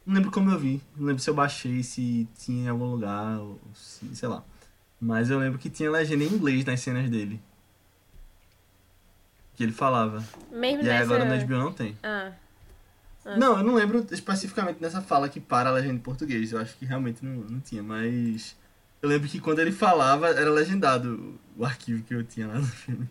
Não 0.05 0.15
lembro 0.15 0.31
como 0.31 0.49
eu 0.49 0.57
vi. 0.57 0.81
Não 0.95 1.07
lembro 1.07 1.21
se 1.21 1.29
eu 1.29 1.33
baixei, 1.33 1.83
se 1.83 2.27
tinha 2.37 2.65
em 2.65 2.67
algum 2.69 2.85
lugar, 2.85 3.39
ou 3.39 3.59
se, 3.73 4.15
sei 4.15 4.29
lá. 4.29 4.43
Mas 4.99 5.29
eu 5.29 5.39
lembro 5.39 5.59
que 5.59 5.69
tinha 5.69 5.89
legenda 5.91 6.23
em 6.23 6.27
inglês 6.27 6.63
nas 6.63 6.79
cenas 6.79 7.09
dele. 7.09 7.41
Que 9.59 9.63
ele 9.63 9.73
falava. 9.73 10.23
Mesmo 10.49 10.83
E 10.83 10.89
aí 10.89 10.99
nessa. 10.99 11.03
agora 11.03 11.25
na 11.25 11.35
HBO 11.43 11.57
não 11.57 11.73
tem. 11.73 11.97
Ah. 12.01 12.31
Ah, 13.25 13.35
Não, 13.35 13.57
eu 13.57 13.63
não 13.65 13.73
lembro 13.73 14.07
especificamente 14.09 14.81
nessa 14.81 15.01
fala 15.01 15.27
que 15.27 15.41
para 15.41 15.67
a 15.67 15.73
legenda 15.73 15.95
em 15.95 15.99
português. 15.99 16.53
Eu 16.53 16.61
acho 16.61 16.77
que 16.77 16.85
realmente 16.85 17.25
não, 17.25 17.43
não 17.43 17.59
tinha, 17.59 17.83
mas. 17.83 18.55
Eu 19.01 19.09
lembro 19.09 19.27
que 19.27 19.37
quando 19.37 19.59
ele 19.59 19.73
falava, 19.73 20.29
era 20.29 20.49
legendado 20.49 21.37
o 21.57 21.65
arquivo 21.65 22.01
que 22.03 22.15
eu 22.15 22.23
tinha 22.23 22.47
lá 22.47 22.53
no 22.53 22.65
filme. 22.67 23.09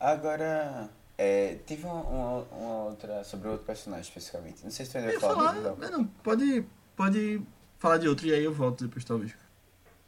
Agora, 0.00 0.88
é, 1.18 1.56
teve 1.66 1.84
uma, 1.84 2.00
uma, 2.04 2.38
uma 2.44 2.84
outra 2.84 3.22
sobre 3.22 3.48
outro 3.48 3.66
personagem 3.66 4.08
especificamente. 4.08 4.64
Não 4.64 4.70
sei 4.70 4.86
se 4.86 4.92
tu 4.92 4.96
ainda 4.96 5.20
falar 5.20 5.54
falar, 5.54 5.90
não. 5.90 6.06
pode, 6.06 6.64
pode 6.96 7.42
falar 7.78 7.98
de 7.98 8.08
outro 8.08 8.26
e 8.26 8.32
aí 8.32 8.44
eu 8.44 8.54
volto 8.54 8.82
depois, 8.86 9.04
talvez. 9.04 9.34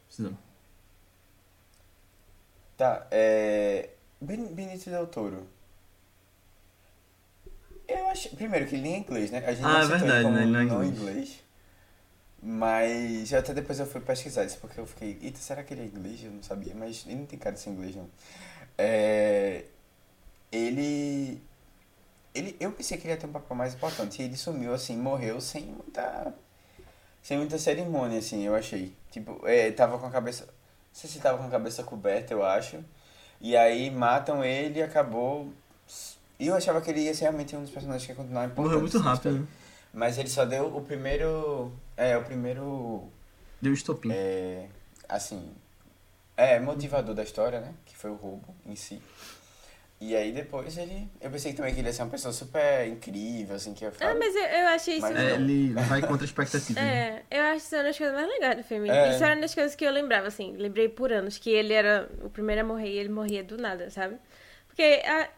Precisando. 0.07 0.35
Tá, 2.81 3.05
é. 3.11 3.89
Ben- 4.19 4.47
Benito 4.55 4.89
Del 4.89 5.05
Toro. 5.05 5.45
Eu 7.87 8.07
acho. 8.09 8.35
Primeiro, 8.35 8.65
que 8.65 8.73
ele 8.73 8.81
nem 8.81 8.93
é 8.95 8.97
inglês, 8.97 9.29
né? 9.29 9.37
A 9.45 9.53
gente 9.53 9.63
Ah, 9.63 9.85
não 9.85 9.95
é 9.95 9.99
verdade, 9.99 10.23
como 10.23 10.35
né? 10.35 10.41
Ele 10.41 10.51
não 10.51 10.59
é 10.61 10.63
não 10.65 10.83
inglês. 10.83 10.99
inglês. 10.99 11.43
Mas 12.41 13.31
até 13.35 13.53
depois 13.53 13.79
eu 13.79 13.85
fui 13.85 14.01
pesquisar 14.01 14.45
isso, 14.45 14.57
porque 14.57 14.79
eu 14.79 14.87
fiquei, 14.87 15.15
eita, 15.21 15.37
será 15.37 15.61
que 15.61 15.75
ele 15.75 15.81
é 15.81 15.85
inglês? 15.85 16.23
Eu 16.23 16.31
não 16.31 16.41
sabia, 16.41 16.73
mas 16.73 17.03
ele 17.05 17.17
não 17.17 17.27
tem 17.27 17.37
cara 17.37 17.53
de 17.53 17.61
ser 17.61 17.69
inglês, 17.69 17.95
não. 17.95 18.09
É, 18.79 19.65
ele. 20.51 21.39
Ele, 22.33 22.55
eu 22.59 22.71
pensei 22.71 22.97
que 22.97 23.03
ele 23.05 23.13
ia 23.13 23.17
ter 23.19 23.27
um 23.27 23.31
papel 23.31 23.55
mais 23.55 23.75
importante. 23.75 24.23
E 24.23 24.25
ele 24.25 24.35
sumiu, 24.37 24.73
assim, 24.73 24.97
morreu 24.97 25.39
sem 25.39 25.65
muita. 25.65 26.33
Sem 27.21 27.37
muita 27.37 27.59
cerimônia, 27.59 28.17
assim, 28.17 28.43
eu 28.43 28.55
achei. 28.55 28.91
Tipo, 29.11 29.45
é, 29.47 29.71
tava 29.71 29.99
com 29.99 30.07
a 30.07 30.11
cabeça. 30.11 30.47
Sei 30.91 31.09
se 31.09 31.19
tava 31.19 31.37
com 31.37 31.45
a 31.45 31.49
cabeça 31.49 31.83
coberta, 31.83 32.33
eu 32.33 32.43
acho. 32.43 32.83
E 33.39 33.55
aí 33.55 33.89
matam 33.89 34.43
ele 34.43 34.79
e 34.79 34.83
acabou. 34.83 35.51
E 36.39 36.47
eu 36.47 36.55
achava 36.55 36.81
que 36.81 36.89
ele 36.89 37.01
ia 37.01 37.13
ser 37.13 37.23
realmente 37.23 37.55
um 37.55 37.61
dos 37.61 37.71
personagens 37.71 38.05
que 38.05 38.11
ia 38.11 38.15
continuar 38.15 38.45
importante. 38.45 38.65
Morreu 38.65 38.81
muito 38.81 38.97
rápido, 38.99 39.39
né? 39.39 39.47
Mas 39.93 40.17
ele 40.17 40.29
só 40.29 40.45
deu 40.45 40.75
o 40.75 40.81
primeiro. 40.81 41.71
É, 41.97 42.17
o 42.17 42.23
primeiro. 42.23 43.09
Deu 43.61 43.73
estopim. 43.73 44.11
É, 44.11 44.67
assim. 45.07 45.51
É, 46.37 46.59
motivador 46.59 47.13
da 47.13 47.23
história, 47.23 47.59
né? 47.59 47.73
Que 47.85 47.95
foi 47.95 48.09
o 48.09 48.15
roubo 48.15 48.55
em 48.65 48.75
si. 48.75 49.01
E 50.03 50.15
aí 50.15 50.31
depois 50.31 50.75
ele. 50.79 51.07
Eu 51.21 51.29
pensei 51.29 51.53
também 51.53 51.73
que 51.75 51.79
ele 51.79 51.87
ia 51.87 51.93
ser 51.93 52.01
uma 52.01 52.09
pessoa 52.09 52.33
super 52.33 52.87
incrível, 52.87 53.55
assim, 53.55 53.71
que 53.71 53.83
ia 53.85 53.91
ficar. 53.91 54.09
Ah, 54.09 54.15
mas 54.15 54.35
eu, 54.35 54.41
eu 54.41 54.67
achei 54.69 54.95
isso. 54.95 55.01
Mas 55.07 55.15
É, 55.15 55.35
ele 55.35 55.73
vai 55.73 56.01
contra 56.01 56.23
a 56.23 56.25
expectativa. 56.25 56.81
né? 56.81 57.21
É, 57.29 57.37
eu 57.39 57.43
acho 57.43 57.57
isso 57.65 57.75
uma 57.75 57.83
das 57.83 57.97
coisas 57.97 58.15
mais 58.15 58.27
legais 58.27 58.57
do 58.57 58.63
filme. 58.63 58.89
É. 58.89 59.09
Isso 59.11 59.23
era 59.23 59.35
uma 59.35 59.41
das 59.41 59.53
coisas 59.53 59.75
que 59.75 59.85
eu 59.85 59.91
lembrava, 59.91 60.27
assim. 60.27 60.55
Lembrei 60.57 60.89
por 60.89 61.13
anos 61.13 61.37
que 61.37 61.51
ele 61.51 61.71
era 61.73 62.09
o 62.23 62.31
primeiro 62.31 62.61
a 62.61 62.63
morrer 62.63 62.89
e 62.89 62.97
ele 62.97 63.09
morria 63.09 63.43
do 63.43 63.57
nada, 63.57 63.91
sabe? 63.91 64.15
Porque 64.67 64.81
a- 65.05 65.29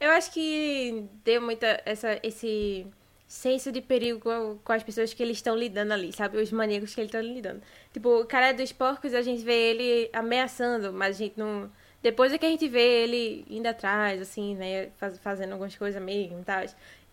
eu 0.00 0.10
acho 0.12 0.30
que 0.30 1.04
deu 1.24 1.42
muita 1.42 1.80
essa, 1.84 2.20
esse 2.22 2.86
senso 3.26 3.72
de 3.72 3.80
perigo 3.80 4.20
com, 4.20 4.56
com 4.62 4.72
as 4.72 4.84
pessoas 4.84 5.12
que 5.12 5.20
eles 5.22 5.38
estão 5.38 5.56
lidando 5.56 5.92
ali, 5.94 6.12
sabe? 6.12 6.38
Os 6.38 6.52
maníacos 6.52 6.94
que 6.94 7.00
eles 7.00 7.08
estão 7.08 7.20
lidando. 7.20 7.60
Tipo, 7.92 8.20
o 8.20 8.24
cara 8.26 8.52
dos 8.52 8.70
porcos, 8.70 9.14
a 9.14 9.22
gente 9.22 9.42
vê 9.42 9.70
ele 9.70 10.10
ameaçando, 10.12 10.92
mas 10.92 11.16
a 11.16 11.18
gente 11.18 11.36
não. 11.36 11.68
Depois 12.02 12.32
é 12.32 12.38
que 12.38 12.44
a 12.46 12.48
gente 12.48 12.66
vê 12.68 13.04
ele 13.04 13.44
indo 13.48 13.66
atrás, 13.66 14.20
assim, 14.20 14.54
né? 14.56 14.88
faz- 14.98 15.18
fazendo 15.18 15.52
algumas 15.52 15.76
coisas 15.76 16.02
mesmo 16.02 16.40
e 16.40 16.44
tal. 16.44 16.64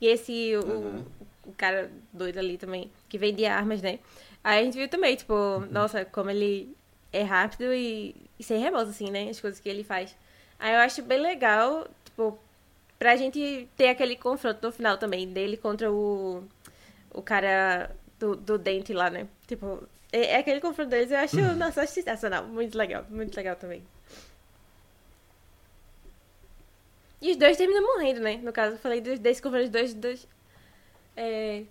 E 0.01 0.07
esse, 0.07 0.53
o, 0.57 0.65
Uhum. 0.65 1.05
o 1.47 1.51
cara 1.53 1.91
doido 2.11 2.39
ali 2.39 2.57
também, 2.57 2.89
que 3.07 3.17
vendia 3.17 3.53
armas, 3.53 3.81
né? 3.81 3.99
Aí 4.43 4.61
a 4.61 4.63
gente 4.63 4.77
viu 4.77 4.87
também, 4.89 5.15
tipo, 5.15 5.33
nossa, 5.69 6.05
como 6.05 6.29
ele 6.29 6.75
é 7.13 7.21
rápido 7.23 7.73
e, 7.73 8.15
e 8.39 8.43
sem 8.43 8.59
remorso, 8.59 8.89
assim, 8.89 9.11
né? 9.11 9.29
As 9.29 9.39
coisas 9.39 9.59
que 9.59 9.67
ele 9.69 9.83
faz. 9.83 10.15
Aí 10.57 10.73
eu 10.73 10.79
acho 10.79 11.01
bem 11.03 11.19
legal, 11.21 11.87
tipo, 12.05 12.39
pra 12.97 13.15
gente 13.15 13.67
ter 13.77 13.89
aquele 13.89 14.15
confronto 14.15 14.65
no 14.65 14.71
final 14.71 14.97
também, 14.97 15.27
dele 15.27 15.55
contra 15.57 15.91
o, 15.91 16.43
o 17.13 17.21
cara 17.21 17.91
do, 18.17 18.35
do 18.35 18.57
dente 18.57 18.93
lá, 18.93 19.09
né? 19.09 19.27
Tipo, 19.47 19.83
é, 20.11 20.31
é 20.33 20.37
aquele 20.37 20.61
confronto 20.61 20.89
deles, 20.89 21.11
eu 21.11 21.17
acho, 21.19 21.39
nossa, 21.55 21.79
eu 21.79 21.83
acho 21.83 21.93
sensacional. 21.93 22.45
Muito 22.45 22.77
legal, 22.77 23.05
muito 23.09 23.35
legal 23.35 23.55
também. 23.55 23.83
E 27.21 27.31
os 27.31 27.37
dois 27.37 27.57
terminam 27.57 27.81
morrendo, 27.85 28.21
né? 28.21 28.37
No 28.37 28.51
caso, 28.53 28.75
eu 28.75 28.79
falei 28.79 29.01
dos- 29.01 29.19
desse 29.19 29.41
confronto 29.41 29.63
dos 29.65 29.71
dois, 29.71 29.93
dois 29.93 30.27
é, 31.17 31.63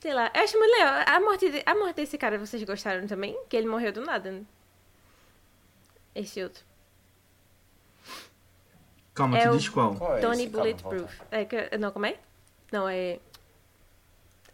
sei 0.00 0.14
lá, 0.14 0.30
eu 0.34 0.42
acho 0.42 0.56
muito 0.58 0.70
legal. 0.72 1.02
A 1.06 1.20
morte, 1.20 1.50
de- 1.50 1.62
a 1.66 1.74
morte 1.74 1.96
desse 1.96 2.16
cara, 2.16 2.38
vocês 2.38 2.62
gostaram 2.62 3.06
também? 3.06 3.36
Que 3.48 3.56
ele 3.56 3.66
morreu 3.66 3.92
do 3.92 4.00
nada, 4.04 4.30
né? 4.30 4.42
Esse 6.14 6.42
outro. 6.42 6.64
Calma, 9.14 9.38
É 9.38 9.48
tu 9.48 9.56
diz 9.56 9.68
qual? 9.68 9.94
Qual 9.96 10.16
é 10.16 10.20
Tony 10.20 10.46
Bulletproof. 10.46 11.20
É, 11.30 11.44
que- 11.44 11.76
não, 11.78 11.90
como 11.90 12.06
é? 12.06 12.16
Não, 12.70 12.88
é. 12.88 13.18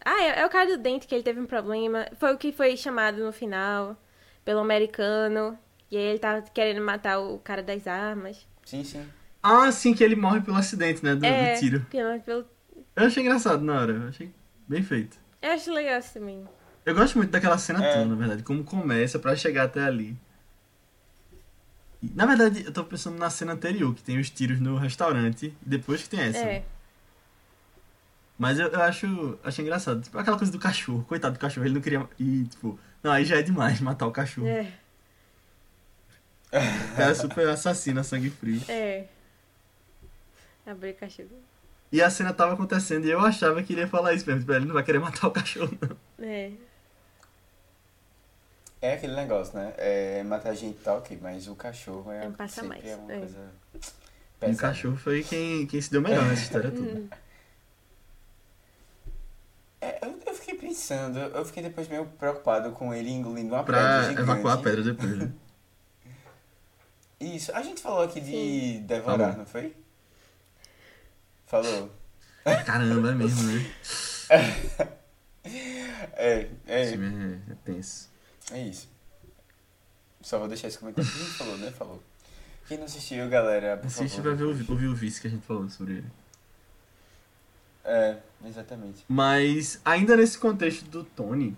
Ah, 0.03 0.21
é, 0.23 0.39
é 0.41 0.45
o 0.45 0.49
cara 0.49 0.75
do 0.75 0.81
dente 0.81 1.05
que 1.07 1.13
ele 1.13 1.23
teve 1.23 1.39
um 1.39 1.45
problema. 1.45 2.07
Foi 2.17 2.33
o 2.33 2.37
que 2.37 2.51
foi 2.51 2.75
chamado 2.75 3.23
no 3.23 3.31
final 3.31 3.95
pelo 4.43 4.59
americano. 4.59 5.57
E 5.91 5.97
aí 5.97 6.03
ele 6.03 6.19
tava 6.19 6.41
querendo 6.49 6.81
matar 6.81 7.19
o 7.19 7.39
cara 7.39 7.61
das 7.61 7.85
armas. 7.87 8.47
Sim, 8.65 8.83
sim. 8.83 9.07
Ah, 9.43 9.69
sim, 9.71 9.93
que 9.93 10.01
ele 10.03 10.15
morre 10.15 10.39
pelo 10.41 10.55
acidente, 10.57 11.03
né? 11.03 11.13
Do, 11.15 11.25
é, 11.25 11.53
do 11.53 11.59
tiro. 11.59 11.85
que 11.91 11.97
é 11.97 12.19
pelo- 12.19 12.45
Eu 12.95 13.05
achei 13.07 13.21
engraçado 13.23 13.61
na 13.61 13.73
hora. 13.81 13.91
Eu 13.93 14.07
achei 14.07 14.31
bem 14.67 14.81
feito. 14.81 15.17
Eu 15.41 15.51
acho 15.51 15.71
legal 15.73 15.99
isso 15.99 16.13
também. 16.13 16.47
Eu 16.85 16.95
gosto 16.95 17.17
muito 17.17 17.29
daquela 17.31 17.57
cena 17.57 17.83
É. 17.85 17.93
toda, 17.93 18.05
na 18.05 18.15
verdade. 18.15 18.43
Como 18.43 18.63
começa 18.63 19.19
pra 19.19 19.35
chegar 19.35 19.65
até 19.65 19.83
ali. 19.83 20.17
Na 22.15 22.25
verdade, 22.25 22.63
eu 22.65 22.71
tô 22.71 22.83
pensando 22.83 23.17
na 23.17 23.29
cena 23.29 23.53
anterior, 23.53 23.93
que 23.93 24.03
tem 24.03 24.17
os 24.19 24.29
tiros 24.29 24.59
no 24.59 24.77
restaurante. 24.77 25.47
E 25.65 25.69
depois 25.69 26.03
que 26.03 26.09
tem 26.09 26.19
essa. 26.21 26.37
É. 26.39 26.63
Mas 28.37 28.59
eu, 28.59 28.67
eu 28.67 28.81
acho, 28.81 29.37
acho 29.43 29.61
engraçado. 29.61 30.01
Tipo, 30.01 30.17
aquela 30.17 30.37
coisa 30.37 30.51
do 30.51 30.59
cachorro. 30.59 31.05
Coitado 31.07 31.33
do 31.35 31.39
cachorro, 31.39 31.65
ele 31.65 31.73
não 31.75 31.81
queria. 31.81 32.07
E, 32.19 32.45
tipo, 32.45 32.79
não, 33.01 33.11
aí 33.11 33.23
já 33.25 33.37
é 33.37 33.41
demais 33.41 33.79
matar 33.81 34.07
o 34.07 34.11
cachorro. 34.11 34.47
É. 34.47 34.71
O 36.51 36.95
cara 36.95 37.11
é 37.11 37.15
super 37.15 37.47
assassino, 37.49 38.03
sangue 38.03 38.29
frio. 38.29 38.61
É. 38.67 39.05
Abrir 40.65 40.93
cachorro. 40.93 41.29
E 41.91 42.01
a 42.01 42.09
cena 42.09 42.33
tava 42.33 42.53
acontecendo 42.53 43.05
e 43.05 43.11
eu 43.11 43.19
achava 43.19 43.61
que 43.61 43.73
ele 43.73 43.81
ia 43.81 43.87
falar 43.87 44.13
isso 44.13 44.25
mesmo. 44.25 44.41
Tipo, 44.41 44.53
ele 44.53 44.65
não 44.65 44.73
vai 44.73 44.83
querer 44.83 44.99
matar 44.99 45.27
o 45.27 45.31
cachorro, 45.31 45.77
não. 45.81 46.25
É. 46.25 46.51
É 48.81 48.93
aquele 48.95 49.15
negócio, 49.15 49.55
né? 49.57 49.73
É, 49.77 50.23
matar 50.23 50.53
gente 50.55 50.79
tá 50.79 50.95
ok, 50.95 51.17
mas 51.21 51.47
o 51.47 51.55
cachorro 51.55 52.11
é, 52.11 52.27
um 52.27 52.33
passa 52.33 52.63
mais, 52.63 52.83
é 52.85 52.95
uma 52.95 53.13
é. 53.13 53.19
coisa 53.19 53.37
E 54.45 54.51
o 54.51 54.55
pesada. 54.55 54.57
cachorro 54.57 54.97
foi 54.97 55.23
quem, 55.23 55.65
quem 55.67 55.79
se 55.81 55.89
deu 55.91 56.01
melhor 56.01 56.25
nessa 56.25 56.43
história 56.43 56.69
toda. 56.71 57.03
É, 59.79 59.99
eu, 60.05 60.19
eu 60.25 60.33
fiquei 60.33 60.55
pensando, 60.57 61.19
eu 61.19 61.45
fiquei 61.45 61.61
depois 61.63 61.87
meio 61.87 62.05
preocupado 62.05 62.71
com 62.71 62.93
ele 62.93 63.09
engolindo 63.09 63.53
uma 63.53 63.63
Pra 63.63 63.77
pedra 63.77 64.03
gigante. 64.09 64.21
evacuar 64.21 64.57
a 64.57 64.61
pedra 64.61 64.81
depois, 64.83 65.17
né? 65.17 65.31
Isso, 67.19 67.53
a 67.55 67.61
gente 67.61 67.81
falou 67.81 68.01
aqui 68.03 68.19
de 68.19 68.31
Sim. 68.31 68.83
devorar, 68.85 69.37
não 69.37 69.45
foi? 69.45 69.73
Falou. 71.53 71.91
Caramba, 72.65 73.11
é 73.11 73.13
mesmo, 73.13 73.43
né? 73.43 73.73
É, 76.15 76.47
é, 76.65 76.81
Esse 76.81 76.91
filme 76.93 77.41
é, 77.47 77.51
é 77.51 77.55
tenso. 77.65 78.09
é 78.51 78.61
isso. 78.63 78.89
Só 80.21 80.39
vou 80.39 80.47
deixar 80.47 80.69
esse 80.69 80.79
comentário. 80.79 81.11
Quem 81.11 81.25
falou, 81.25 81.57
né? 81.57 81.71
Falou. 81.71 82.03
Quem 82.67 82.77
não 82.77 82.85
assistiu, 82.85 83.29
galera, 83.29 83.77
por 83.77 83.87
Assiste 83.87 84.15
favor. 84.15 84.35
pra 84.35 84.45
ver 84.45 84.45
ouvir 84.45 84.87
o 84.87 84.95
vice 84.95 85.19
que 85.21 85.27
a 85.27 85.29
gente 85.29 85.45
falou 85.45 85.69
sobre 85.69 85.95
ele. 85.95 86.07
É, 87.83 88.17
exatamente. 88.45 89.03
Mas, 89.07 89.79
ainda 89.85 90.15
nesse 90.15 90.39
contexto 90.39 90.85
do 90.85 91.03
Tony, 91.03 91.55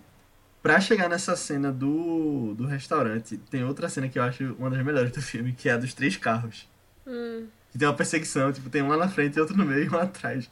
pra 0.62 0.80
chegar 0.80 1.08
nessa 1.08 1.36
cena 1.36 1.72
do, 1.72 2.54
do 2.54 2.66
restaurante, 2.66 3.38
tem 3.38 3.64
outra 3.64 3.88
cena 3.88 4.08
que 4.08 4.18
eu 4.18 4.24
acho 4.24 4.54
uma 4.58 4.68
das 4.68 4.84
melhores 4.84 5.12
do 5.12 5.22
filme, 5.22 5.52
que 5.52 5.68
é 5.68 5.72
a 5.72 5.78
dos 5.78 5.94
três 5.94 6.16
carros. 6.16 6.68
Hum. 7.06 7.46
Que 7.76 7.80
tem 7.80 7.86
uma 7.86 7.94
perseguição, 7.94 8.50
tipo, 8.50 8.70
tem 8.70 8.80
um 8.80 8.88
lá 8.88 8.96
na 8.96 9.06
frente 9.06 9.36
e 9.36 9.40
outro 9.40 9.54
no 9.54 9.66
meio 9.66 9.84
e 9.84 9.90
um 9.90 9.98
atrás. 9.98 10.48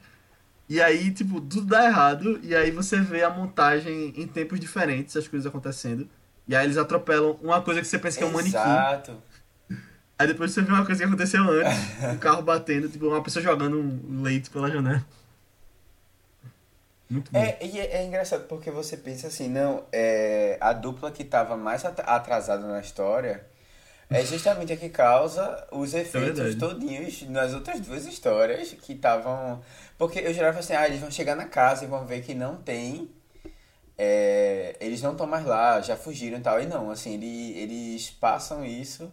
E 0.68 0.79
aí, 0.79 1.11
tipo, 1.11 1.41
tudo 1.41 1.66
dá 1.68 1.87
errado, 1.87 2.39
e 2.43 2.55
aí 2.55 2.70
você 2.70 3.01
vê 3.01 3.22
a 3.22 3.31
montagem 3.31 4.12
em 4.14 4.27
tempos 4.27 4.61
diferentes, 4.61 5.16
as 5.16 5.27
coisas 5.27 5.47
acontecendo. 5.47 6.07
E 6.47 6.55
aí 6.55 6.66
eles 6.66 6.77
atropelam 6.77 7.39
uma 7.43 7.62
coisa 7.62 7.81
que 7.81 7.87
você 7.87 7.99
pensa 7.99 8.18
que 8.18 8.25
é 8.25 8.27
um 8.27 8.31
manequim. 8.31 8.59
Exato. 8.59 9.22
Aí 10.18 10.27
depois 10.27 10.51
você 10.51 10.61
vê 10.61 10.70
uma 10.70 10.85
coisa 10.85 11.01
que 11.03 11.09
aconteceu 11.09 11.43
antes, 11.43 11.72
um 12.12 12.18
carro 12.18 12.43
batendo, 12.43 12.91
tipo, 12.91 13.09
uma 13.09 13.22
pessoa 13.22 13.43
jogando 13.43 13.79
um 13.79 14.20
leite 14.20 14.51
pela 14.51 14.70
janela. 14.70 15.03
Muito 17.09 17.33
bom. 17.33 17.39
É, 17.39 17.59
e 17.64 17.79
é, 17.79 18.03
é 18.03 18.05
engraçado 18.05 18.45
porque 18.49 18.70
você 18.70 18.99
pensa 18.99 19.29
assim, 19.29 19.49
não, 19.49 19.85
é, 19.91 20.59
a 20.61 20.75
dupla 20.75 21.11
que 21.11 21.25
tava 21.25 21.57
mais 21.57 21.87
at- 21.87 22.01
atrasada 22.05 22.66
na 22.66 22.81
história 22.81 23.47
é 24.11 24.24
justamente 24.24 24.72
a 24.72 24.76
que 24.76 24.88
causa 24.88 25.66
os 25.72 25.94
efeitos 25.94 26.38
verdade. 26.38 26.57
todinhos 26.57 27.22
nas 27.28 27.52
outras 27.55 27.80
duas 27.80 28.07
histórias 28.07 28.72
que 28.72 28.92
estavam. 28.92 29.61
Porque 29.98 30.18
eu 30.20 30.32
jurava 30.34 30.59
assim, 30.59 30.74
ah, 30.74 30.86
eles 30.86 31.00
vão 31.00 31.11
chegar 31.11 31.34
na 31.36 31.46
casa 31.46 31.84
e 31.84 31.88
vão 31.88 32.05
ver 32.07 32.22
que 32.22 32.34
não 32.34 32.57
tem. 32.57 33.11
é, 33.96 34.76
eles 34.80 35.00
não 35.02 35.12
estão 35.12 35.26
mais 35.26 35.44
lá, 35.44 35.80
já 35.80 35.96
fugiram 35.96 36.38
e 36.38 36.40
tal. 36.40 36.61
E 36.61 36.66
não, 36.66 36.90
assim, 36.90 37.14
ele, 37.14 37.57
eles 37.59 38.11
passam 38.11 38.64
isso 38.64 39.11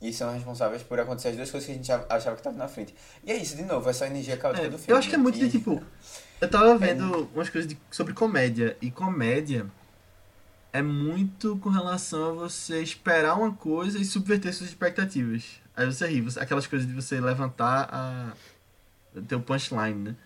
e 0.00 0.12
são 0.12 0.32
responsáveis 0.32 0.82
por 0.82 0.98
acontecer 1.00 1.28
as 1.28 1.36
duas 1.36 1.50
coisas 1.50 1.66
que 1.66 1.72
a 1.72 1.76
gente 1.76 1.92
achava 1.92 2.34
que 2.36 2.40
estavam 2.40 2.58
na 2.58 2.68
frente. 2.68 2.94
E 3.24 3.30
é 3.32 3.36
isso, 3.36 3.56
de 3.56 3.62
novo, 3.62 3.88
essa 3.88 4.06
energia 4.06 4.36
caótica 4.36 4.66
É, 4.66 4.70
do 4.70 4.76
filme. 4.76 4.92
eu 4.92 4.96
acho 4.96 5.08
que 5.08 5.14
é 5.14 5.18
muito 5.18 5.38
de 5.38 5.48
tipo. 5.50 5.82
Eu 6.40 6.50
tava 6.50 6.76
vendo 6.76 7.30
umas 7.34 7.48
coisas 7.48 7.68
de- 7.70 7.78
sobre 7.90 8.12
comédia. 8.12 8.76
E 8.82 8.90
comédia 8.90 9.66
é 10.72 10.80
muito 10.82 11.56
com 11.58 11.68
relação 11.68 12.30
a 12.30 12.48
você 12.48 12.82
esperar 12.82 13.34
uma 13.34 13.52
coisa 13.52 13.98
e 13.98 14.04
subverter 14.04 14.52
suas 14.54 14.70
expectativas. 14.70 15.60
Aí 15.76 15.86
você 15.86 16.06
ri, 16.06 16.20
você- 16.20 16.40
aquelas 16.40 16.66
coisas 16.66 16.86
de 16.88 16.94
você 16.94 17.20
levantar 17.20 17.88
a. 17.92 18.32
ter 19.28 19.34
o 19.36 19.40
punchline, 19.40 19.94
né? 20.10 20.16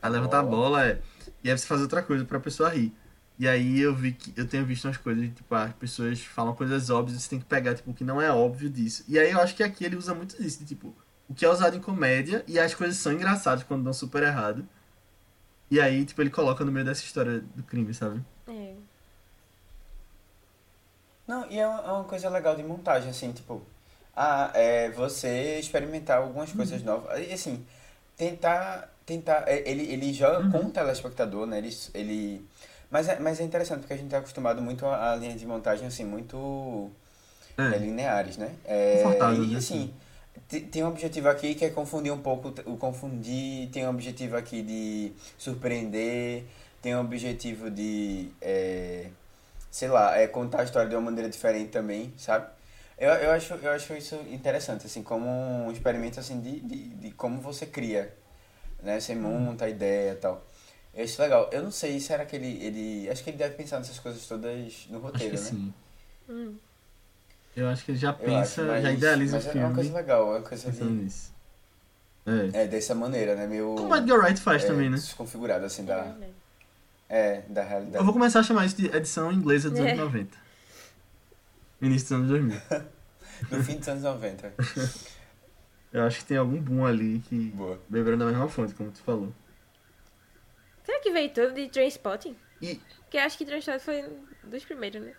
Aí 0.00 0.10
levantar 0.10 0.38
a 0.38 0.42
Oh. 0.42 0.48
bola 0.48 0.84
é. 0.86 1.00
E 1.44 1.50
aí 1.50 1.56
você 1.58 1.66
faz 1.66 1.80
outra 1.82 2.02
coisa 2.02 2.24
pra 2.24 2.40
pessoa 2.40 2.70
rir. 2.70 2.94
E 3.38 3.46
aí 3.46 3.78
eu 3.78 3.94
vi 3.94 4.12
que 4.12 4.32
eu 4.34 4.46
tenho 4.48 4.64
visto 4.64 4.86
umas 4.86 4.96
coisas, 4.96 5.28
tipo, 5.34 5.54
as 5.54 5.72
pessoas 5.74 6.20
falam 6.24 6.54
coisas 6.54 6.88
óbvias, 6.88 7.20
você 7.22 7.28
tem 7.28 7.38
que 7.38 7.44
pegar, 7.44 7.74
tipo, 7.74 7.90
o 7.90 7.94
que 7.94 8.02
não 8.04 8.20
é 8.22 8.30
óbvio 8.30 8.70
disso. 8.70 9.04
E 9.06 9.18
aí 9.18 9.30
eu 9.30 9.40
acho 9.40 9.54
que 9.54 9.62
aqui 9.62 9.84
ele 9.84 9.96
usa 9.96 10.14
muito 10.14 10.40
disso, 10.42 10.60
de, 10.60 10.64
tipo, 10.64 10.94
o 11.28 11.34
que 11.34 11.44
é 11.44 11.50
usado 11.50 11.76
em 11.76 11.80
comédia 11.80 12.42
e 12.48 12.58
as 12.58 12.74
coisas 12.74 12.96
são 12.96 13.12
engraçadas 13.12 13.62
quando 13.64 13.84
dão 13.84 13.92
super 13.92 14.22
errado. 14.22 14.66
E 15.70 15.78
aí, 15.80 16.04
tipo, 16.06 16.22
ele 16.22 16.30
coloca 16.30 16.64
no 16.64 16.72
meio 16.72 16.86
dessa 16.86 17.02
história 17.04 17.40
do 17.54 17.62
crime, 17.62 17.92
sabe? 17.92 18.24
Não, 21.26 21.50
e 21.50 21.58
é 21.58 21.66
uma, 21.66 21.80
é 21.80 21.92
uma 21.92 22.04
coisa 22.04 22.28
legal 22.28 22.54
de 22.56 22.62
montagem, 22.62 23.10
assim, 23.10 23.32
tipo, 23.32 23.62
ah, 24.14 24.50
é 24.54 24.90
você 24.90 25.58
experimentar 25.58 26.18
algumas 26.18 26.52
coisas 26.52 26.82
novas. 26.82 27.18
E 27.28 27.32
assim, 27.32 27.64
tentar. 28.16 28.92
tentar 29.04 29.44
é, 29.48 29.68
ele, 29.68 29.82
ele 29.92 30.12
joga 30.12 30.48
com 30.50 30.66
o 30.66 30.70
telespectador, 30.70 31.46
né? 31.46 31.58
Ele. 31.58 31.76
ele 31.94 32.46
mas, 32.90 33.08
é, 33.08 33.18
mas 33.18 33.40
é 33.40 33.44
interessante 33.44 33.80
porque 33.80 33.94
a 33.94 33.96
gente 33.96 34.10
tá 34.10 34.18
acostumado 34.18 34.62
muito 34.62 34.86
a, 34.86 35.12
a 35.12 35.16
linhas 35.16 35.40
de 35.40 35.46
montagem, 35.46 35.86
assim, 35.88 36.04
muito 36.04 36.90
é, 37.58 37.62
É. 37.74 37.78
lineares, 37.78 38.36
né? 38.36 38.54
É, 38.64 38.94
e 39.32 39.56
assim, 39.56 39.92
te- 40.48 40.60
tem 40.60 40.84
um 40.84 40.88
objetivo 40.88 41.28
aqui 41.28 41.54
que 41.54 41.64
é 41.64 41.70
confundir 41.70 42.12
um 42.12 42.20
pouco 42.22 42.54
o 42.66 42.76
confundir, 42.76 43.68
tem 43.70 43.86
um 43.86 43.90
objetivo 43.90 44.36
aqui 44.36 44.62
de 44.62 45.12
surpreender, 45.38 46.44
tem 46.82 46.94
um 46.96 47.00
objetivo 47.00 47.70
de. 47.70 48.30
é, 48.40 49.06
sei 49.76 49.88
lá, 49.88 50.16
é 50.16 50.26
contar 50.26 50.62
a 50.62 50.64
história 50.64 50.88
de 50.88 50.94
uma 50.94 51.02
maneira 51.02 51.28
diferente 51.28 51.68
também, 51.68 52.10
sabe? 52.16 52.46
Eu, 52.96 53.10
eu, 53.10 53.30
acho, 53.32 53.52
eu 53.52 53.70
acho 53.72 53.92
isso 53.92 54.14
interessante, 54.30 54.86
assim, 54.86 55.02
como 55.02 55.28
um 55.28 55.70
experimento 55.70 56.18
assim, 56.18 56.40
de, 56.40 56.60
de, 56.60 56.88
de 56.94 57.10
como 57.10 57.42
você 57.42 57.66
cria, 57.66 58.10
né? 58.82 58.98
Você 58.98 59.14
monta 59.14 59.66
a 59.66 59.68
ideia 59.68 60.12
e 60.12 60.14
tal. 60.14 60.42
Eu 60.94 61.04
acho 61.04 61.20
legal. 61.20 61.50
Eu 61.52 61.62
não 61.62 61.70
sei, 61.70 62.00
será 62.00 62.24
que 62.24 62.34
ele, 62.34 62.64
ele... 62.64 63.10
Acho 63.10 63.22
que 63.22 63.28
ele 63.28 63.36
deve 63.36 63.54
pensar 63.54 63.76
nessas 63.76 63.98
coisas 63.98 64.26
todas 64.26 64.86
no 64.88 64.96
Acho 64.96 65.06
roteiro, 65.08 65.36
que 65.36 65.42
né? 65.42 65.46
sim. 65.46 65.74
Hum. 66.26 66.54
Eu 67.54 67.68
acho 67.68 67.84
que 67.84 67.90
ele 67.90 67.98
já 67.98 68.14
pensa, 68.14 68.62
acho, 68.62 68.64
mas, 68.64 68.82
já 68.82 68.92
idealiza 68.92 69.36
mas 69.36 69.44
o 69.44 69.48
é 69.48 69.52
uma 69.52 69.60
filme 69.60 69.74
coisa 69.74 69.92
legal, 69.94 70.22
é 70.22 70.38
uma 70.38 70.48
coisa 70.48 70.64
pensando 70.70 70.88
de, 70.88 71.04
nisso. 71.04 71.34
É. 72.24 72.62
é 72.62 72.66
dessa 72.66 72.94
maneira, 72.94 73.34
né? 73.34 73.46
Meio 73.46 73.74
Como 73.74 73.92
o 73.92 73.96
Edgar 73.96 74.20
Wright 74.20 74.40
faz 74.40 74.64
é, 74.64 74.68
também, 74.68 74.88
né? 74.88 74.96
desconfigurado, 74.96 75.66
assim, 75.66 75.82
É 75.82 75.84
da, 75.84 76.02
verdade. 76.02 76.45
É, 77.08 77.42
da 77.48 77.62
realidade. 77.62 77.96
Eu 77.96 78.04
vou 78.04 78.12
começar 78.12 78.40
a 78.40 78.42
chamar 78.42 78.66
isso 78.66 78.76
de 78.76 78.86
edição 78.86 79.32
inglesa 79.32 79.70
dos 79.70 79.78
É. 79.80 79.90
anos 79.92 79.98
90. 79.98 80.36
Início 81.82 82.08
dos 82.08 82.12
anos 82.12 82.28
2000. 82.28 82.60
No 83.50 83.62
fim 83.62 83.76
dos 83.76 83.86
anos 83.88 84.02
90. 84.02 84.54
Eu 85.92 86.04
acho 86.04 86.20
que 86.20 86.24
tem 86.24 86.38
algum 86.38 86.58
boom 86.58 86.86
ali 86.86 87.18
que 87.28 87.50
Boa. 87.50 87.78
beberam 87.86 88.16
da 88.16 88.24
mesma 88.24 88.48
fonte, 88.48 88.74
como 88.74 88.90
tu 88.90 89.00
falou. 89.02 89.30
Será 90.84 91.00
que 91.00 91.10
veio 91.10 91.28
tudo 91.28 91.52
de 91.52 91.68
Trainspotting? 91.68 92.34
E 92.62 92.80
Porque 93.02 93.18
eu 93.18 93.20
acho 93.22 93.36
que 93.36 93.44
Trainspotting 93.44 93.78
foi 93.78 94.02
um 94.04 94.48
dos 94.50 94.64
primeiros, 94.64 95.02
né? 95.02 95.12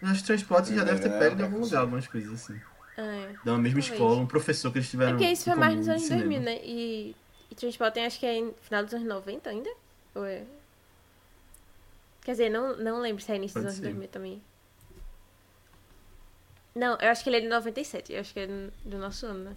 eu 0.00 0.08
acho 0.08 0.20
que 0.20 0.26
Transporte 0.28 0.74
já 0.74 0.84
deve 0.84 1.00
ter 1.00 1.10
pego 1.18 1.36
de 1.36 1.42
algum 1.42 1.56
pra 1.56 1.64
lugar 1.66 1.80
algumas 1.80 2.06
coisas 2.06 2.32
assim. 2.32 2.58
Ah, 2.96 3.02
é. 3.02 3.26
Da 3.44 3.58
mesma 3.58 3.80
Talvez. 3.80 3.84
escola, 3.90 4.16
um 4.20 4.26
professor 4.26 4.70
que 4.72 4.78
eles 4.78 4.88
É 4.88 4.90
tiveram. 4.92 5.12
porque 5.18 5.30
isso 5.30 5.44
foi 5.44 5.54
mais 5.56 5.76
nos 5.76 5.88
anos 5.88 6.02
cinema. 6.02 6.22
2000, 6.24 6.40
né? 6.40 6.58
E, 6.64 7.16
e 7.50 7.54
Transporting 7.54 8.00
acho 8.00 8.18
que 8.18 8.26
é 8.26 8.40
no 8.40 8.52
final 8.54 8.84
dos 8.84 8.94
anos 8.94 9.06
90 9.08 9.50
ainda? 9.50 9.70
Ou 10.14 10.24
é? 10.26 10.44
Quer 12.22 12.32
dizer, 12.32 12.50
não, 12.50 12.76
não 12.76 13.00
lembro 13.00 13.22
se 13.22 13.32
é 13.32 13.36
início 13.36 13.54
dos 13.60 13.64
anos 13.66 13.76
ser. 13.76 13.82
2000 13.84 14.08
também. 14.08 14.42
Não, 16.74 16.96
eu 17.00 17.08
acho 17.10 17.22
que 17.24 17.30
ele 17.30 17.38
é 17.38 17.40
de 17.40 17.48
97. 17.48 18.12
Eu 18.12 18.20
acho 18.20 18.32
que 18.32 18.40
é 18.40 18.46
do- 18.46 18.98
nosso 18.98 19.26
ano, 19.26 19.44
né? 19.50 19.56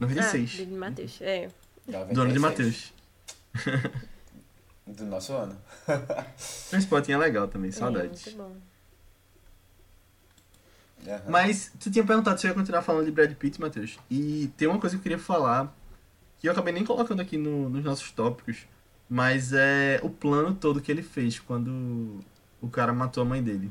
96. 0.00 0.56
Ah, 0.60 0.64
de 0.64 0.72
Matheus. 0.72 1.22
É. 1.22 1.48
do 1.86 1.96
ano 1.96 2.32
de 2.32 2.38
96. 2.38 2.40
Matheus. 2.40 2.92
Do 4.86 5.04
nosso 5.06 5.32
ano. 5.32 5.56
Transporting 6.70 7.12
é 7.12 7.16
legal 7.18 7.48
também, 7.48 7.70
É, 7.70 7.72
saudades. 7.72 8.26
muito 8.26 8.36
bom. 8.36 8.56
Mas 11.28 11.72
tu 11.78 11.90
tinha 11.90 12.04
perguntado 12.04 12.40
se 12.40 12.46
eu 12.46 12.50
ia 12.50 12.54
continuar 12.54 12.82
falando 12.82 13.04
de 13.04 13.12
Brad 13.12 13.32
Pitt, 13.34 13.60
Matheus. 13.60 13.98
E 14.10 14.50
tem 14.56 14.66
uma 14.68 14.78
coisa 14.78 14.96
que 14.96 15.00
eu 15.00 15.02
queria 15.02 15.18
falar, 15.18 15.74
que 16.38 16.48
eu 16.48 16.52
acabei 16.52 16.72
nem 16.72 16.84
colocando 16.84 17.20
aqui 17.20 17.36
no- 17.36 17.68
nos 17.68 17.84
nossos 17.84 18.10
tópicos, 18.10 18.66
mas 19.08 19.52
é 19.52 20.00
o 20.02 20.08
plano 20.10 20.54
todo 20.54 20.80
que 20.80 20.90
ele 20.90 21.02
fez 21.02 21.38
quando 21.38 22.20
o 22.60 22.68
cara 22.68 22.92
matou 22.92 23.22
a 23.22 23.26
mãe 23.26 23.42
dele. 23.42 23.70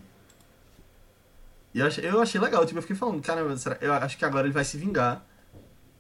E 1.74 1.80
eu 1.80 1.88
achei, 1.88 2.08
eu 2.08 2.22
achei 2.22 2.40
legal, 2.40 2.66
tipo, 2.66 2.78
eu 2.78 2.82
fiquei 2.84 2.96
falando, 2.96 3.22
caramba, 3.22 3.58
será- 3.58 3.78
eu 3.82 3.92
acho 3.94 4.18
que 4.18 4.26
agora 4.26 4.46
ele 4.46 4.54
vai 4.54 4.64
se 4.64 4.78
vingar. 4.78 5.26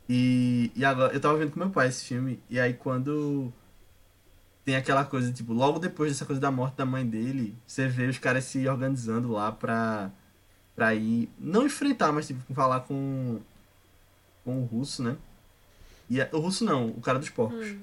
E, 0.08 0.72
e 0.76 0.86
agora, 0.86 1.14
eu 1.14 1.20
tava 1.20 1.38
vendo 1.38 1.52
com 1.52 1.60
meu 1.60 1.70
pai 1.72 1.88
esse 1.88 2.06
filme, 2.06 2.40
e 2.50 2.60
aí 2.60 2.74
quando 2.74 3.52
tem 4.64 4.76
aquela 4.76 5.04
coisa, 5.04 5.32
tipo, 5.32 5.52
logo 5.54 5.80
depois 5.80 6.12
dessa 6.12 6.26
coisa 6.26 6.40
da 6.40 6.52
morte 6.52 6.76
da 6.76 6.86
mãe 6.86 7.06
dele, 7.06 7.58
você 7.66 7.88
vê 7.88 8.08
os 8.08 8.18
caras 8.20 8.44
se 8.44 8.68
organizando 8.68 9.32
lá 9.32 9.52
pra 9.52 10.12
pra 10.76 10.94
ir, 10.96 11.30
não 11.40 11.66
enfrentar, 11.66 12.12
mas 12.12 12.28
tipo, 12.28 12.54
falar 12.54 12.82
com, 12.82 13.40
com 14.44 14.62
o 14.62 14.66
russo, 14.66 15.04
né? 15.04 15.16
E 16.10 16.22
a- 16.22 16.30
o 16.32 16.40
russo 16.40 16.66
não, 16.66 16.88
o 16.90 17.02
cara 17.02 17.20
dos 17.20 17.30
porcos. 17.30 17.68
Hum. 17.68 17.80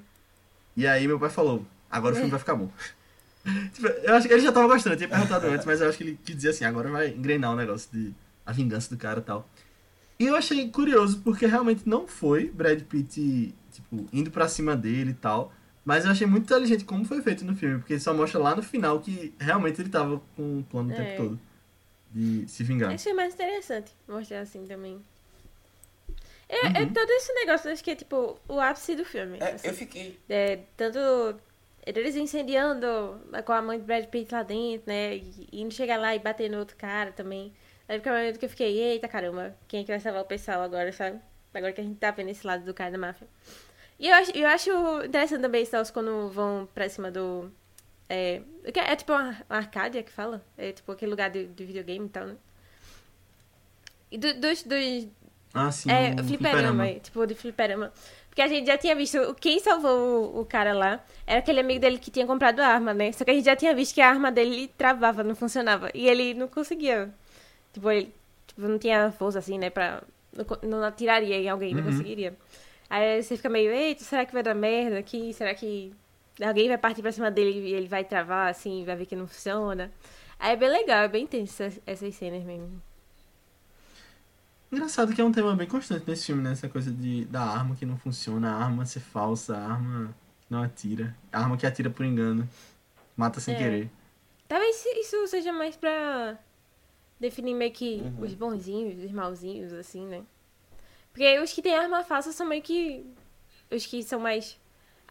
E 0.75 0.85
aí 0.87 1.07
meu 1.07 1.19
pai 1.19 1.29
falou, 1.29 1.65
agora 1.89 2.13
o 2.13 2.15
filme 2.15 2.31
vai 2.31 2.39
ficar 2.39 2.55
bom. 2.55 2.69
Tipo, 3.73 3.87
eu 3.87 4.13
acho 4.15 4.27
que 4.27 4.33
ele 4.35 4.41
já 4.43 4.51
tava 4.51 4.67
gostando, 4.67 4.93
eu 4.93 4.97
tinha 4.97 5.09
perguntado 5.09 5.47
antes, 5.47 5.65
mas 5.65 5.81
eu 5.81 5.89
acho 5.89 5.97
que 5.97 6.03
ele 6.03 6.19
quis 6.23 6.35
dizer 6.35 6.49
assim, 6.49 6.63
agora 6.63 6.91
vai 6.91 7.09
engrenar 7.09 7.51
o 7.51 7.55
negócio 7.55 7.89
de 7.91 8.13
a 8.45 8.51
vingança 8.51 8.93
do 8.93 8.99
cara 8.99 9.19
e 9.19 9.23
tal. 9.23 9.49
E 10.19 10.27
eu 10.27 10.35
achei 10.35 10.69
curioso, 10.69 11.21
porque 11.23 11.47
realmente 11.47 11.81
não 11.89 12.07
foi 12.07 12.51
Brad 12.51 12.79
Pitt, 12.83 13.55
tipo, 13.71 14.05
indo 14.13 14.29
pra 14.29 14.47
cima 14.47 14.75
dele 14.75 15.09
e 15.09 15.13
tal. 15.15 15.51
Mas 15.83 16.05
eu 16.05 16.11
achei 16.11 16.27
muito 16.27 16.43
inteligente 16.43 16.85
como 16.85 17.03
foi 17.03 17.23
feito 17.23 17.43
no 17.43 17.55
filme, 17.55 17.79
porque 17.79 17.99
só 17.99 18.13
mostra 18.13 18.39
lá 18.39 18.55
no 18.55 18.61
final 18.61 18.99
que 18.99 19.33
realmente 19.39 19.81
ele 19.81 19.89
tava 19.89 20.21
com 20.35 20.59
um 20.59 20.61
plano 20.61 20.89
o 20.89 20.93
É. 20.93 20.95
tempo 20.95 21.17
todo. 21.23 21.39
De 22.13 22.47
se 22.47 22.63
vingar. 22.63 22.93
Isso 22.93 23.07
é 23.09 23.13
mais 23.13 23.33
interessante, 23.33 23.91
mostrar 24.07 24.41
assim 24.41 24.65
também. 24.65 25.03
É, 26.49 26.79
é 26.79 26.83
Uhum. 26.83 26.93
todo 26.93 27.09
esse 27.11 27.33
negócio, 27.33 27.71
acho 27.71 27.83
que 27.83 27.91
é 27.91 27.95
tipo 27.95 28.37
o 28.47 28.59
ápice 28.59 28.95
do 28.95 29.05
filme. 29.05 29.37
É, 29.39 29.53
assim. 29.53 29.67
eu 29.67 29.73
fiquei. 29.73 30.19
É, 30.29 30.59
tanto 30.75 30.99
eles 31.85 32.15
incendiando 32.15 32.85
com 33.45 33.53
a 33.53 33.61
mãe 33.61 33.79
do 33.79 33.85
Brad 33.85 34.05
Pitt 34.07 34.33
lá 34.33 34.43
dentro, 34.43 34.83
né? 34.87 35.15
E 35.15 35.47
indo 35.53 35.73
chegar 35.73 35.97
lá 35.97 36.13
e 36.15 36.19
bater 36.19 36.49
no 36.49 36.59
outro 36.59 36.75
cara 36.75 37.11
também. 37.11 37.53
Aí 37.87 37.97
fica 37.97 38.11
o 38.11 38.13
momento 38.15 38.37
que 38.39 38.45
eu 38.45 38.49
fiquei, 38.49 38.77
eita 38.77 39.07
caramba, 39.07 39.55
quem 39.67 39.81
é 39.81 39.83
que 39.83 39.91
vai 39.91 39.99
salvar 39.99 40.21
o 40.21 40.25
pessoal 40.25 40.61
agora, 40.61 40.91
sabe? 40.91 41.19
Agora 41.53 41.73
que 41.73 41.81
a 41.81 41.83
gente 41.83 41.97
tá 41.97 42.11
vendo 42.11 42.29
esse 42.29 42.45
lado 42.45 42.63
do 42.63 42.73
cara 42.73 42.91
da 42.91 42.97
máfia. 42.97 43.27
E 43.99 44.07
eu 44.07 44.15
acho, 44.15 44.31
eu 44.31 44.47
acho 44.47 44.71
interessante 45.05 45.41
também 45.41 45.67
Wars 45.71 45.91
quando 45.91 46.29
vão 46.29 46.67
pra 46.73 46.89
cima 46.89 47.11
do. 47.11 47.51
É, 48.13 48.41
é, 48.65 48.91
é 48.91 48.95
tipo 48.95 49.11
uma, 49.13 49.29
uma 49.49 49.57
Arcádia 49.63 50.03
que 50.03 50.11
fala? 50.11 50.43
É 50.57 50.71
tipo 50.73 50.91
aquele 50.91 51.11
lugar 51.11 51.29
de, 51.29 51.45
de 51.47 51.63
videogame 51.65 52.05
e 52.07 52.09
tal, 52.09 52.25
né? 52.27 52.35
E 54.11 54.17
do- 54.17 54.33
dos, 54.39 54.63
dos, 54.63 55.07
Ah, 55.53 55.71
sim. 55.71 55.89
é, 55.91 56.15
o 56.19 56.23
fliperama, 56.23 56.85
é, 56.87 56.99
tipo, 56.99 57.25
de 57.25 57.35
fliperama. 57.35 57.91
Porque 58.29 58.41
a 58.41 58.47
gente 58.47 58.65
já 58.67 58.77
tinha 58.77 58.95
visto, 58.95 59.17
quem 59.39 59.59
salvou 59.59 60.35
o, 60.35 60.41
o 60.41 60.45
cara 60.45 60.73
lá 60.73 61.03
era 61.27 61.39
aquele 61.39 61.59
amigo 61.59 61.79
dele 61.81 61.97
que 61.97 62.09
tinha 62.11 62.25
comprado 62.25 62.59
a 62.61 62.67
arma, 62.67 62.93
né? 62.93 63.11
Só 63.11 63.23
que 63.25 63.31
a 63.31 63.33
gente 63.33 63.45
já 63.45 63.55
tinha 63.55 63.73
visto 63.75 63.93
que 63.93 64.01
a 64.01 64.09
arma 64.09 64.31
dele 64.31 64.69
travava, 64.77 65.23
não 65.23 65.35
funcionava. 65.35 65.89
E 65.93 66.07
ele 66.07 66.33
não 66.33 66.47
conseguia. 66.47 67.09
Tipo, 67.73 67.89
ele 67.91 68.13
tipo, 68.47 68.61
não 68.61 68.77
tinha 68.79 69.11
força, 69.11 69.39
assim, 69.39 69.57
né, 69.57 69.69
pra... 69.69 70.03
Não, 70.33 70.69
não 70.79 70.83
atiraria 70.85 71.35
em 71.37 71.49
alguém, 71.49 71.73
não 71.75 71.83
Uhum. 71.83 71.89
conseguiria. 71.91 72.33
Aí 72.89 73.21
você 73.23 73.35
fica 73.37 73.49
meio, 73.49 73.71
eita, 73.71 74.03
será 74.03 74.25
que 74.25 74.33
vai 74.33 74.43
dar 74.43 74.55
merda 74.55 74.99
aqui? 74.99 75.33
Será 75.33 75.53
que... 75.53 75.93
alguém 76.43 76.67
vai 76.67 76.77
partir 76.77 77.01
pra 77.01 77.11
cima 77.11 77.29
dele 77.31 77.51
e 77.69 77.73
ele 77.73 77.87
vai 77.87 78.03
travar, 78.03 78.49
assim, 78.49 78.83
vai 78.85 78.95
ver 78.95 79.05
que 79.05 79.15
não 79.15 79.27
funciona. 79.27 79.91
Aí 80.39 80.53
é 80.53 80.55
bem 80.55 80.69
legal, 80.69 81.03
é 81.03 81.07
bem 81.07 81.27
tenso 81.27 81.61
essas, 81.63 81.81
essas 81.85 82.15
cenas 82.15 82.43
mesmo. 82.43 82.81
Engraçado 84.71 85.13
que 85.13 85.19
é 85.19 85.23
um 85.23 85.31
tema 85.31 85.53
bem 85.55 85.67
constante 85.67 86.07
nesse 86.07 86.27
filme, 86.27 86.41
né? 86.41 86.53
Essa 86.53 86.69
coisa 86.69 86.91
de, 86.91 87.25
da 87.25 87.41
arma 87.41 87.75
que 87.75 87.85
não 87.85 87.97
funciona, 87.97 88.51
a 88.51 88.63
arma 88.63 88.85
ser 88.85 89.01
falsa, 89.01 89.57
a 89.57 89.65
arma 89.73 90.15
que 90.39 90.47
não 90.49 90.63
atira, 90.63 91.15
a 91.31 91.39
arma 91.39 91.57
que 91.57 91.65
atira 91.65 91.89
por 91.89 92.05
engano, 92.05 92.47
mata 93.17 93.39
sem 93.41 93.53
É. 93.53 93.57
querer. 93.57 93.89
Talvez 94.47 94.85
isso 94.85 95.27
seja 95.27 95.51
mais 95.51 95.75
pra 95.75 96.37
definir 97.19 97.53
meio 97.53 97.71
que 97.71 98.01
Uhum. 98.01 98.23
os 98.25 98.33
bonzinhos, 98.33 99.03
os 99.03 99.11
malzinhos, 99.11 99.73
assim, 99.73 100.05
né? 100.07 100.23
Porque 101.11 101.37
os 101.39 101.51
que 101.51 101.61
têm 101.61 101.75
arma 101.75 102.03
falsa 102.03 102.31
são 102.31 102.47
meio 102.47 102.61
que 102.61 103.05
os 103.69 103.85
que 103.85 104.01
são 104.03 104.19
mais 104.19 104.57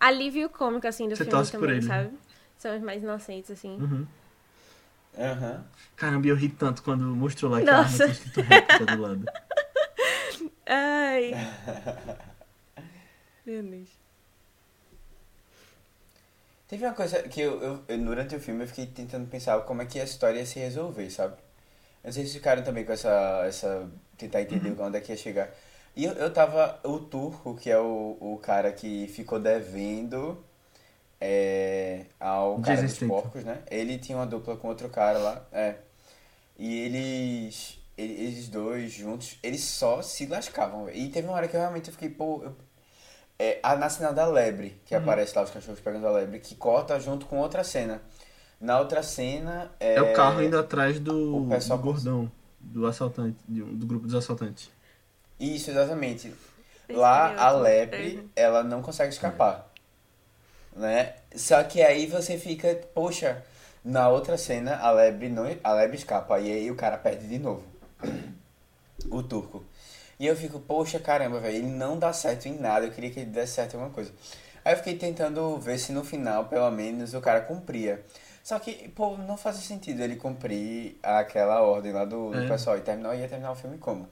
alívio 0.01 0.49
cômico, 0.51 0.87
assim, 0.87 1.05
do 1.09 1.17
Você 1.17 1.25
filme 1.25 1.31
torce 1.31 1.53
por 1.53 1.61
também, 1.61 1.77
ele, 1.77 1.87
né? 1.87 2.03
sabe? 2.05 2.19
São 2.59 2.77
os 2.77 2.83
mais 2.83 3.03
inocentes, 3.03 3.51
assim. 3.51 3.77
Uhum. 3.79 4.07
Aham. 5.19 5.65
Caramba, 5.97 6.27
eu 6.29 6.37
ri 6.37 6.49
tanto 6.49 6.83
quando 6.83 7.03
mostrou 7.05 7.51
lá 7.51 7.61
que 7.63 7.69
a 7.69 7.79
arma 7.79 7.83
Nossa. 7.83 8.07
escrito 8.07 8.41
réplica 8.41 8.87
do 8.87 9.01
lado. 9.01 9.25
Ai. 10.67 11.33
Meu 13.45 13.63
Deus. 13.63 13.89
Teve 16.69 16.87
uma 16.87 16.95
coisa 16.95 17.23
que 17.25 17.41
eu, 17.41 17.61
eu- 17.63 17.85
eu- 17.89 17.99
durante 17.99 18.37
o 18.37 18.41
filme 18.41 18.63
eu 18.65 18.69
fiquei 18.69 18.87
tentando 18.87 19.27
pensar 19.29 19.61
como 19.63 19.83
é 19.83 19.87
que 19.87 19.99
a 20.01 20.05
história 20.05 20.39
ia 20.39 20.47
se 20.47 20.59
resolver, 20.61 21.11
sabe? 21.11 21.35
Eu 22.05 22.09
não 22.09 22.13
sei 22.13 22.25
se 22.27 22.35
ficaram 22.35 22.63
também 22.63 22.85
com 22.85 22.93
essa. 22.93 23.43
essa 23.47 23.91
tentar 24.19 24.43
entender 24.43 24.79
onde 24.81 24.97
é 24.99 25.01
que 25.01 25.13
ia 25.13 25.17
chegar. 25.19 25.49
E 26.01 26.05
eu, 26.05 26.13
eu 26.13 26.33
tava. 26.33 26.79
O 26.85 26.99
Turco, 26.99 27.55
que 27.55 27.71
é 27.71 27.79
o, 27.79 28.17
o 28.21 28.39
cara 28.43 28.73
que 28.73 29.07
ficou 29.09 29.39
devendo 29.39 30.43
é, 31.21 32.07
ao 32.19 32.59
cara 32.61 32.83
Jason 32.83 33.07
dos 33.07 33.09
porcos, 33.09 33.45
né? 33.45 33.63
Ele 33.71 33.99
tinha 33.99 34.17
uma 34.17 34.27
dupla 34.27 34.57
com 34.57 34.69
outro 34.69 34.89
cara 34.89 35.19
lá. 35.19 35.45
É. 35.53 35.75
E 36.59 36.79
eles. 36.81 37.79
ele- 37.99 38.15
Eles 38.15 38.49
dois 38.49 38.91
juntos, 38.93 39.39
eles 39.43 39.63
só 39.63 40.01
se 40.03 40.27
lascavam. 40.27 40.89
E 40.91 41.09
teve 41.11 41.29
uma 41.29 41.37
hora 41.37 41.49
que 41.49 41.57
eu 41.57 41.61
realmente 41.61 41.91
fiquei, 41.91 42.09
pô. 42.09 42.43
eu- 42.45 42.57
é, 43.39 43.59
a, 43.63 43.75
na 43.77 43.89
cena 43.89 44.13
da 44.13 44.27
lebre, 44.27 44.79
que 44.85 44.95
Uhum. 44.95 45.01
aparece 45.03 45.35
lá 45.37 45.43
os 45.43 45.51
cachorros 45.51 45.81
pegando 45.81 46.07
a 46.07 46.11
lebre, 46.11 46.41
que 46.41 46.55
corta 46.55 46.99
junto 47.01 47.25
com 47.27 47.39
outra 47.39 47.65
cena. 47.65 48.03
Na 48.61 48.79
outra 48.79 49.03
cena. 49.03 49.71
É, 49.81 49.95
É 49.95 50.03
o 50.03 50.13
carro 50.13 50.43
indo 50.43 50.59
atrás 50.59 51.01
do, 51.01 51.45
o 51.45 51.49
pessoal 51.49 51.79
do 51.79 51.85
gordão, 51.85 52.31
do 52.61 52.87
assaltante, 52.87 53.39
do 53.49 53.87
grupo 53.87 54.07
dos 54.07 54.15
assaltantes. 54.15 54.71
Isso, 55.41 55.71
exatamente. 55.71 56.33
Esse 56.89 56.99
Lá 56.99 57.33
é 57.33 57.39
a 57.39 57.53
Uhum. 58.17 58.29
ela 58.37 58.63
não 58.63 58.83
consegue 58.83 59.13
escapar. 59.13 59.69
Né? 60.77 61.15
Só 61.35 61.63
que 61.65 61.83
aí 61.83 62.07
você 62.07 62.37
fica, 62.39 62.75
poxa, 62.95 63.43
na 63.85 64.09
outra 64.09 64.37
cena 64.37 64.77
a 64.77 64.91
lebre 64.91 65.29
não, 65.29 65.45
a 65.65 65.73
lebre 65.73 65.97
escapa 65.97 66.39
e 66.39 66.53
aí 66.53 66.71
o 66.71 66.77
cara 66.77 66.97
perde 66.99 67.27
de 67.27 67.39
novo. 67.39 67.65
O 69.11 69.23
turco. 69.23 69.65
E 70.19 70.27
eu 70.27 70.37
fico, 70.37 70.61
poxa, 70.61 71.01
caramba, 71.01 71.41
velho, 71.41 71.57
ele 71.57 71.67
não 71.67 71.99
dá 71.99 72.13
certo 72.13 72.47
em 72.47 72.59
nada, 72.59 72.85
eu 72.85 72.93
queria 72.93 73.11
que 73.11 73.21
ele 73.21 73.31
desse 73.31 73.55
certo 73.55 73.73
em 73.73 73.77
alguma 73.79 73.95
coisa. 73.95 74.13
Aí 74.63 74.75
eu 74.75 74.77
fiquei 74.77 74.95
tentando 74.97 75.57
ver 75.57 75.79
se 75.79 75.91
no 75.91 76.05
final, 76.05 76.45
pelo 76.45 76.71
menos, 76.71 77.15
o 77.15 77.21
cara 77.23 77.41
cumpria. 77.41 78.05
Só 78.45 78.59
que, 78.59 78.89
pô, 78.91 79.17
não 79.17 79.39
fazia 79.39 79.63
sentido 79.63 80.03
ele 80.03 80.17
cumprir 80.17 80.99
aquela 81.03 81.63
ordem 81.63 81.93
lá 81.93 82.05
do, 82.05 82.31
do 82.31 82.39
É. 82.41 82.47
pessoal 82.49 82.77
e 82.77 82.83
terminar, 82.83 83.15
ia 83.17 83.27
terminar 83.27 83.53
o 83.53 83.57
filme 83.57 83.79
como? 83.79 84.07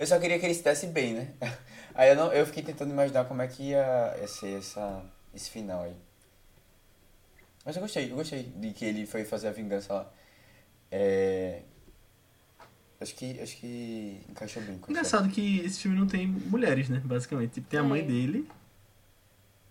Eu 0.00 0.06
só 0.06 0.18
queria 0.18 0.38
que 0.38 0.46
ele 0.46 0.54
se 0.54 0.62
desse 0.64 0.86
bem, 0.86 1.12
né? 1.12 1.28
Aí 1.94 2.08
eu, 2.08 2.16
não, 2.16 2.32
eu 2.32 2.46
fiquei 2.46 2.62
tentando 2.62 2.90
imaginar 2.90 3.26
como 3.26 3.42
é 3.42 3.46
que 3.46 3.62
ia, 3.64 4.16
ia 4.18 4.26
ser 4.26 4.58
essa, 4.58 5.04
esse 5.34 5.50
final 5.50 5.82
aí. 5.82 5.94
Mas 7.66 7.76
eu 7.76 7.82
gostei, 7.82 8.10
eu 8.10 8.16
gostei 8.16 8.44
de 8.44 8.72
que 8.72 8.84
ele 8.86 9.04
foi 9.06 9.24
fazer 9.26 9.48
a 9.48 9.52
vingança 9.52 9.92
lá. 9.92 10.10
É... 10.90 11.60
Acho 12.98 13.14
que, 13.14 13.38
acho 13.40 13.56
que 13.58 14.22
encaixou 14.28 14.62
bem 14.62 14.80
Engraçado 14.88 15.28
que 15.28 15.60
esse 15.60 15.80
filme 15.80 15.98
não 15.98 16.06
tem 16.06 16.26
mulheres, 16.26 16.88
né? 16.88 17.02
Basicamente. 17.04 17.52
Tipo, 17.54 17.68
tem 17.68 17.80
a 17.80 17.82
mãe 17.82 18.00
É. 18.00 18.04
dele. 18.04 18.48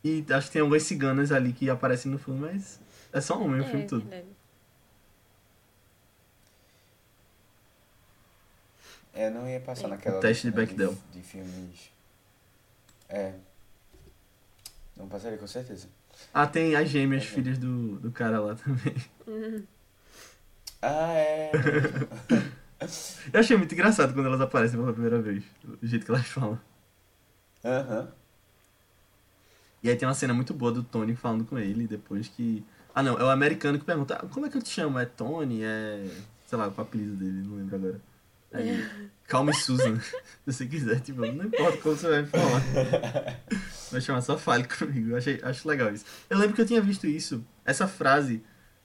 E 0.04 0.24
acho 0.30 0.48
que 0.48 0.54
tem 0.54 0.62
algumas 0.62 0.84
ciganas 0.84 1.32
ali 1.32 1.52
que 1.54 1.70
aparecem 1.70 2.12
no 2.12 2.20
filme, 2.20 2.40
mas 2.42 2.80
é 3.12 3.20
só 3.20 3.42
homem 3.42 3.62
o 3.62 3.66
filme 3.66 3.84
É, 3.84 3.88
todo. 3.88 4.02
verdade. 4.06 4.28
É, 9.14 9.30
não 9.30 9.47
ia 9.47 9.60
passar 9.60 9.88
É. 9.88 9.89
naquela 9.91 10.18
O 10.18 10.22
teste 10.22 10.47
de 10.49 10.51
Bechdel. 10.55 10.95
De, 11.12 11.22
filmes. 11.22 11.91
É. 13.07 13.34
Não 14.95 15.07
passaria, 15.07 15.38
com 15.38 15.47
certeza. 15.47 15.88
Ah, 16.34 16.45
tem 16.45 16.76
as 16.76 16.89
gêmeas, 16.89 17.24
Uhum. 17.24 17.30
filhas 17.30 17.57
do, 17.57 17.99
do 17.99 18.12
cara 18.12 18.39
lá 18.39 18.55
também. 18.55 18.95
Uhum. 19.28 19.64
Ah, 20.82 21.12
é. 21.14 21.51
Eu 23.34 23.39
achei 23.41 23.57
muito 23.57 23.74
engraçado 23.74 24.14
quando 24.14 24.28
elas 24.28 24.39
aparecem 24.39 24.80
pela 24.80 24.93
primeira 24.93 25.22
vez. 25.22 25.43
O 25.82 25.86
jeito 25.86 26.05
que 26.05 26.12
elas 26.12 26.26
falam. 26.26 26.57
Aham. 27.66 28.10
E 29.84 29.89
aí 29.89 29.95
tem 29.97 30.07
uma 30.07 30.14
cena 30.14 30.34
muito 30.34 30.53
boa 30.53 30.72
do 30.72 30.82
Tony 30.82 31.18
falando 31.18 31.43
com 31.43 31.60
ele 31.60 31.86
depois 31.86 32.30
que. 32.30 32.66
Ah 32.95 33.03
não, 33.03 33.18
é 33.20 33.24
o 33.26 33.30
americano 33.30 33.78
que 33.78 33.84
pergunta, 33.84 34.16
ah, 34.16 34.28
como 34.28 34.45
é 34.45 34.49
que 34.49 34.55
eu 34.57 34.62
te 34.62 34.70
chamo? 34.70 34.97
É 34.97 35.05
Tony? 35.05 35.64
É. 35.66 36.07
sei 36.47 36.57
lá, 36.57 36.70
o 36.70 36.82
apelido 36.82 37.18
dele, 37.18 37.45
não 37.45 37.57
lembro 37.57 37.76
agora. 37.76 38.01
Aí, 38.52 38.88
calma 39.28 39.54
Susan, 39.54 40.00
se 40.00 40.14
você 40.45 40.66
quiser, 40.66 41.00
tipo, 41.02 41.22
não 41.22 41.45
importa 41.45 41.78
como 41.78 41.95
você 41.95 42.10
vai 42.10 42.22
me 42.22 42.28
falar. 42.28 43.39
Vai 43.91 44.02
chamar 44.02 44.22
só 44.22 44.38
fale 44.38 44.66
comigo. 44.66 45.10
Eu 45.10 45.18
achei, 45.18 45.39
acho 45.41 45.68
legal 45.68 45.91
isso. 45.91 46.06
Eu 46.30 46.38
lembro 46.38 46.56
que 46.56 46.62
eu 46.62 46.66
tinha 46.66 46.80
visto 46.80 47.08
isso, 47.08 47.43
essa 47.66 47.88
frase, 47.88 48.43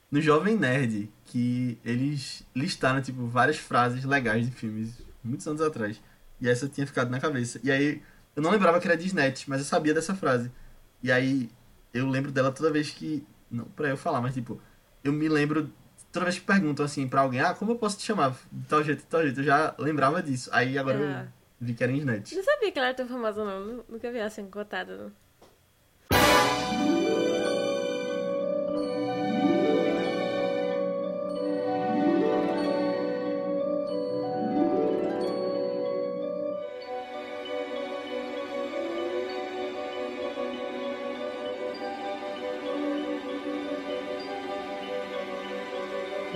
no 0.09 0.19
Jovem 0.19 0.57
Nerd, 0.57 1.11
que 1.25 1.77
eles 1.85 2.43
listaram, 2.55 3.01
tipo, 3.01 3.27
várias 3.27 3.57
frases 3.57 4.03
legais 4.03 4.49
de 4.49 4.55
filmes, 4.55 4.99
muitos 5.23 5.47
anos 5.47 5.61
atrás. 5.61 6.01
E 6.41 6.49
essa 6.49 6.67
tinha 6.67 6.87
ficado 6.87 7.11
na 7.11 7.19
cabeça. 7.19 7.59
E 7.63 7.71
aí, 7.71 8.01
eu 8.35 8.41
não 8.41 8.49
lembrava 8.49 8.79
que 8.79 8.87
era 8.87 8.99
Snatch, 8.99 9.47
mas 9.47 9.59
eu 9.59 9.65
sabia 9.65 9.93
dessa 9.93 10.15
frase. 10.15 10.51
E 11.03 11.11
aí, 11.11 11.51
eu 11.93 12.09
lembro 12.09 12.31
dela 12.31 12.51
toda 12.51 12.71
vez 12.71 12.89
que. 12.89 13.25
Não 13.49 13.65
pra 13.65 13.89
eu 13.89 13.97
falar, 13.97 14.21
mas 14.21 14.33
tipo, 14.33 14.59
eu 15.03 15.13
me 15.13 15.29
lembro. 15.29 15.71
Toda 16.15 16.25
vez 16.27 16.39
que 16.39 16.45
perguntam 16.45 16.85
assim 16.85 17.07
pra 17.09 17.19
alguém, 17.21 17.41
ah, 17.41 17.53
como 17.53 17.73
eu 17.73 17.75
posso 17.75 17.97
te 17.97 18.03
chamar? 18.05 18.33
De 18.49 18.65
tal 18.69 18.81
jeito, 18.81 18.99
de 18.99 19.05
tal 19.05 19.21
jeito. 19.21 19.41
Eu 19.41 19.43
já 19.43 19.75
lembrava 19.77 20.23
disso. 20.23 20.49
Aí 20.53 20.77
agora 20.77 20.97
Ah. 20.97 21.27
eu 21.59 21.67
vi 21.67 21.73
que 21.73 21.83
era 21.83 21.91
Snatch. 21.91 22.31
Não 22.31 22.43
sabia 22.43 22.71
que 22.71 22.79
ela 22.79 22.87
era 22.87 22.95
tão 22.95 23.05
famosa, 23.05 23.43
não. 23.43 23.65
Nu- 23.65 23.85
Nunca 23.89 24.09
vi 24.09 24.17
ela 24.19 24.29
sendo 24.29 24.49
cotada, 24.49 24.95
não. 24.95 25.11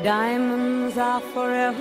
Diamonds 0.02 0.97
are 0.97 1.22
forever. 1.34 1.80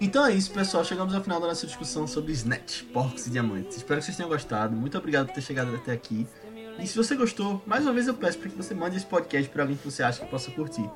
Então 0.00 0.24
é 0.24 0.32
isso, 0.32 0.52
pessoal. 0.52 0.84
Chegamos 0.84 1.12
ao 1.14 1.20
final 1.20 1.40
da 1.40 1.48
nossa 1.48 1.66
discussão 1.66 2.06
sobre 2.06 2.30
Snatch, 2.32 2.84
porcos 2.92 3.26
e 3.26 3.30
diamantes. 3.30 3.78
Espero 3.78 3.98
que 3.98 4.06
vocês 4.06 4.16
tenham 4.16 4.28
gostado. 4.28 4.76
Muito 4.76 4.96
obrigado 4.96 5.26
por 5.26 5.34
ter 5.34 5.40
chegado 5.40 5.74
até 5.74 5.90
aqui. 5.90 6.26
E 6.78 6.86
se 6.86 6.96
você 6.96 7.16
gostou, 7.16 7.60
mais 7.66 7.82
uma 7.82 7.92
vez 7.92 8.06
eu 8.06 8.14
peço 8.14 8.38
para 8.38 8.50
que 8.50 8.56
você 8.56 8.72
mande 8.72 8.96
esse 8.96 9.06
podcast 9.06 9.50
para 9.50 9.64
alguém 9.64 9.76
que 9.76 9.84
você 9.84 10.04
acha 10.04 10.24
que 10.24 10.30
possa 10.30 10.48
curtir. 10.52 10.88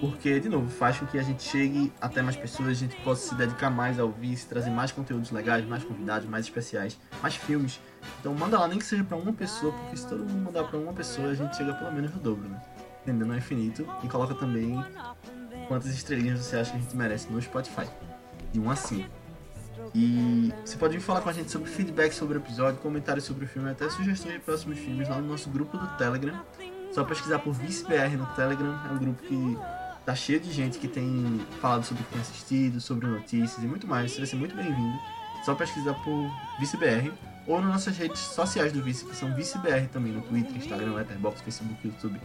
Porque, 0.00 0.40
de 0.40 0.48
novo, 0.48 0.70
faz 0.70 0.98
com 0.98 1.06
que 1.06 1.18
a 1.18 1.22
gente 1.22 1.42
chegue 1.42 1.92
até 2.00 2.22
mais 2.22 2.36
pessoas, 2.36 2.68
a 2.70 2.72
gente 2.72 2.96
possa 3.02 3.28
se 3.28 3.34
dedicar 3.34 3.68
mais 3.68 4.00
ao 4.00 4.10
vice, 4.10 4.46
trazer 4.46 4.70
mais 4.70 4.90
conteúdos 4.90 5.30
legais, 5.30 5.62
mais 5.66 5.84
convidados, 5.84 6.26
mais 6.26 6.46
especiais, 6.46 6.98
mais 7.22 7.36
filmes. 7.36 7.78
Então 8.18 8.32
manda 8.32 8.58
lá, 8.58 8.66
nem 8.66 8.78
que 8.78 8.86
seja 8.86 9.04
para 9.04 9.18
uma 9.18 9.32
pessoa, 9.34 9.74
porque 9.74 9.98
se 9.98 10.06
todo 10.06 10.24
mundo 10.24 10.42
mandar 10.42 10.64
para 10.64 10.78
uma 10.78 10.94
pessoa, 10.94 11.28
a 11.28 11.34
gente 11.34 11.54
chega 11.54 11.74
pelo 11.74 11.92
menos 11.92 12.14
no 12.14 12.18
dobro, 12.18 12.48
né? 12.48 12.62
Entendendo 13.02 13.32
ao 13.32 13.38
infinito. 13.38 13.86
E 14.02 14.08
coloca 14.08 14.34
também 14.34 14.82
quantas 15.68 15.92
estrelinhas 15.94 16.40
você 16.40 16.56
acha 16.56 16.72
que 16.72 16.78
a 16.78 16.80
gente 16.80 16.96
merece 16.96 17.30
no 17.30 17.40
Spotify. 17.40 17.88
De 18.52 18.60
1 18.60 18.70
a 18.70 18.76
5. 18.76 19.20
E 19.94 20.52
você 20.64 20.76
pode 20.76 20.96
vir 20.96 21.02
falar 21.02 21.20
com 21.20 21.28
a 21.28 21.32
gente 21.32 21.50
sobre 21.50 21.68
feedback 21.68 22.12
sobre 22.12 22.38
o 22.38 22.40
episódio, 22.40 22.78
comentários 22.80 23.24
sobre 23.24 23.44
o 23.44 23.48
filme, 23.48 23.70
até 23.70 23.88
sugestões 23.88 24.34
de 24.34 24.40
próximos 24.40 24.78
filmes 24.78 25.08
lá 25.08 25.20
no 25.20 25.28
nosso 25.28 25.50
grupo 25.50 25.76
do 25.76 25.86
Telegram. 25.96 26.40
Só 26.92 27.04
pesquisar 27.04 27.38
por 27.40 27.52
ViceBR 27.52 28.16
no 28.16 28.26
Telegram, 28.34 28.78
é 28.88 28.92
um 28.92 28.98
grupo 28.98 29.22
que 29.22 29.58
tá 30.04 30.14
cheio 30.14 30.40
de 30.40 30.52
gente 30.52 30.78
que 30.78 30.88
tem 30.88 31.40
falado 31.60 31.84
sobre 31.84 32.02
o 32.02 32.06
que 32.06 32.12
tem 32.12 32.20
assistido, 32.20 32.80
sobre 32.80 33.06
notícias 33.06 33.62
e 33.62 33.66
muito 33.66 33.86
mais. 33.86 34.12
Você 34.12 34.18
vai 34.18 34.26
ser 34.26 34.36
muito 34.36 34.54
bem-vindo. 34.54 34.98
Só 35.44 35.54
pesquisar 35.54 35.94
por 35.94 36.30
ViceBR 36.58 37.12
ou 37.46 37.60
nas 37.60 37.72
nossas 37.72 37.96
redes 37.96 38.20
sociais 38.20 38.72
do 38.72 38.82
Vice, 38.82 39.04
que 39.04 39.16
são 39.16 39.34
ViceBR 39.34 39.88
também, 39.88 40.12
no 40.12 40.20
Twitter, 40.22 40.54
Instagram, 40.56 40.94
Letterboxd, 40.94 41.42
Facebook, 41.42 41.86
YouTube. 41.86 42.20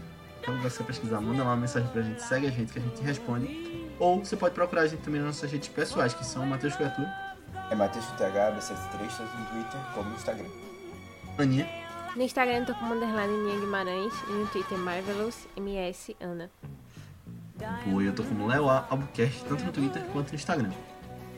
Então 0.46 0.62
você 0.62 0.84
pesquisar, 0.84 1.20
manda 1.20 1.44
lá 1.44 1.50
uma 1.50 1.56
mensagem 1.56 1.90
pra 1.90 2.04
gente, 2.04 2.22
segue 2.22 2.46
a 2.46 2.52
gente 2.52 2.72
que 2.72 2.78
a 2.78 2.82
gente 2.82 3.02
responde. 3.02 3.90
Ou 3.98 4.24
você 4.24 4.38
pode 4.38 4.54
procurar 4.54 4.84
a 4.84 4.88
gente 4.88 5.02
também 5.02 5.20
nas 5.20 5.38
nossas 5.38 5.52
redes 5.52 5.70
pessoais, 5.70 6.14
que 6.14 6.24
são 6.24 6.46
Matheus 6.46 6.76
Criatura, 6.76 7.12
É 7.72 7.74
Matheus 7.74 8.06
TH, 8.12 8.52
B73, 8.56 9.18
tanto 9.18 9.38
no 9.38 9.46
Twitter 9.48 9.80
como 9.96 10.10
no 10.12 10.16
Instagram. 10.16 10.46
Aninha, 11.40 11.68
No 12.16 12.22
Instagram 12.22 12.60
eu 12.60 12.66
tô 12.68 12.76
como 12.76 12.94
underline 12.94 13.34
Ninha 13.44 13.60
Guimarães 13.60 14.14
e 14.30 14.32
no 14.34 14.46
Twitter 14.48 14.78
Marvelous 14.78 15.48
MS 15.58 16.16
Ana. 16.22 16.52
Pô, 17.84 18.02
eu 18.02 18.14
tô 18.14 18.24
como 18.24 18.46
Léo 18.46 18.70
A. 18.70 18.86
Albuquerque, 18.88 19.44
tanto 19.46 19.64
no 19.64 19.72
Twitter 19.72 20.04
quanto 20.14 20.30
no 20.30 20.36
Instagram. 20.36 20.72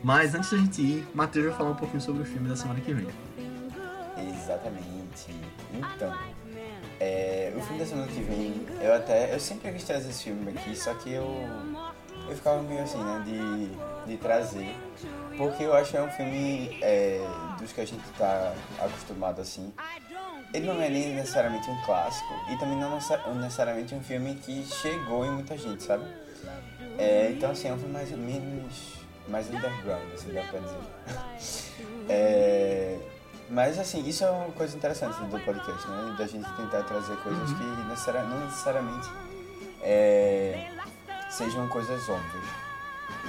Mas 0.04 0.36
antes 0.36 0.52
da 0.52 0.58
gente 0.58 0.82
ir, 0.82 1.08
Matheus 1.14 1.46
vai 1.46 1.56
falar 1.56 1.70
um 1.70 1.76
pouquinho 1.76 2.02
sobre 2.02 2.24
o 2.24 2.26
filme 2.26 2.50
da 2.50 2.58
semana 2.58 2.82
que 2.82 2.94
vem. 2.94 3.08
Exatamente. 4.18 5.32
Então, 5.74 6.14
é, 7.00 7.54
o 7.56 7.62
filme 7.62 7.80
da 7.80 7.86
semana 7.86 8.08
que 8.08 8.22
vem, 8.22 8.66
eu 8.82 8.94
até. 8.94 9.34
Eu 9.34 9.40
sempre 9.40 9.72
quis 9.72 9.84
trazer 9.84 10.10
esse 10.10 10.24
filme 10.24 10.52
aqui, 10.52 10.76
só 10.76 10.94
que 10.96 11.14
eu. 11.14 11.26
Eu 12.28 12.36
ficava 12.36 12.62
meio 12.62 12.82
assim, 12.82 12.98
né, 12.98 13.24
de, 13.26 14.12
de 14.12 14.18
trazer. 14.18 14.76
Porque 15.38 15.64
eu 15.64 15.74
acho 15.74 15.92
que 15.92 15.98
é 15.98 16.02
um 16.02 16.10
filme 16.10 16.78
é, 16.82 17.22
dos 17.60 17.72
que 17.72 17.82
a 17.82 17.86
gente 17.86 18.04
tá 18.18 18.54
acostumado 18.80 19.40
assim. 19.40 19.72
Ele 20.54 20.66
não 20.66 20.82
é 20.82 20.90
nem 20.90 21.14
necessariamente 21.14 21.70
um 21.70 21.82
clássico 21.86 22.34
e 22.50 22.58
também 22.58 22.78
não 22.78 22.98
é 22.98 23.34
necessariamente 23.36 23.94
um 23.94 24.02
filme 24.02 24.36
que 24.36 24.66
chegou 24.66 25.26
em 25.26 25.32
muita 25.32 25.58
gente, 25.58 25.84
sabe? 25.84 26.06
É, 26.98 27.32
então 27.32 27.52
assim, 27.52 27.68
é 27.68 27.74
um 27.74 27.78
filme 27.78 27.94
mais 27.94 28.12
ou 28.12 28.18
menos 28.18 28.98
mais 29.28 29.48
underground, 29.50 30.14
assim 30.14 30.34
dá 30.34 30.42
pra 30.44 30.60
dizer. 30.60 31.74
é, 32.10 32.98
mas 33.50 33.80
assim, 33.80 34.08
isso 34.08 34.24
é 34.24 34.30
uma 34.30 34.52
coisa 34.52 34.76
interessante 34.76 35.20
do 35.24 35.40
podcast, 35.40 35.88
né? 35.88 36.16
Da 36.18 36.28
gente 36.28 36.50
tentar 36.54 36.84
trazer 36.84 37.16
coisas 37.18 37.52
que 37.54 37.64
necessari 37.64 38.28
não 38.28 38.46
necessariamente 38.46 39.10
é, 39.82 40.70
sejam 41.30 41.68
coisas 41.68 42.08
óbvias. 42.10 42.44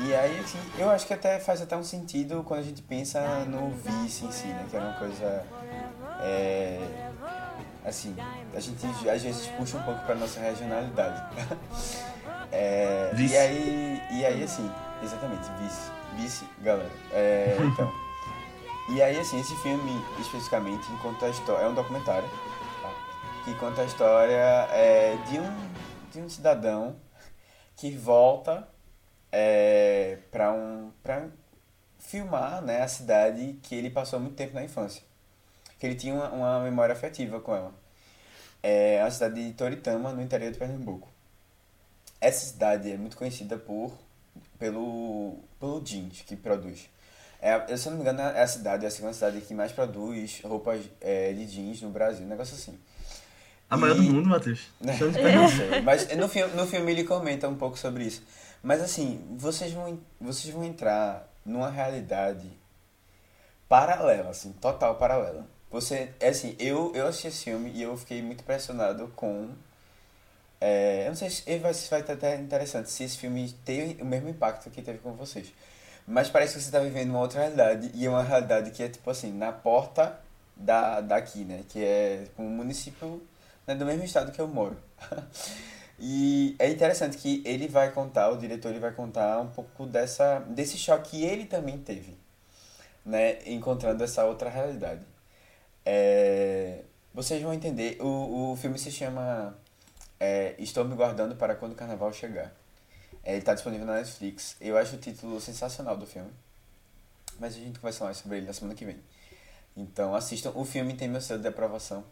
E 0.01 0.15
aí, 0.15 0.39
assim, 0.41 0.59
eu 0.77 0.91
acho 0.91 1.07
que 1.07 1.13
até 1.15 1.39
faz 1.41 1.61
até 1.61 1.77
um 1.77 1.83
sentido 1.83 2.45
quando 2.45 2.61
a 2.61 2.63
gente 2.63 2.83
pensa 2.83 3.21
no 3.47 3.71
vice 3.71 4.27
em 4.27 4.33
si, 4.33 4.47
né? 4.47 4.65
Que 4.71 4.77
é 4.77 4.81
uma 4.81 4.93
coisa. 4.95 5.45
É, 6.21 7.11
assim, 7.85 8.15
a 8.55 8.61
gente 8.61 8.87
às 9.09 9.23
vezes 9.23 9.47
puxa 9.49 9.77
um 9.77 9.83
pouco 9.83 10.05
pra 10.05 10.15
nossa 10.15 10.41
regionalidade. 10.41 11.23
é, 12.53 13.11
Vice. 13.15 13.35
e 13.35 13.37
aí, 13.37 14.03
e 14.13 14.27
aí, 14.27 14.43
assim, 14.43 14.71
exatamente, 15.03 15.49
vice. 15.61 15.91
Vice, 16.17 16.45
galera. 16.63 16.91
É, 17.13 17.57
então. 17.61 18.08
E 18.91 19.03
aí, 19.03 19.19
assim, 19.19 19.39
esse 19.39 19.55
filme 19.57 20.03
especificamente 20.19 20.87
conta 21.03 21.27
a 21.27 21.29
história. 21.29 21.65
É 21.65 21.69
um 21.69 21.75
documentário, 21.75 22.29
tá? 22.81 22.91
Que 23.45 23.55
conta 23.57 23.83
a 23.83 23.85
história 23.85 24.67
é, 24.73 25.17
de, 25.29 25.39
um, 25.39 25.71
de 26.11 26.21
um 26.21 26.29
cidadão 26.29 26.97
que 27.77 27.91
volta 27.91 28.67
é, 29.31 30.19
para 30.31 30.53
um, 30.53 30.91
pra 31.03 31.29
filmar 31.99 32.63
né, 32.63 32.83
a 32.83 32.89
cidade 32.89 33.59
que 33.63 33.75
ele 33.75 33.91
passou 33.91 34.19
muito 34.19 34.37
tempo 34.37 34.55
na 34.55 34.65
infância. 34.65 35.03
Que 35.79 35.87
ele 35.87 35.95
tinha 35.95 36.15
uma, 36.15 36.31
uma 36.31 36.61
memória 36.61 36.95
afetiva 36.95 37.41
com 37.41 37.55
ela. 37.55 37.75
É 38.63 39.03
a 39.03 39.11
cidade 39.11 39.47
de 39.47 39.53
Toritama, 39.53 40.13
no 40.13 40.23
interior 40.23 40.51
de 40.51 40.59
Pernambuco. 40.59 41.09
Essa 42.21 42.47
cidade 42.47 42.91
é 42.91 42.97
muito 42.97 43.17
conhecida 43.17 43.57
por 43.59 43.93
pelo, 44.59 45.39
pelo 45.61 45.81
jeans 45.81 46.23
que 46.23 46.35
produz. 46.37 46.89
É, 47.41 47.77
se 47.77 47.87
eu 47.87 47.91
não 47.91 47.99
me 47.99 48.03
engano, 48.03 48.21
é 48.21 48.43
a 48.43 48.47
cidade, 48.47 48.85
é 48.85 48.89
a 48.89 48.91
segunda 48.91 49.15
cidade 49.15 49.41
que 49.41 49.55
mais 49.55 49.71
produz 49.71 50.41
roupas 50.43 50.81
é, 51.01 51.33
de 51.33 51.47
jeans 51.47 51.81
no 51.83 51.91
Brasil, 51.91 52.25
um 52.25 52.29
negócio 52.29 52.55
assim. 52.55 52.79
A 53.71 53.77
maior 53.77 53.95
do 53.95 54.03
mundo, 54.03 54.29
Matheus. 54.29 54.69
Não 54.81 54.95
sei, 54.97 55.83
mas 55.83 56.17
no 56.17 56.27
filme, 56.27 56.55
no 56.55 56.67
filme 56.67 56.91
ele 56.91 57.05
comenta 57.05 57.47
um 57.49 57.55
pouco 57.55 57.79
sobre 57.79 58.05
isso. 58.05 58.23
Mas 58.63 58.81
assim, 58.81 59.23
vocês 59.37 59.73
vão, 59.73 60.01
vocês 60.19 60.53
vão 60.53 60.65
entrar 60.65 61.29
numa 61.45 61.71
realidade 61.71 62.51
paralela, 63.69 64.31
assim, 64.31 64.53
total 64.53 64.97
paralela. 64.97 65.47
Você, 65.71 66.11
é 66.19 66.29
assim, 66.29 66.57
eu, 66.59 66.93
eu 66.95 67.07
assisti 67.07 67.29
esse 67.29 67.45
filme 67.45 67.71
e 67.75 67.83
eu 67.83 67.97
fiquei 67.97 68.23
muito 68.23 68.41
impressionado 68.41 69.13
com... 69.15 69.51
é, 70.61 71.05
eu 71.05 71.09
não 71.09 71.15
sei 71.15 71.29
se 71.29 71.59
vai, 71.59 71.75
se 71.75 71.91
vai 71.91 72.01
até 72.01 72.37
interessante 72.37 72.91
se 72.91 73.05
esse 73.05 73.19
filme 73.19 73.53
teve 73.67 74.03
o 74.03 74.07
mesmo 74.07 74.31
impacto 74.31 74.71
que 74.71 74.81
teve 74.81 74.99
com 74.99 75.13
vocês. 75.13 75.53
Mas 76.09 76.31
parece 76.31 76.55
que 76.55 76.61
você 76.61 76.69
está 76.69 76.81
vivendo 76.81 77.11
uma 77.11 77.21
outra 77.21 77.41
realidade 77.41 77.91
e 77.95 78.07
é 78.07 78.09
uma 78.09 78.23
realidade 78.23 78.71
que 78.71 78.83
é 78.83 78.89
tipo 78.89 79.11
assim, 79.11 79.31
na 79.31 79.53
porta 79.53 80.19
da, 80.57 81.03
daqui, 81.03 81.45
né? 81.45 81.63
Que 81.69 81.85
é 81.85 82.23
tipo, 82.25 82.43
um 82.43 82.49
município 82.49 83.23
né, 83.67 83.75
do 83.75 83.85
mesmo 83.85 84.05
estado 84.05 84.33
que 84.33 84.41
eu 84.41 84.49
moro. 84.49 84.75
e 86.01 86.57
é 86.59 86.71
interessante 86.71 87.19
que 87.19 87.43
ele 87.45 87.69
vai 87.69 87.93
contar, 87.93 88.31
o 88.31 88.39
diretor 88.39 88.71
ele 88.71 88.81
vai 88.81 88.93
contar 88.93 89.39
um 89.41 89.49
pouco 89.49 89.85
dessa, 89.85 90.39
desse 90.49 90.79
choque 90.79 91.11
que 91.11 91.25
ele 91.25 91.45
também 91.45 91.77
teve, 91.77 92.17
né? 93.05 93.39
Encontrando 93.45 94.03
essa 94.03 94.25
outra 94.25 94.49
realidade. 94.49 95.05
É, 95.85 96.85
vocês 97.13 97.43
vão 97.43 97.53
entender, 97.53 97.99
o, 98.01 98.53
o 98.53 98.57
filme 98.57 98.79
se 98.79 98.91
chama 98.91 99.55
é, 100.19 100.55
Estou 100.59 100.87
Me 100.87 100.95
Guardando 100.95 101.37
para 101.37 101.55
Quando 101.55 101.73
o 101.73 101.77
Carnaval 101.77 102.13
Chegar. 102.15 102.53
É, 103.29 103.33
ele 103.33 103.41
está 103.41 103.53
disponível 103.53 103.85
na 103.85 103.97
Netflix. 103.97 104.57
Eu 104.59 104.79
acho 104.79 104.97
o 104.97 104.99
título 104.99 105.39
sensacional 105.39 105.99
do 105.99 106.07
filme. 106.07 106.31
Mas 107.39 107.55
a 107.55 107.59
gente 107.59 107.79
conversa 107.79 108.03
mais 108.05 108.17
sobre 108.17 108.39
ele 108.39 108.47
na 108.47 108.55
semana 108.55 108.75
que 108.75 108.87
vem. 108.87 108.97
Então 109.77 110.15
assistam. 110.15 110.51
O 110.55 110.65
filme 110.65 110.95
tem 110.95 111.09
meu 111.09 111.21
selo 111.21 111.43
de 111.43 111.47
aprovação. 111.47 112.03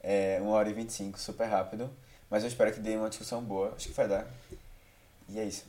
É 0.00 0.38
1 0.40 0.46
hora 0.46 0.70
e 0.70 0.72
25, 0.72 1.18
super 1.18 1.48
rápido. 1.48 1.90
Mas 2.30 2.44
eu 2.44 2.48
espero 2.48 2.72
que 2.72 2.78
dê 2.78 2.96
uma 2.96 3.08
discussão 3.08 3.42
boa. 3.42 3.74
Acho 3.74 3.88
que 3.88 3.92
vai 3.92 4.06
dar. 4.06 4.24
E 5.28 5.40
é 5.40 5.44
isso. 5.44 5.66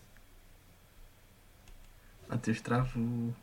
Matheus 2.30 2.62
travou. 2.62 3.34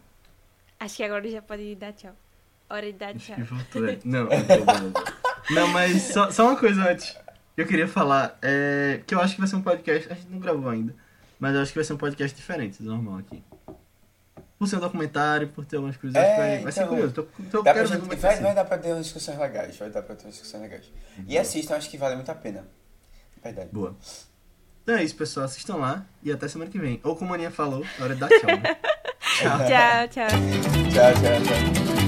Acho 0.78 0.96
que 0.98 1.02
agora 1.02 1.28
já 1.28 1.42
pode 1.42 1.74
dar 1.74 1.94
tchau. 1.94 2.14
Hora 2.70 2.92
de 2.92 2.96
dar 2.96 3.16
Acho 3.16 3.26
tchau. 3.26 3.34
que 3.34 3.42
voltou. 3.42 3.88
é. 3.90 3.98
Não, 4.04 4.22
não, 4.22 4.28
não, 4.30 4.90
não. 4.90 4.92
Não, 5.50 5.68
mas 5.72 6.00
só, 6.00 6.30
só 6.30 6.46
uma 6.46 6.56
coisa 6.56 6.88
antes. 6.88 7.18
Eu 7.56 7.66
queria 7.66 7.88
falar. 7.88 8.38
É, 8.40 9.02
que 9.04 9.16
eu 9.16 9.20
acho 9.20 9.34
que 9.34 9.40
vai 9.40 9.48
ser 9.48 9.56
um 9.56 9.62
podcast. 9.62 10.12
A 10.12 10.14
gente 10.14 10.28
não 10.28 10.38
gravou 10.38 10.68
ainda. 10.68 10.94
Mas 11.39 11.55
eu 11.55 11.62
acho 11.62 11.72
que 11.72 11.78
vai 11.78 11.84
ser 11.84 11.93
um 11.93 11.97
podcast 11.99 12.36
diferente 12.36 12.82
do 12.82 12.89
normal 12.91 13.18
aqui. 13.18 13.43
Por 14.59 14.66
ser 14.66 14.76
um 14.76 14.80
documentário, 14.80 15.49
por 15.49 15.64
ter 15.64 15.76
algumas 15.76 15.97
coisas. 15.97 16.20
É, 16.20 16.36
vai, 16.36 16.59
vai 16.64 16.72
ser 16.72 16.80
então, 16.80 16.89
curioso. 16.95 17.12
Tô, 17.14 17.22
tô, 17.22 17.62
quero 17.62 17.86
gente- 17.86 17.97
é 17.97 17.99
vai, 17.99 18.09
vai 18.09 18.16
vai 18.16 18.36
ser. 18.49 18.55
dar 18.55 18.64
pra 18.64 18.78
ter 18.78 18.89
umas 18.93 19.05
discussões 19.05 19.39
legais. 19.39 19.76
Vai 19.76 19.91
dar 19.91 20.03
pra 20.03 20.16
ter 20.16 20.24
umas 20.24 20.34
discussões 20.34 20.62
legais. 20.62 20.91
E 21.28 21.39
assistam, 21.39 21.76
acho 21.76 21.89
que 21.89 21.97
vale 21.97 22.16
muito 22.16 22.30
a 22.30 22.34
pena. 22.34 22.66
Verdade. 23.43 23.68
Boa. 23.72 23.95
Então 24.82 24.97
é 24.97 25.05
isso, 25.05 25.14
pessoal. 25.14 25.47
Assistam 25.47 25.76
lá 25.76 26.05
e 26.24 26.32
até 26.32 26.49
semana 26.49 26.68
que 26.70 26.78
vem. 26.78 26.99
Ou 27.05 27.14
como 27.14 27.30
a 27.32 27.34
Aninha 27.36 27.53
falou, 27.53 27.84
é 27.99 28.03
hora 28.03 28.14
de 28.14 28.20
dar 28.20 28.28
tchau. 28.28 28.47
Né? 28.47 28.76
Tchau. 29.39 29.59
Tchau, 29.59 30.09
tchau. 30.09 30.28
Tchau, 30.91 31.12
tchau, 31.14 31.99
tchau. 32.03 32.07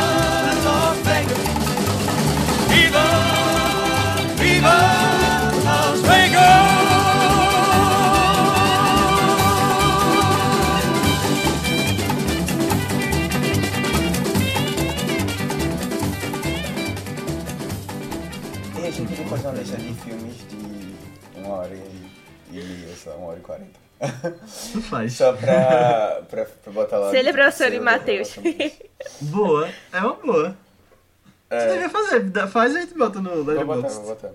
fazer 19.29 19.47
uma 19.47 19.57
lista 19.57 19.77
de 19.77 19.93
filmes 19.93 20.35
de 20.49 21.39
uma 21.39 21.55
hora 21.55 21.73
e, 21.73 22.09
e 22.51 22.59
lá, 23.11 23.17
uma 23.17 23.27
hora 23.27 23.39
e 23.39 23.41
quarenta. 23.41 23.79
Não 24.73 24.81
faz. 24.81 25.13
Só 25.13 25.33
pra, 25.33 26.21
pra, 26.29 26.45
pra 26.45 26.73
botar 26.73 26.97
lá. 26.97 27.11
Celebração 27.11 27.69
de 27.69 27.79
disso. 28.05 28.41
Boa, 29.21 29.69
é 29.93 29.99
uma 29.99 30.13
boa. 30.15 30.57
Você 31.49 31.55
É, 31.55 31.73
devia 31.73 31.89
fazer, 31.89 32.47
faz 32.47 32.73
e 32.73 32.77
a 32.77 32.81
gente 32.81 32.97
bota 32.97 33.19
no 33.21 33.29
vou 33.29 33.43
botar, 33.43 33.51
Letterboxd. 33.53 33.95
vou 33.99 34.15
botar. 34.15 34.31